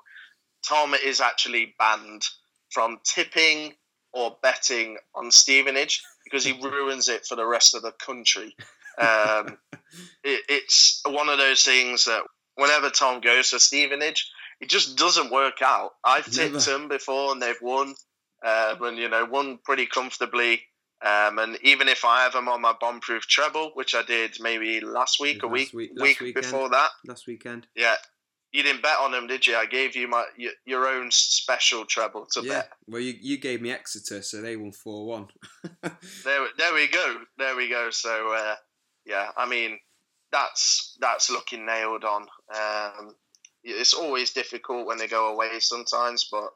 Tom 0.68 0.94
is 0.94 1.20
actually 1.20 1.74
banned 1.80 2.24
from 2.70 3.00
tipping 3.04 3.74
or 4.14 4.38
betting 4.42 4.98
on 5.16 5.32
Stevenage 5.32 6.04
because 6.24 6.44
he 6.44 6.60
ruins 6.62 7.10
it 7.10 7.26
for 7.26 7.36
the 7.36 7.46
rest 7.46 7.76
of 7.76 7.82
the 7.82 7.92
country. 7.92 8.56
Um, 9.00 9.58
it, 10.24 10.42
it's 10.48 11.02
one 11.08 11.30
of 11.30 11.40
those 11.40 11.64
things 11.64 12.06
that 12.06 12.24
whenever 12.56 12.90
Tom 12.90 13.22
goes 13.22 13.50
to 13.50 13.60
Stevenage, 13.60 14.30
it 14.60 14.70
just 14.70 14.98
doesn't 14.98 15.32
work 15.32 15.62
out. 15.64 15.92
I've 16.04 16.26
tipped 16.26 16.54
Never. 16.54 16.60
them 16.60 16.88
before 16.88 17.32
and 17.32 17.42
they've 17.42 17.56
won, 17.62 17.96
uh, 18.44 18.76
and 18.82 18.98
you 18.98 19.10
know, 19.10 19.26
won 19.26 19.60
pretty 19.64 19.86
comfortably. 19.86 20.62
Um, 21.04 21.40
and 21.40 21.58
even 21.64 21.88
if 21.88 22.06
I 22.06 22.24
have 22.24 22.34
them 22.34 22.48
on 22.48 22.62
my 22.62 22.74
bomb-proof 22.80 23.26
treble, 23.26 23.72
which 23.74 23.96
I 23.96 24.04
did 24.04 24.38
maybe 24.40 24.82
last 24.82 25.20
week, 25.20 25.42
a 25.42 25.48
week, 25.48 25.74
week, 25.74 25.92
week 26.00 26.36
before 26.36 26.70
that, 26.70 26.90
last 27.08 27.26
weekend, 27.26 27.66
yeah, 27.76 27.96
you 28.52 28.64
didn't 28.64 28.82
bet 28.82 29.00
on 29.00 29.12
them, 29.12 29.28
did 29.28 29.48
you? 29.48 29.56
I 29.56 29.66
gave 29.66 29.96
you 29.96 30.08
my 30.08 30.26
your 30.66 30.88
own 30.88 31.10
special 31.10 31.86
treble 31.86 32.28
to 32.34 32.42
yeah. 32.42 32.54
bet. 32.54 32.70
Well, 32.88 33.02
you, 33.02 33.16
you 33.20 33.38
gave 33.40 33.62
me 33.62 33.72
Exeter, 33.72 34.22
so 34.22 34.42
they 34.42 34.56
won 34.56 34.74
four 34.74 35.08
one. 35.08 35.28
there, 35.82 36.48
there 36.58 36.74
we 36.74 36.88
go. 36.88 37.18
There 37.38 37.56
we 37.56 37.70
go. 37.70 37.90
So, 37.92 38.34
uh, 38.34 38.56
yeah, 39.06 39.30
I 39.38 39.48
mean, 39.48 39.80
that's 40.32 40.98
that's 41.00 41.32
looking 41.32 41.66
nailed 41.66 42.04
on. 42.04 42.28
Um, 42.54 43.16
it's 43.64 43.94
always 43.94 44.34
difficult 44.34 44.86
when 44.86 44.98
they 44.98 45.08
go 45.08 45.34
away 45.34 45.60
sometimes, 45.60 46.28
but 46.30 46.50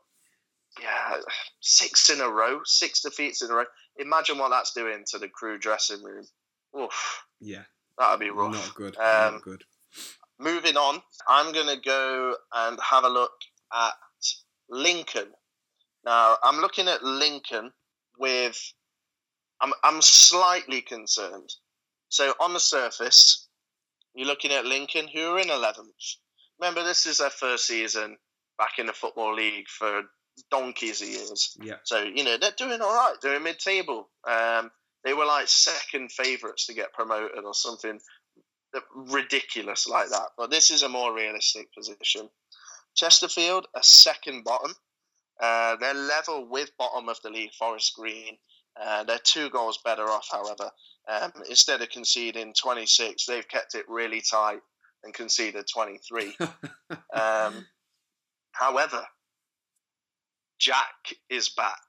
yeah, 0.82 1.18
six 1.62 2.10
in 2.10 2.22
a 2.22 2.30
row, 2.30 2.62
six 2.66 3.02
defeats 3.02 3.42
in 3.42 3.50
a 3.50 3.54
row. 3.54 3.66
Imagine 3.98 4.38
what 4.38 4.50
that's 4.50 4.74
doing 4.74 5.04
to 5.08 5.18
the 5.18 5.30
Crewe 5.30 5.58
dressing 5.58 6.04
room. 6.04 6.26
Oof. 6.80 7.24
Yeah, 7.40 7.64
that'd 7.98 8.20
be 8.20 8.30
rough. 8.30 8.54
Not 8.54 8.76
good. 8.76 8.98
Um, 8.98 9.34
Not 9.34 9.42
good. 9.44 9.64
Moving 10.40 10.76
on, 10.76 11.02
I'm 11.30 11.54
going 11.54 11.74
to 11.74 11.82
go 11.82 12.36
and 12.54 12.78
have 12.82 13.06
a 13.06 13.10
look 13.10 13.32
at 13.74 13.94
Lincoln. 14.70 15.30
Now, 16.06 16.38
I'm 16.44 16.60
looking 16.60 16.88
at 16.88 17.04
Lincoln 17.04 17.72
with. 18.20 18.58
I'm, 19.62 19.72
I'm 19.84 20.02
slightly 20.02 20.82
concerned. 20.82 21.50
So, 22.10 22.34
on 22.42 22.54
the 22.54 22.60
surface, 22.60 23.48
you're 24.14 24.28
looking 24.28 24.52
at 24.52 24.66
Lincoln, 24.66 25.08
who 25.08 25.22
are 25.22 25.40
in 25.40 25.48
11th. 25.48 26.18
Remember, 26.60 26.84
this 26.84 27.06
is 27.06 27.20
their 27.20 27.30
first 27.30 27.68
season 27.68 28.18
back 28.58 28.80
in 28.80 28.86
the 28.86 28.94
Football 28.94 29.36
League 29.36 29.68
for 29.68 30.04
donkeys 30.52 31.02
of 31.02 31.08
years. 31.08 31.58
Yeah. 31.62 31.76
So 31.84 32.04
you 32.04 32.24
know 32.24 32.38
they're 32.38 32.52
doing 32.58 32.82
all 32.82 32.94
right. 32.94 33.16
They're 33.22 33.36
in 33.36 33.44
mid-table. 33.44 34.10
Um, 34.28 34.72
they 35.04 35.14
were 35.14 35.26
like 35.26 35.48
second 35.48 36.12
favourites 36.12 36.66
to 36.66 36.74
get 36.74 36.94
promoted 36.94 37.44
or 37.44 37.54
something. 37.54 38.00
ridiculous 38.96 39.88
like 39.88 40.10
that. 40.10 40.30
But 40.38 40.50
this 40.50 40.72
is 40.72 40.84
a 40.84 40.90
more 40.90 41.14
realistic 41.14 41.74
position. 41.74 42.30
Chesterfield, 42.96 43.68
a 43.76 43.84
second 43.84 44.44
bottom. 44.44 44.74
Uh, 45.40 45.76
they're 45.78 45.94
level 45.94 46.48
with 46.50 46.72
bottom 46.78 47.10
of 47.10 47.22
the 47.22 47.30
league, 47.30 47.54
Forest 47.54 47.94
Green. 47.96 48.38
Uh, 48.80 49.04
they're 49.04 49.20
two 49.20 49.50
goals 49.50 49.80
better 49.84 50.04
off, 50.04 50.28
however. 50.32 50.72
Um, 51.08 51.32
instead 51.50 51.82
of 51.82 51.90
conceding 51.90 52.54
26, 52.54 53.26
they've 53.26 53.48
kept 53.48 53.76
it 53.76 53.86
really 53.88 54.22
tight 54.22 54.60
and 55.04 55.14
conceded 55.14 55.66
23. 55.72 56.36
um, 57.14 57.66
however, 58.52 59.06
Jack 60.60 61.16
is 61.30 61.50
back. 61.50 61.82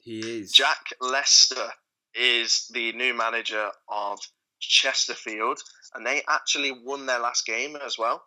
He 0.00 0.20
is. 0.20 0.52
Jack 0.52 0.86
Lester 1.00 1.70
is 2.14 2.66
the 2.72 2.92
new 2.92 3.12
manager 3.12 3.70
of 3.88 4.18
Chesterfield, 4.60 5.60
and 5.94 6.06
they 6.06 6.22
actually 6.28 6.72
won 6.72 7.06
their 7.06 7.18
last 7.18 7.44
game 7.46 7.76
as 7.76 7.98
well. 7.98 8.22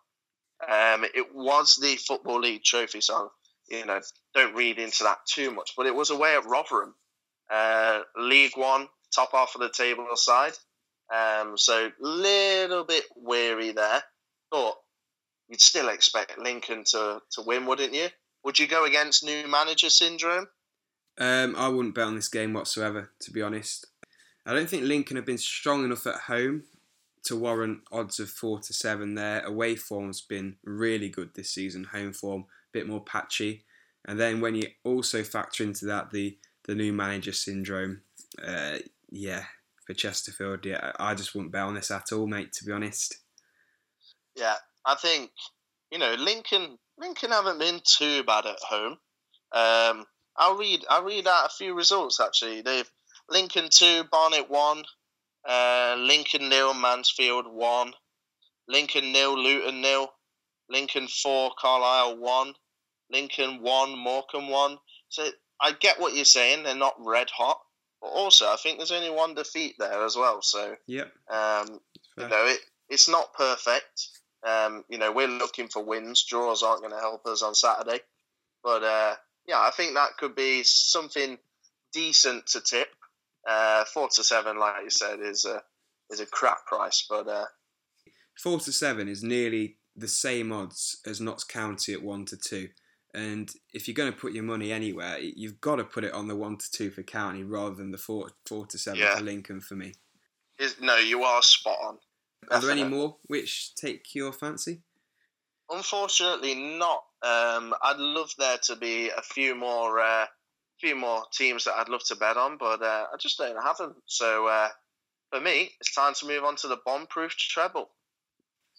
Um, 0.62 1.04
it 1.04 1.34
was 1.34 1.78
the 1.80 1.96
Football 1.96 2.40
League 2.40 2.62
trophy, 2.62 3.00
so 3.00 3.32
you 3.68 3.84
know 3.86 4.00
don't 4.34 4.54
read 4.54 4.78
into 4.78 5.04
that 5.04 5.18
too 5.26 5.50
much. 5.50 5.72
But 5.76 5.86
it 5.86 5.94
was 5.94 6.10
away 6.10 6.36
at 6.36 6.44
Rotherham, 6.44 6.94
uh, 7.50 8.00
League 8.16 8.56
One, 8.56 8.88
top 9.14 9.30
half 9.32 9.54
of 9.54 9.60
the 9.60 9.70
table 9.70 10.06
side. 10.14 10.52
Um, 11.12 11.56
so 11.58 11.90
little 11.98 12.84
bit 12.84 13.04
weary 13.16 13.72
there, 13.72 14.02
but 14.50 14.76
you'd 15.48 15.60
still 15.60 15.88
expect 15.88 16.38
Lincoln 16.38 16.84
to 16.90 17.20
to 17.32 17.42
win, 17.42 17.66
wouldn't 17.66 17.94
you? 17.94 18.08
Would 18.44 18.58
you 18.58 18.66
go 18.66 18.84
against 18.84 19.24
new 19.24 19.46
manager 19.48 19.90
syndrome? 19.90 20.48
Um, 21.18 21.54
I 21.56 21.68
wouldn't 21.68 21.94
bet 21.94 22.06
on 22.06 22.14
this 22.14 22.28
game 22.28 22.52
whatsoever, 22.52 23.10
to 23.20 23.30
be 23.30 23.42
honest. 23.42 23.86
I 24.46 24.54
don't 24.54 24.68
think 24.68 24.84
Lincoln 24.84 25.16
have 25.16 25.26
been 25.26 25.38
strong 25.38 25.84
enough 25.84 26.06
at 26.06 26.22
home 26.22 26.64
to 27.24 27.36
warrant 27.36 27.80
odds 27.92 28.18
of 28.18 28.30
four 28.30 28.60
to 28.60 28.72
seven. 28.72 29.14
Their 29.14 29.44
away 29.44 29.76
form's 29.76 30.22
been 30.22 30.56
really 30.64 31.08
good 31.08 31.34
this 31.34 31.50
season. 31.50 31.84
Home 31.84 32.12
form 32.12 32.42
a 32.42 32.72
bit 32.72 32.88
more 32.88 33.04
patchy, 33.04 33.64
and 34.06 34.18
then 34.18 34.40
when 34.40 34.54
you 34.54 34.68
also 34.84 35.22
factor 35.22 35.62
into 35.62 35.84
that 35.86 36.10
the 36.10 36.38
the 36.64 36.74
new 36.74 36.92
manager 36.92 37.32
syndrome, 37.32 38.02
uh, 38.42 38.78
yeah, 39.10 39.44
for 39.86 39.94
Chesterfield, 39.94 40.64
yeah, 40.64 40.92
I 40.98 41.14
just 41.14 41.34
wouldn't 41.34 41.52
bet 41.52 41.62
on 41.62 41.74
this 41.74 41.90
at 41.90 42.12
all, 42.12 42.26
mate. 42.26 42.52
To 42.54 42.64
be 42.64 42.72
honest. 42.72 43.18
Yeah, 44.36 44.56
I 44.86 44.94
think 44.94 45.30
you 45.90 45.98
know 45.98 46.14
Lincoln. 46.18 46.78
Lincoln 47.00 47.30
haven't 47.30 47.58
been 47.58 47.80
too 47.84 48.22
bad 48.24 48.46
at 48.46 48.58
home. 48.60 48.98
Um, 49.52 50.04
I'll 50.36 50.56
read. 50.56 50.84
I'll 50.88 51.02
read 51.02 51.26
out 51.26 51.46
a 51.46 51.50
few 51.50 51.74
results. 51.74 52.20
Actually, 52.20 52.60
they've 52.60 52.88
Lincoln 53.28 53.68
two, 53.70 54.04
Barnet 54.10 54.50
one, 54.50 54.84
uh, 55.48 55.96
Lincoln 55.98 56.48
nil, 56.48 56.74
Mansfield 56.74 57.46
one, 57.48 57.92
Lincoln 58.68 59.12
nil, 59.12 59.38
Luton 59.38 59.80
nil, 59.80 60.12
Lincoln 60.68 61.08
four, 61.08 61.52
Carlisle 61.58 62.18
one, 62.18 62.54
Lincoln 63.10 63.62
one, 63.62 63.96
Morecambe 63.98 64.48
one. 64.48 64.78
So 65.08 65.28
I 65.60 65.72
get 65.72 66.00
what 66.00 66.14
you're 66.14 66.24
saying. 66.24 66.62
They're 66.62 66.74
not 66.74 66.94
red 66.98 67.30
hot, 67.30 67.60
but 68.00 68.08
also 68.08 68.46
I 68.46 68.56
think 68.56 68.78
there's 68.78 68.92
only 68.92 69.10
one 69.10 69.34
defeat 69.34 69.76
there 69.78 70.04
as 70.04 70.16
well. 70.16 70.42
So 70.42 70.76
yeah, 70.86 71.04
um, 71.30 71.80
you 72.16 72.28
know 72.28 72.46
it, 72.46 72.60
it's 72.88 73.08
not 73.08 73.34
perfect. 73.34 74.19
Um, 74.46 74.84
you 74.88 74.98
know 74.98 75.12
we're 75.12 75.28
looking 75.28 75.68
for 75.68 75.84
wins. 75.84 76.24
Draws 76.24 76.62
aren't 76.62 76.80
going 76.80 76.94
to 76.94 77.00
help 77.00 77.26
us 77.26 77.42
on 77.42 77.54
Saturday, 77.54 78.00
but 78.62 78.82
uh, 78.82 79.14
yeah, 79.46 79.60
I 79.60 79.70
think 79.70 79.94
that 79.94 80.16
could 80.18 80.34
be 80.34 80.62
something 80.62 81.38
decent 81.92 82.46
to 82.48 82.60
tip. 82.60 82.88
Uh, 83.48 83.84
four 83.84 84.08
to 84.08 84.22
seven, 84.22 84.58
like 84.58 84.84
you 84.84 84.90
said, 84.90 85.20
is 85.20 85.44
a 85.44 85.62
is 86.10 86.20
a 86.20 86.26
crap 86.26 86.66
price, 86.66 87.06
but 87.08 87.28
uh, 87.28 87.46
four 88.38 88.58
to 88.60 88.72
seven 88.72 89.08
is 89.08 89.22
nearly 89.22 89.76
the 89.96 90.08
same 90.08 90.52
odds 90.52 91.00
as 91.06 91.20
Notts 91.20 91.44
County 91.44 91.92
at 91.92 92.02
one 92.02 92.24
to 92.26 92.36
two. 92.36 92.68
And 93.12 93.50
if 93.72 93.88
you're 93.88 93.94
going 93.94 94.12
to 94.12 94.18
put 94.18 94.32
your 94.32 94.44
money 94.44 94.72
anywhere, 94.72 95.18
you've 95.18 95.60
got 95.60 95.76
to 95.76 95.84
put 95.84 96.04
it 96.04 96.12
on 96.12 96.28
the 96.28 96.36
one 96.36 96.56
to 96.58 96.70
two 96.70 96.90
for 96.90 97.02
County 97.02 97.42
rather 97.42 97.74
than 97.74 97.90
the 97.90 97.98
four 97.98 98.30
four 98.46 98.66
to 98.66 98.78
seven 98.78 99.00
yeah. 99.00 99.16
for 99.16 99.22
Lincoln 99.22 99.60
for 99.60 99.74
me. 99.74 99.94
Is, 100.58 100.76
no, 100.80 100.96
you 100.96 101.22
are 101.24 101.42
spot 101.42 101.78
on. 101.82 101.98
Are 102.50 102.60
there 102.60 102.70
any 102.70 102.84
more 102.84 103.16
which 103.26 103.74
take 103.74 104.14
your 104.14 104.32
fancy? 104.32 104.82
Unfortunately, 105.68 106.54
not. 106.54 107.04
Um, 107.22 107.74
I'd 107.82 107.98
love 107.98 108.30
there 108.38 108.58
to 108.64 108.76
be 108.76 109.08
a 109.08 109.22
few 109.22 109.54
more, 109.54 110.00
uh, 110.00 110.26
few 110.80 110.96
more 110.96 111.22
teams 111.32 111.64
that 111.64 111.74
I'd 111.74 111.88
love 111.88 112.04
to 112.06 112.16
bet 112.16 112.36
on, 112.36 112.56
but 112.58 112.82
uh, 112.82 113.06
I 113.12 113.16
just 113.20 113.38
don't 113.38 113.62
have 113.62 113.76
them. 113.76 113.94
So 114.06 114.48
uh, 114.48 114.68
for 115.30 115.40
me, 115.40 115.70
it's 115.80 115.94
time 115.94 116.14
to 116.14 116.26
move 116.26 116.44
on 116.44 116.56
to 116.56 116.68
the 116.68 116.78
bomb-proof 116.84 117.36
treble. 117.36 117.90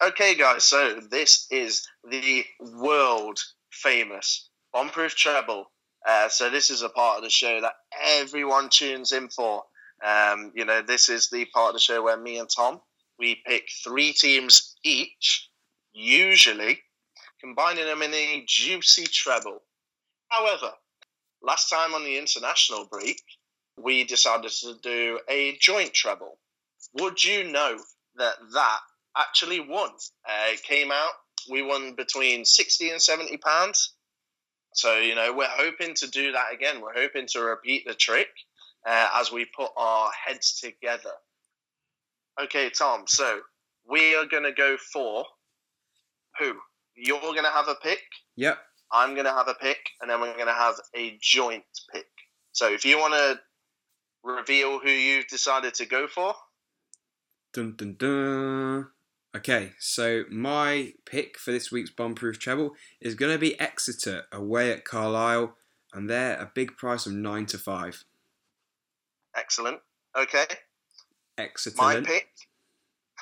Okay, 0.03 0.35
guys. 0.35 0.65
So 0.65 0.99
this 1.09 1.47
is 1.51 1.87
the 2.09 2.43
world 2.59 3.39
famous 3.71 4.49
bomb-proof 4.73 5.15
treble. 5.15 5.71
Uh, 6.05 6.27
so 6.27 6.49
this 6.49 6.71
is 6.71 6.81
a 6.81 6.89
part 6.89 7.17
of 7.17 7.23
the 7.23 7.29
show 7.29 7.61
that 7.61 7.73
everyone 8.03 8.69
tunes 8.69 9.11
in 9.11 9.29
for. 9.29 9.63
Um, 10.03 10.51
you 10.55 10.65
know, 10.65 10.81
this 10.81 11.09
is 11.09 11.29
the 11.29 11.45
part 11.53 11.69
of 11.69 11.73
the 11.75 11.79
show 11.79 12.01
where 12.01 12.17
me 12.17 12.39
and 12.39 12.49
Tom 12.49 12.81
we 13.21 13.39
pick 13.45 13.69
three 13.83 14.13
teams 14.13 14.75
each 14.83 15.47
usually 15.93 16.79
combining 17.39 17.85
them 17.85 18.01
in 18.01 18.11
a 18.13 18.43
juicy 18.47 19.03
treble. 19.03 19.59
However, 20.29 20.71
last 21.43 21.69
time 21.69 21.93
on 21.93 22.03
the 22.03 22.17
international 22.17 22.87
break, 22.91 23.21
we 23.77 24.05
decided 24.05 24.49
to 24.51 24.73
do 24.81 25.19
a 25.29 25.55
joint 25.61 25.93
treble. 25.93 26.39
Would 26.95 27.23
you 27.23 27.43
know 27.43 27.77
that 28.15 28.35
that 28.53 28.79
actually 29.15 29.59
won? 29.59 29.91
Uh, 30.27 30.53
it 30.53 30.63
came 30.63 30.91
out, 30.91 31.11
we 31.47 31.61
won 31.61 31.93
between 31.93 32.43
60 32.43 32.89
and 32.89 33.01
70 33.01 33.37
pounds. 33.37 33.93
So, 34.73 34.97
you 34.97 35.13
know, 35.13 35.31
we're 35.31 35.45
hoping 35.47 35.93
to 35.95 36.09
do 36.09 36.31
that 36.31 36.53
again. 36.53 36.81
We're 36.81 36.99
hoping 36.99 37.27
to 37.33 37.41
repeat 37.41 37.85
the 37.85 37.93
trick 37.93 38.29
uh, 38.87 39.09
as 39.15 39.31
we 39.31 39.45
put 39.45 39.69
our 39.77 40.11
heads 40.25 40.59
together. 40.59 41.11
Okay, 42.39 42.69
Tom, 42.69 43.03
so 43.07 43.39
we 43.89 44.15
are 44.15 44.25
going 44.25 44.43
to 44.43 44.51
go 44.51 44.77
for 44.93 45.25
who? 46.39 46.53
You're 46.95 47.19
going 47.19 47.43
to 47.43 47.49
have 47.49 47.67
a 47.67 47.75
pick. 47.75 48.01
Yep. 48.35 48.57
I'm 48.91 49.13
going 49.13 49.25
to 49.25 49.33
have 49.33 49.47
a 49.47 49.53
pick, 49.53 49.79
and 50.01 50.09
then 50.09 50.19
we're 50.19 50.33
going 50.35 50.47
to 50.47 50.53
have 50.53 50.75
a 50.95 51.17
joint 51.21 51.63
pick. 51.93 52.07
So 52.51 52.71
if 52.71 52.83
you 52.85 52.97
want 52.97 53.13
to 53.13 53.39
reveal 54.23 54.79
who 54.79 54.89
you've 54.89 55.27
decided 55.27 55.73
to 55.75 55.85
go 55.85 56.07
for. 56.07 56.35
Dun 57.53 57.75
dun 57.75 57.95
dun. 57.97 58.87
Okay, 59.35 59.71
so 59.79 60.23
my 60.29 60.93
pick 61.05 61.37
for 61.37 61.51
this 61.51 61.71
week's 61.71 61.89
bomb-proof 61.89 62.37
treble 62.37 62.71
is 62.99 63.15
going 63.15 63.31
to 63.31 63.39
be 63.39 63.59
Exeter 63.59 64.23
away 64.31 64.71
at 64.71 64.83
Carlisle, 64.83 65.55
and 65.93 66.09
they're 66.09 66.35
a 66.35 66.51
big 66.53 66.75
price 66.75 67.05
of 67.05 67.13
nine 67.13 67.45
to 67.47 67.57
five. 67.57 68.03
Excellent. 69.35 69.79
Okay. 70.17 70.45
Exeter. 71.37 71.75
My 71.77 72.01
pick. 72.01 72.27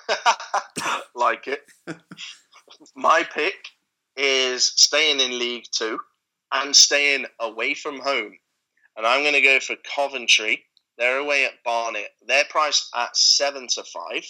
like 1.16 1.48
it. 1.48 1.62
my 2.96 3.24
pick 3.24 3.56
is 4.16 4.66
staying 4.66 5.20
in 5.20 5.38
League 5.38 5.66
Two 5.72 6.00
and 6.52 6.76
staying 6.76 7.26
away 7.40 7.74
from 7.74 8.00
home. 8.00 8.38
And 8.98 9.06
I'm 9.06 9.22
going 9.22 9.34
to 9.34 9.42
go 9.42 9.60
for 9.60 9.76
Coventry. 9.96 10.66
They're 10.98 11.20
away 11.20 11.46
at 11.46 11.64
Barnet. 11.64 12.10
They're 12.26 12.44
priced 12.50 12.90
at 12.96 13.16
seven 13.16 13.68
to 13.76 13.84
five. 13.84 14.26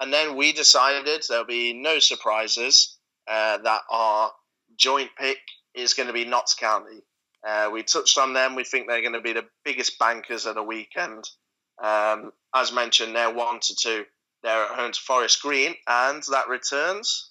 And 0.00 0.12
then 0.12 0.36
we 0.36 0.52
decided 0.52 1.22
there'll 1.28 1.44
be 1.44 1.74
no 1.74 1.98
surprises 1.98 2.98
uh, 3.28 3.58
that 3.58 3.82
our 3.90 4.32
joint 4.76 5.10
pick 5.18 5.38
is 5.74 5.92
going 5.92 6.06
to 6.06 6.12
be 6.12 6.24
Notts 6.24 6.54
County. 6.54 7.00
Uh, 7.46 7.70
we 7.72 7.82
touched 7.82 8.16
on 8.18 8.32
them. 8.32 8.54
We 8.54 8.64
think 8.64 8.88
they're 8.88 9.02
going 9.02 9.12
to 9.12 9.20
be 9.20 9.34
the 9.34 9.46
biggest 9.64 9.98
bankers 9.98 10.46
of 10.46 10.54
the 10.54 10.62
weekend. 10.62 11.24
Um, 11.82 12.32
as 12.54 12.72
mentioned, 12.72 13.16
they're 13.16 13.32
one 13.32 13.60
to 13.60 13.74
two. 13.74 14.04
They're 14.42 14.64
at 14.64 14.78
home 14.78 14.92
to 14.92 15.00
Forest 15.00 15.42
Green, 15.42 15.74
and 15.86 16.22
that 16.30 16.48
returns 16.48 17.30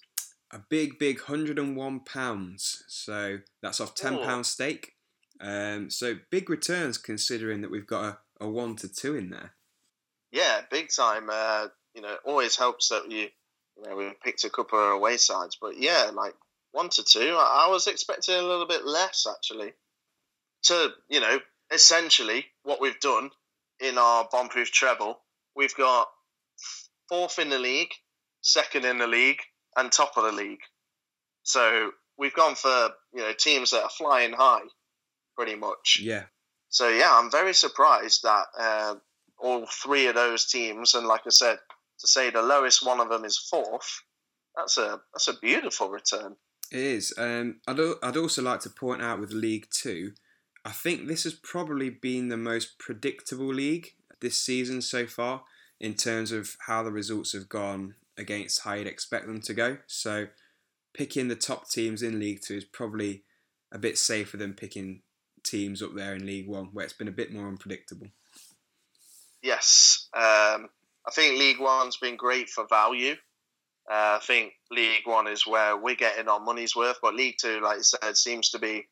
a 0.52 0.58
big, 0.58 0.98
big 0.98 1.20
hundred 1.22 1.58
and 1.58 1.76
one 1.76 2.00
pounds. 2.00 2.82
So 2.88 3.38
that's 3.62 3.80
off 3.80 3.94
ten 3.94 4.18
pound 4.18 4.46
stake. 4.46 4.94
Um, 5.40 5.90
so 5.90 6.16
big 6.30 6.50
returns 6.50 6.98
considering 6.98 7.62
that 7.62 7.70
we've 7.70 7.86
got 7.86 8.04
a, 8.40 8.44
a 8.44 8.48
one 8.48 8.76
to 8.76 8.88
two 8.88 9.16
in 9.16 9.30
there. 9.30 9.52
Yeah, 10.32 10.60
big 10.70 10.90
time. 10.94 11.28
Uh, 11.32 11.68
you 11.94 12.02
know, 12.02 12.16
always 12.24 12.56
helps 12.56 12.88
that 12.88 13.10
you, 13.10 13.28
you 13.76 13.88
know, 13.88 13.96
we 13.96 14.10
picked 14.22 14.44
a 14.44 14.50
couple 14.50 14.78
of 14.78 14.92
away 14.92 15.16
sides, 15.16 15.56
but 15.60 15.78
yeah, 15.78 16.10
like 16.12 16.34
one 16.72 16.88
to 16.90 17.04
two. 17.04 17.36
I, 17.38 17.66
I 17.66 17.70
was 17.70 17.86
expecting 17.86 18.34
a 18.34 18.42
little 18.42 18.66
bit 18.66 18.84
less 18.84 19.26
actually. 19.30 19.72
To 20.64 20.90
you 21.08 21.20
know, 21.20 21.38
essentially, 21.72 22.44
what 22.64 22.80
we've 22.80 23.00
done 23.00 23.30
in 23.80 23.98
our 23.98 24.28
bomb-proof 24.30 24.70
treble, 24.70 25.20
we've 25.56 25.74
got 25.74 26.08
fourth 27.08 27.38
in 27.38 27.50
the 27.50 27.58
league, 27.58 27.90
second 28.42 28.84
in 28.84 28.98
the 28.98 29.06
league, 29.06 29.40
and 29.76 29.90
top 29.90 30.16
of 30.16 30.24
the 30.24 30.32
league. 30.32 30.60
So 31.42 31.92
we've 32.18 32.34
gone 32.34 32.54
for 32.54 32.90
you 33.14 33.20
know 33.20 33.32
teams 33.32 33.70
that 33.70 33.82
are 33.82 33.90
flying 33.90 34.32
high, 34.32 34.62
pretty 35.36 35.56
much. 35.56 36.00
Yeah. 36.02 36.24
So 36.68 36.88
yeah, 36.88 37.10
I'm 37.12 37.30
very 37.30 37.54
surprised 37.54 38.22
that 38.22 38.44
uh, 38.58 38.94
all 39.38 39.66
three 39.66 40.06
of 40.06 40.14
those 40.14 40.46
teams, 40.46 40.94
and 40.94 41.06
like 41.06 41.22
I 41.26 41.30
said, 41.30 41.58
to 42.00 42.06
say 42.06 42.30
the 42.30 42.42
lowest 42.42 42.84
one 42.84 43.00
of 43.00 43.08
them 43.08 43.24
is 43.24 43.38
fourth, 43.38 44.02
that's 44.56 44.78
a 44.78 45.00
that's 45.12 45.28
a 45.28 45.38
beautiful 45.38 45.88
return. 45.88 46.36
It 46.70 46.78
is. 46.78 47.14
Um, 47.18 47.60
I'd, 47.66 47.80
I'd 48.02 48.16
also 48.16 48.42
like 48.42 48.60
to 48.60 48.70
point 48.70 49.02
out 49.02 49.18
with 49.18 49.32
League 49.32 49.66
Two, 49.72 50.12
I 50.64 50.70
think 50.70 51.06
this 51.06 51.24
has 51.24 51.34
probably 51.34 51.90
been 51.90 52.28
the 52.28 52.36
most 52.36 52.78
predictable 52.78 53.52
league 53.52 53.94
this 54.20 54.40
season 54.40 54.82
so 54.82 55.06
far 55.06 55.44
in 55.80 55.94
terms 55.94 56.32
of 56.32 56.56
how 56.66 56.82
the 56.82 56.92
results 56.92 57.32
have 57.32 57.48
gone 57.48 57.94
against 58.18 58.62
how 58.62 58.74
you'd 58.74 58.86
expect 58.86 59.26
them 59.26 59.40
to 59.40 59.54
go. 59.54 59.78
So 59.86 60.26
picking 60.92 61.28
the 61.28 61.36
top 61.36 61.70
teams 61.70 62.02
in 62.02 62.20
League 62.20 62.42
Two 62.42 62.56
is 62.56 62.64
probably 62.64 63.22
a 63.72 63.78
bit 63.78 63.96
safer 63.96 64.36
than 64.36 64.52
picking 64.54 65.02
teams 65.42 65.82
up 65.82 65.94
there 65.94 66.14
in 66.14 66.26
League 66.26 66.48
One, 66.48 66.66
where 66.72 66.84
it's 66.84 66.92
been 66.92 67.08
a 67.08 67.12
bit 67.12 67.32
more 67.32 67.48
unpredictable. 67.48 68.08
Yes, 69.42 70.08
um, 70.12 70.68
I 71.06 71.10
think 71.12 71.38
League 71.38 71.60
One's 71.60 71.96
been 71.96 72.16
great 72.16 72.50
for 72.50 72.66
value. 72.66 73.14
Uh, 73.90 74.18
I 74.18 74.20
think 74.22 74.52
League 74.70 75.06
One 75.06 75.26
is 75.26 75.46
where 75.46 75.76
we're 75.76 75.94
getting 75.94 76.28
our 76.28 76.40
money's 76.40 76.76
worth, 76.76 76.98
but 77.00 77.14
League 77.14 77.36
Two, 77.40 77.60
like 77.62 77.78
you 77.78 77.82
said, 77.82 78.16
seems 78.16 78.50
to 78.50 78.58
be 78.58 78.86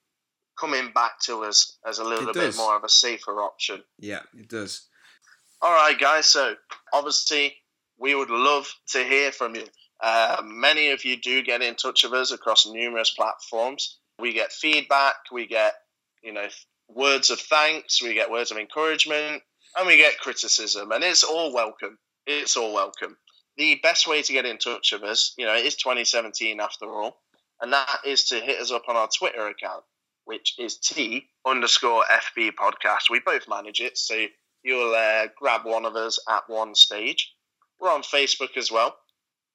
coming 0.59 0.91
back 0.93 1.21
to 1.21 1.45
us 1.45 1.79
as 1.87 1.99
a 1.99 2.05
little 2.05 2.29
It 2.29 2.35
bit 2.35 2.41
does. 2.47 2.57
more 2.57 2.77
of 2.77 2.85
a 2.85 2.89
safer 2.89 3.41
option. 3.41 3.83
Yeah, 3.99 4.21
it 4.37 4.49
does. 4.49 4.87
All 5.61 5.73
right, 5.73 5.99
guys. 5.99 6.27
So 6.27 6.55
obviously, 6.93 7.57
we 7.99 8.15
would 8.15 8.31
love 8.31 8.73
to 8.89 9.03
hear 9.05 9.33
from 9.33 9.55
you. 9.55 9.65
Uh, 10.01 10.41
many 10.45 10.91
of 10.91 11.05
you 11.05 11.17
do 11.17 11.43
get 11.43 11.63
in 11.63 11.75
touch 11.75 12.05
with 12.05 12.13
us 12.13 12.31
across 12.31 12.67
numerous 12.67 13.11
platforms. 13.11 13.99
We 14.19 14.33
get 14.33 14.53
feedback. 14.53 15.15
We 15.33 15.47
get, 15.47 15.75
you 16.23 16.33
know, 16.33 16.47
words 16.89 17.31
of 17.31 17.41
thanks. 17.41 18.03
We 18.03 18.15
get 18.15 18.31
words 18.31 18.51
of 18.51 18.59
encouragement, 18.59 19.43
and 19.77 19.87
we 19.87 19.97
get 19.97 20.19
criticism, 20.19 20.93
and 20.93 21.03
it's 21.05 21.25
all 21.25 21.53
welcome. 21.53 21.99
It's 22.27 22.57
all 22.57 22.73
welcome. 22.75 23.17
The 23.57 23.81
best 23.83 24.07
way 24.07 24.23
to 24.23 24.33
get 24.33 24.47
in 24.47 24.59
touch 24.59 24.93
with 24.93 25.03
us, 25.03 25.35
you 25.37 25.45
know, 25.47 25.55
it 25.55 25.65
is 25.67 25.75
2017 25.77 26.61
after 26.61 26.87
all, 26.87 27.21
and 27.61 27.73
that 27.73 27.99
is 28.07 28.25
to 28.29 28.37
hit 28.41 28.61
us 28.61 28.71
up 28.71 28.85
on 28.89 28.97
our 28.97 29.09
Twitter 29.09 29.49
account, 29.49 29.83
which 30.29 30.55
is 30.59 30.77
T 30.77 31.29
underscore 31.47 32.05
FB 32.05 32.51
podcast. 32.53 33.09
We 33.11 33.21
both 33.25 33.49
manage 33.49 33.81
it, 33.81 33.97
so 33.97 34.27
you'll 34.63 34.95
uh, 34.95 35.29
grab 35.39 35.63
one 35.65 35.87
of 35.87 35.97
us 35.97 36.23
at 36.29 36.43
one 36.49 36.75
stage. 36.75 37.33
We're 37.81 37.91
on 37.91 38.03
Facebook 38.03 38.59
as 38.59 38.71
well. 38.71 38.95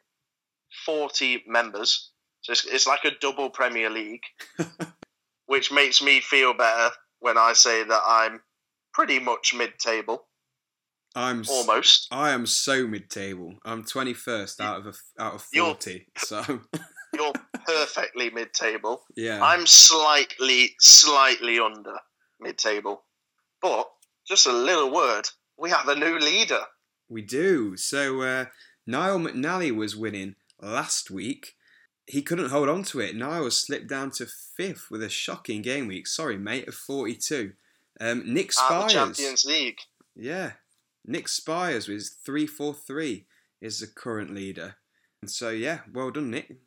40 0.86 1.44
members. 1.48 2.12
So 2.42 2.52
it's, 2.52 2.66
it's 2.66 2.88
like 2.88 3.04
a 3.06 3.12
double 3.20 3.50
Premier 3.50 3.90
League, 3.90 4.24
which 5.46 5.72
makes 5.72 6.02
me 6.02 6.20
feel 6.22 6.54
better 6.54 6.94
when 7.20 7.38
I 7.38 7.54
say 7.54 7.84
that 7.84 8.02
I'm 8.06 8.42
pretty 8.94 9.20
much 9.20 9.54
mid 9.56 9.74
table, 9.80 10.28
I'm 11.16 11.44
almost. 11.50 12.08
I 12.12 12.30
am 12.32 12.46
so 12.46 12.86
mid-table. 12.86 13.56
I'm 13.66 13.84
21st 13.84 14.60
out 14.62 14.80
of 14.80 14.86
a, 14.88 15.22
out 15.22 15.34
of 15.36 15.46
You're- 15.52 15.70
40. 15.74 16.08
So 16.18 16.44
You're 17.14 17.34
perfectly 17.66 18.30
mid 18.30 18.54
table. 18.54 19.02
yeah. 19.16 19.44
I'm 19.44 19.66
slightly, 19.66 20.76
slightly 20.80 21.58
under 21.60 21.96
mid 22.40 22.58
table. 22.60 23.04
But 23.62 23.88
just 24.28 24.46
a 24.46 24.52
little 24.52 24.92
word 24.92 25.30
we 25.58 25.70
have 25.72 25.88
a 25.88 25.96
new 25.96 26.20
leader. 26.20 26.62
We 27.10 27.22
do. 27.22 27.76
So 27.78 28.22
uh, 28.22 28.46
Niall 28.86 29.20
McNally 29.20 29.76
was 29.76 29.96
winning 29.96 30.36
last 30.62 31.10
week. 31.10 31.56
He 32.06 32.22
couldn't 32.22 32.50
hold 32.50 32.70
on 32.70 32.84
to 32.84 33.00
it. 33.00 33.16
Niall 33.16 33.52
slipped 33.52 33.88
down 33.88 34.12
to 34.12 34.26
fifth 34.26 34.88
with 34.90 35.04
a 35.04 35.10
shocking 35.10 35.62
game 35.62 35.88
week. 35.88 36.08
Sorry, 36.08 36.38
mate, 36.38 36.68
of 36.68 36.76
42. 36.76 37.54
Um, 38.00 38.24
Nick 38.34 38.52
Out 38.60 38.72
of 38.72 38.84
the 38.84 38.90
Spires. 38.90 38.94
Champions 38.94 39.46
League. 39.46 39.80
Yeah. 40.16 40.52
Nick 41.06 41.28
Spires 41.28 41.88
with 41.88 42.10
343 42.26 43.26
is 43.62 43.80
the 43.80 43.88
current 43.88 44.34
leader. 44.34 44.76
And 45.22 45.32
so, 45.32 45.50
yeah, 45.50 45.80
well 45.92 46.12
done, 46.12 46.32
Nick. 46.32 46.58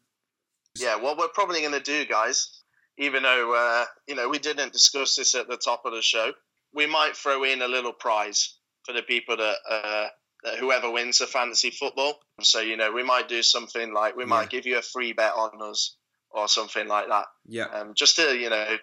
Yeah, 0.79 0.97
what 0.97 1.17
we're 1.17 1.29
probably 1.29 1.61
going 1.61 1.73
to 1.73 1.81
do, 1.81 2.05
guys, 2.05 2.63
even 2.99 3.23
though 3.23 3.55
uh, 3.57 3.87
you 4.07 4.15
know 4.15 4.29
we 4.29 4.39
didn't 4.39 4.73
discuss 4.73 5.17
this 5.17 5.35
at 5.35 5.49
the 5.49 5.57
top 5.57 5.83
of 5.85 5.93
the 5.93 6.03
show, 6.03 6.33
we 6.75 6.87
might 6.87 7.17
throw 7.17 7.45
in 7.45 7.63
a 7.63 7.69
little 7.69 7.93
prize 7.93 8.57
for 8.85 8.93
the 8.93 9.03
people 9.03 9.37
that, 9.37 9.57
uh, 9.69 10.09
that 10.45 10.59
whoever 10.59 10.91
wins 10.91 11.19
the 11.19 11.27
fantasy 11.27 11.71
football. 11.71 12.19
So 12.43 12.61
you 12.61 12.77
know, 12.77 12.93
we 12.93 13.03
might 13.03 13.29
do 13.29 13.43
something 13.43 13.93
like 13.93 14.17
we 14.17 14.25
might 14.25 14.51
give 14.51 14.67
you 14.67 14.79
a 14.79 14.83
free 14.83 15.13
bet 15.13 15.33
on 15.35 15.51
us 15.69 15.97
or 16.31 16.49
something 16.49 16.87
like 16.89 17.09
that, 17.09 17.27
Yeah. 17.47 17.65
um, 17.67 17.93
just 17.95 18.17
to 18.17 18.37
you 18.37 18.49
know 18.51 18.77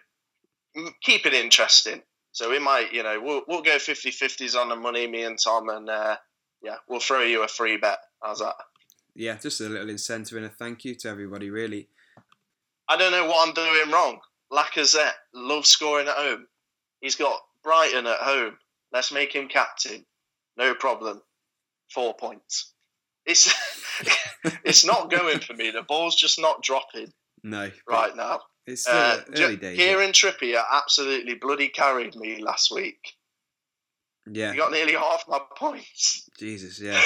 keep 1.02 1.26
it 1.26 1.34
interesting. 1.34 2.02
So 2.32 2.52
we 2.52 2.60
might, 2.60 2.94
you 2.94 3.02
know, 3.04 3.20
we'll 3.22 3.42
we'll 3.48 3.62
go 3.64 3.78
50-50s 3.78 4.56
on 4.56 4.70
the 4.70 4.76
money, 4.76 5.08
me 5.08 5.24
and 5.24 5.40
Tom, 5.44 5.70
and 5.70 5.90
uh, 5.90 6.18
yeah, 6.62 6.76
we'll 6.88 7.00
throw 7.00 7.22
you 7.24 7.44
a 7.44 7.48
free 7.48 7.78
bet. 7.78 7.98
How's 8.22 8.40
that? 8.40 8.56
Yeah, 9.16 9.36
just 9.38 9.60
a 9.62 9.64
little 9.70 9.90
incentive 9.90 10.38
and 10.38 10.46
a 10.46 10.50
thank 10.50 10.86
you 10.86 10.94
to 10.96 11.10
everybody, 11.10 11.50
really. 11.50 11.90
I 12.88 12.98
don't 12.98 13.12
know 13.12 13.26
what 13.26 13.48
I'm 13.48 13.54
doing 13.56 13.92
wrong. 13.92 14.20
Lacazette 14.52 15.14
loves 15.34 15.70
scoring 15.70 16.08
at 16.08 16.16
home. 16.16 16.46
He's 17.02 17.16
got 17.16 17.40
Brighton 17.68 18.08
at 18.08 18.20
home. 18.20 18.54
Let's 18.94 19.12
make 19.12 19.34
him 19.34 19.50
captain. 19.50 20.06
No 20.58 20.74
problem. 20.74 21.22
Four 21.94 22.14
points. 22.16 22.72
It's 23.26 23.54
it's 24.64 24.86
not 24.86 25.12
going 25.12 25.40
for 25.40 25.54
me. 25.54 25.72
The 25.72 25.82
ball's 25.82 26.16
just 26.16 26.40
not 26.40 26.64
dropping 26.64 27.12
No. 27.44 27.70
right 27.90 28.16
now. 28.16 28.40
It's 28.66 28.84
still 28.84 28.96
Uh, 28.96 29.20
early 29.36 29.58
days. 29.58 29.78
Kieran 29.78 30.12
Trippier 30.14 30.64
absolutely 30.72 31.36
bloody 31.36 31.68
carried 31.68 32.16
me 32.16 32.42
last 32.42 32.72
week. 32.74 33.16
Yeah. 34.32 34.52
He 34.54 34.58
got 34.58 34.72
nearly 34.72 34.94
half 34.94 35.26
my 35.28 35.42
points. 35.58 36.30
Jesus, 36.40 36.80
yeah. 36.80 37.02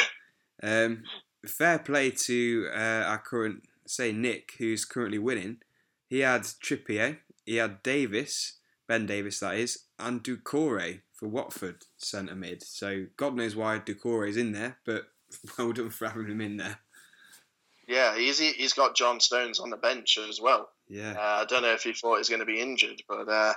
Um, 0.61 1.03
fair 1.47 1.79
play 1.79 2.11
to 2.11 2.69
uh, 2.71 3.03
our 3.07 3.17
current, 3.19 3.63
say 3.87 4.11
Nick, 4.11 4.53
who's 4.59 4.85
currently 4.85 5.17
winning. 5.19 5.57
He 6.07 6.19
had 6.19 6.43
Trippier, 6.43 7.17
he 7.45 7.55
had 7.55 7.81
Davies, 7.81 8.59
Ben 8.87 9.05
Davies, 9.07 9.39
that 9.39 9.55
is, 9.55 9.85
and 10.01 10.23
Doucoure 10.23 11.01
for 11.13 11.27
Watford 11.27 11.83
centre 11.97 12.35
mid. 12.35 12.63
So 12.63 13.05
God 13.17 13.35
knows 13.35 13.55
why 13.55 13.79
Doucoure 13.79 14.27
is 14.27 14.37
in 14.37 14.51
there, 14.51 14.77
but 14.85 15.03
well 15.57 15.71
done 15.73 15.89
for 15.89 16.07
having 16.07 16.27
him 16.29 16.41
in 16.41 16.57
there. 16.57 16.79
Yeah, 17.87 18.15
he's 18.17 18.39
he's 18.39 18.73
got 18.73 18.95
John 18.95 19.19
Stones 19.19 19.59
on 19.59 19.69
the 19.69 19.77
bench 19.77 20.17
as 20.17 20.39
well. 20.39 20.69
Yeah, 20.87 21.11
Uh, 21.13 21.41
I 21.41 21.45
don't 21.45 21.61
know 21.61 21.73
if 21.73 21.83
he 21.83 21.93
thought 21.93 22.15
he 22.15 22.19
was 22.19 22.29
going 22.29 22.39
to 22.39 22.45
be 22.45 22.59
injured, 22.59 23.01
but 23.07 23.27
uh, 23.27 23.53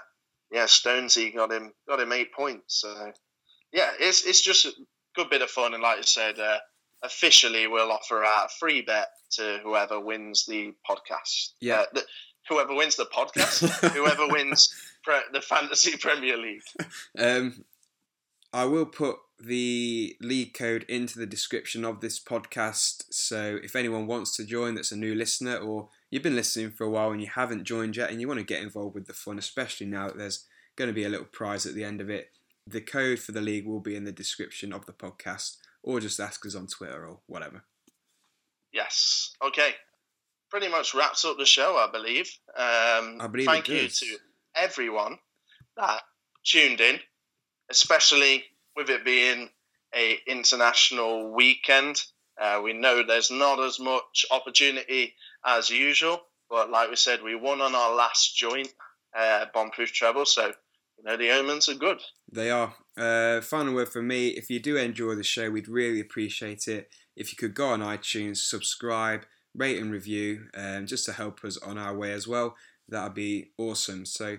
yeah, 0.51 0.65
Stonesy 0.65 1.35
got 1.35 1.53
him 1.53 1.73
got 1.89 2.01
him 2.01 2.13
eight 2.13 2.33
points. 2.33 2.81
So 2.81 3.13
yeah, 3.73 3.91
it's 3.99 4.25
it's 4.25 4.41
just 4.41 4.65
a 4.67 4.73
good 5.15 5.31
bit 5.31 5.43
of 5.43 5.51
fun, 5.51 5.75
and 5.75 5.83
like 5.83 5.99
I 5.99 6.03
said, 6.03 6.39
uh, 6.39 6.59
officially 7.03 7.67
we'll 7.67 7.93
offer 7.93 8.25
out 8.25 8.47
a 8.47 8.49
free 8.59 8.83
bet 8.83 9.09
to 9.33 9.61
whoever 9.63 10.01
wins 10.01 10.47
the 10.47 10.73
podcast. 10.89 11.51
Yeah. 11.61 11.81
Uh, 11.81 11.85
the, 11.95 12.03
whoever 12.49 12.75
wins 12.75 12.97
the 12.97 13.07
podcast, 13.07 13.69
whoever 13.93 14.27
wins 14.29 14.73
pre- 15.05 15.21
the 15.33 15.41
fantasy 15.41 15.97
Premier 16.01 16.37
League. 16.37 16.63
Um, 17.19 17.65
I 18.53 18.65
will 18.65 18.87
put 18.87 19.17
the 19.39 20.17
league 20.21 20.55
code 20.55 20.85
into 20.89 21.19
the 21.19 21.27
description 21.27 21.85
of 21.85 22.01
this 22.01 22.23
podcast. 22.23 23.05
So 23.11 23.59
if 23.63 23.75
anyone 23.77 24.07
wants 24.07 24.37
to 24.37 24.45
join 24.45 24.75
that's 24.75 24.93
a 24.93 24.97
new 24.97 25.15
listener 25.15 25.57
or 25.57 25.89
you've 26.11 26.23
been 26.23 26.37
listening 26.37 26.71
for 26.71 26.85
a 26.85 26.91
while 26.91 27.11
and 27.11 27.21
you 27.21 27.29
haven't 27.29 27.65
joined 27.65 27.97
yet 27.97 28.11
and 28.11 28.21
you 28.21 28.29
want 28.29 28.39
to 28.39 28.47
get 28.47 28.63
involved 28.63 28.95
with 28.95 29.07
the 29.07 29.13
fun, 29.13 29.39
especially 29.39 29.87
now 29.87 30.07
that 30.07 30.19
there's 30.19 30.47
going 30.77 30.89
to 30.89 30.95
be 30.95 31.05
a 31.05 31.09
little 31.09 31.27
prize 31.27 31.67
at 31.67 31.75
the 31.75 31.85
end 31.85 32.01
of 32.01 32.09
it, 32.09 32.31
the 32.67 32.81
code 32.81 33.19
for 33.19 33.33
the 33.33 33.41
league 33.41 33.67
will 33.67 33.81
be 33.81 33.97
in 33.97 34.05
the 34.05 34.13
description 34.13 34.73
of 34.73 34.87
the 34.87 34.93
podcast 34.93 35.57
or 35.83 36.01
just 36.01 36.21
ask 36.21 36.47
us 36.47 36.55
on 36.55 36.67
Twitter 36.67 37.07
or 37.07 37.19
whatever. 37.27 37.65
Yes. 38.73 39.33
Okay. 39.45 39.71
Pretty 40.51 40.69
much 40.69 40.95
wraps 40.95 41.25
up 41.25 41.37
the 41.39 41.45
show, 41.45 41.77
I 41.77 41.91
believe. 41.91 42.31
Um, 42.57 43.19
I 43.21 43.27
believe 43.31 43.47
thank 43.47 43.69
it 43.69 43.83
you 43.83 43.89
to 43.89 44.19
everyone 44.57 45.19
that 45.77 46.01
tuned 46.45 46.81
in, 46.81 46.99
especially 47.71 48.45
with 48.77 48.91
it 48.91 49.05
being 49.05 49.49
a 49.95 50.19
international 50.27 51.33
weekend. 51.33 52.03
Uh, 52.41 52.61
we 52.63 52.73
know 52.73 53.03
there's 53.03 53.31
not 53.31 53.61
as 53.61 53.79
much 53.79 54.27
opportunity 54.31 55.15
as 55.47 55.71
usual, 55.71 56.21
but 56.51 56.71
like 56.71 56.91
we 56.91 56.97
said, 56.97 57.23
we 57.23 57.35
won 57.35 57.61
on 57.61 57.75
our 57.75 57.95
last 57.95 58.37
joint 58.37 58.73
uh, 59.17 59.47
bomb-proof 59.55 59.93
treble, 59.93 60.27
so 60.27 60.47
you 60.47 61.05
know 61.05 61.17
the 61.17 61.31
omens 61.31 61.69
are 61.69 61.75
good. 61.75 62.01
They 62.33 62.51
are. 62.51 62.75
Uh, 62.97 63.41
final 63.41 63.75
word 63.75 63.89
for 63.89 64.03
me. 64.03 64.29
If 64.29 64.51
you 64.51 64.61
do 64.61 64.77
enjoy 64.77 65.15
the 65.15 65.25
show, 65.25 65.51
we'd 65.51 65.69
really 65.69 66.01
appreciate 66.01 66.67
it 66.69 66.91
if 67.17 67.31
you 67.33 67.37
could 67.37 67.55
go 67.55 67.69
on 67.69 67.81
iTunes, 67.81 68.39
subscribe, 68.39 69.25
rate 69.55 69.79
and 69.81 69.93
review, 69.93 70.47
um, 70.57 70.87
just 70.87 71.05
to 71.07 71.13
help 71.13 71.45
us 71.45 71.57
on 71.59 71.79
our 71.79 71.97
way 71.97 72.13
as 72.13 72.27
well. 72.27 72.57
That'd 72.89 73.15
be 73.15 73.51
awesome. 73.59 74.07
So, 74.07 74.39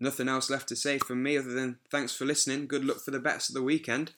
nothing 0.00 0.28
else 0.28 0.50
left 0.50 0.68
to 0.68 0.76
say 0.76 0.98
from 0.98 1.22
me 1.22 1.36
other 1.36 1.52
than 1.52 1.78
thanks 1.90 2.14
for 2.14 2.24
listening. 2.24 2.66
Good 2.66 2.84
luck 2.84 3.04
for 3.04 3.10
the 3.10 3.20
bets 3.20 3.48
of 3.48 3.54
the 3.54 3.62
weekend. 3.62 4.12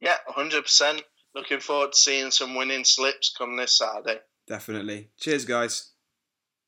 Yeah, 0.00 0.16
100%. 0.28 1.02
Looking 1.34 1.60
forward 1.60 1.92
to 1.92 1.98
seeing 1.98 2.30
some 2.30 2.54
winning 2.54 2.84
slips 2.84 3.32
come 3.36 3.56
this 3.56 3.78
Saturday. 3.78 4.20
Definitely. 4.46 5.10
Cheers, 5.20 5.44
guys. 5.44 5.90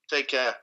Take 0.08 0.28
care. 0.28 0.54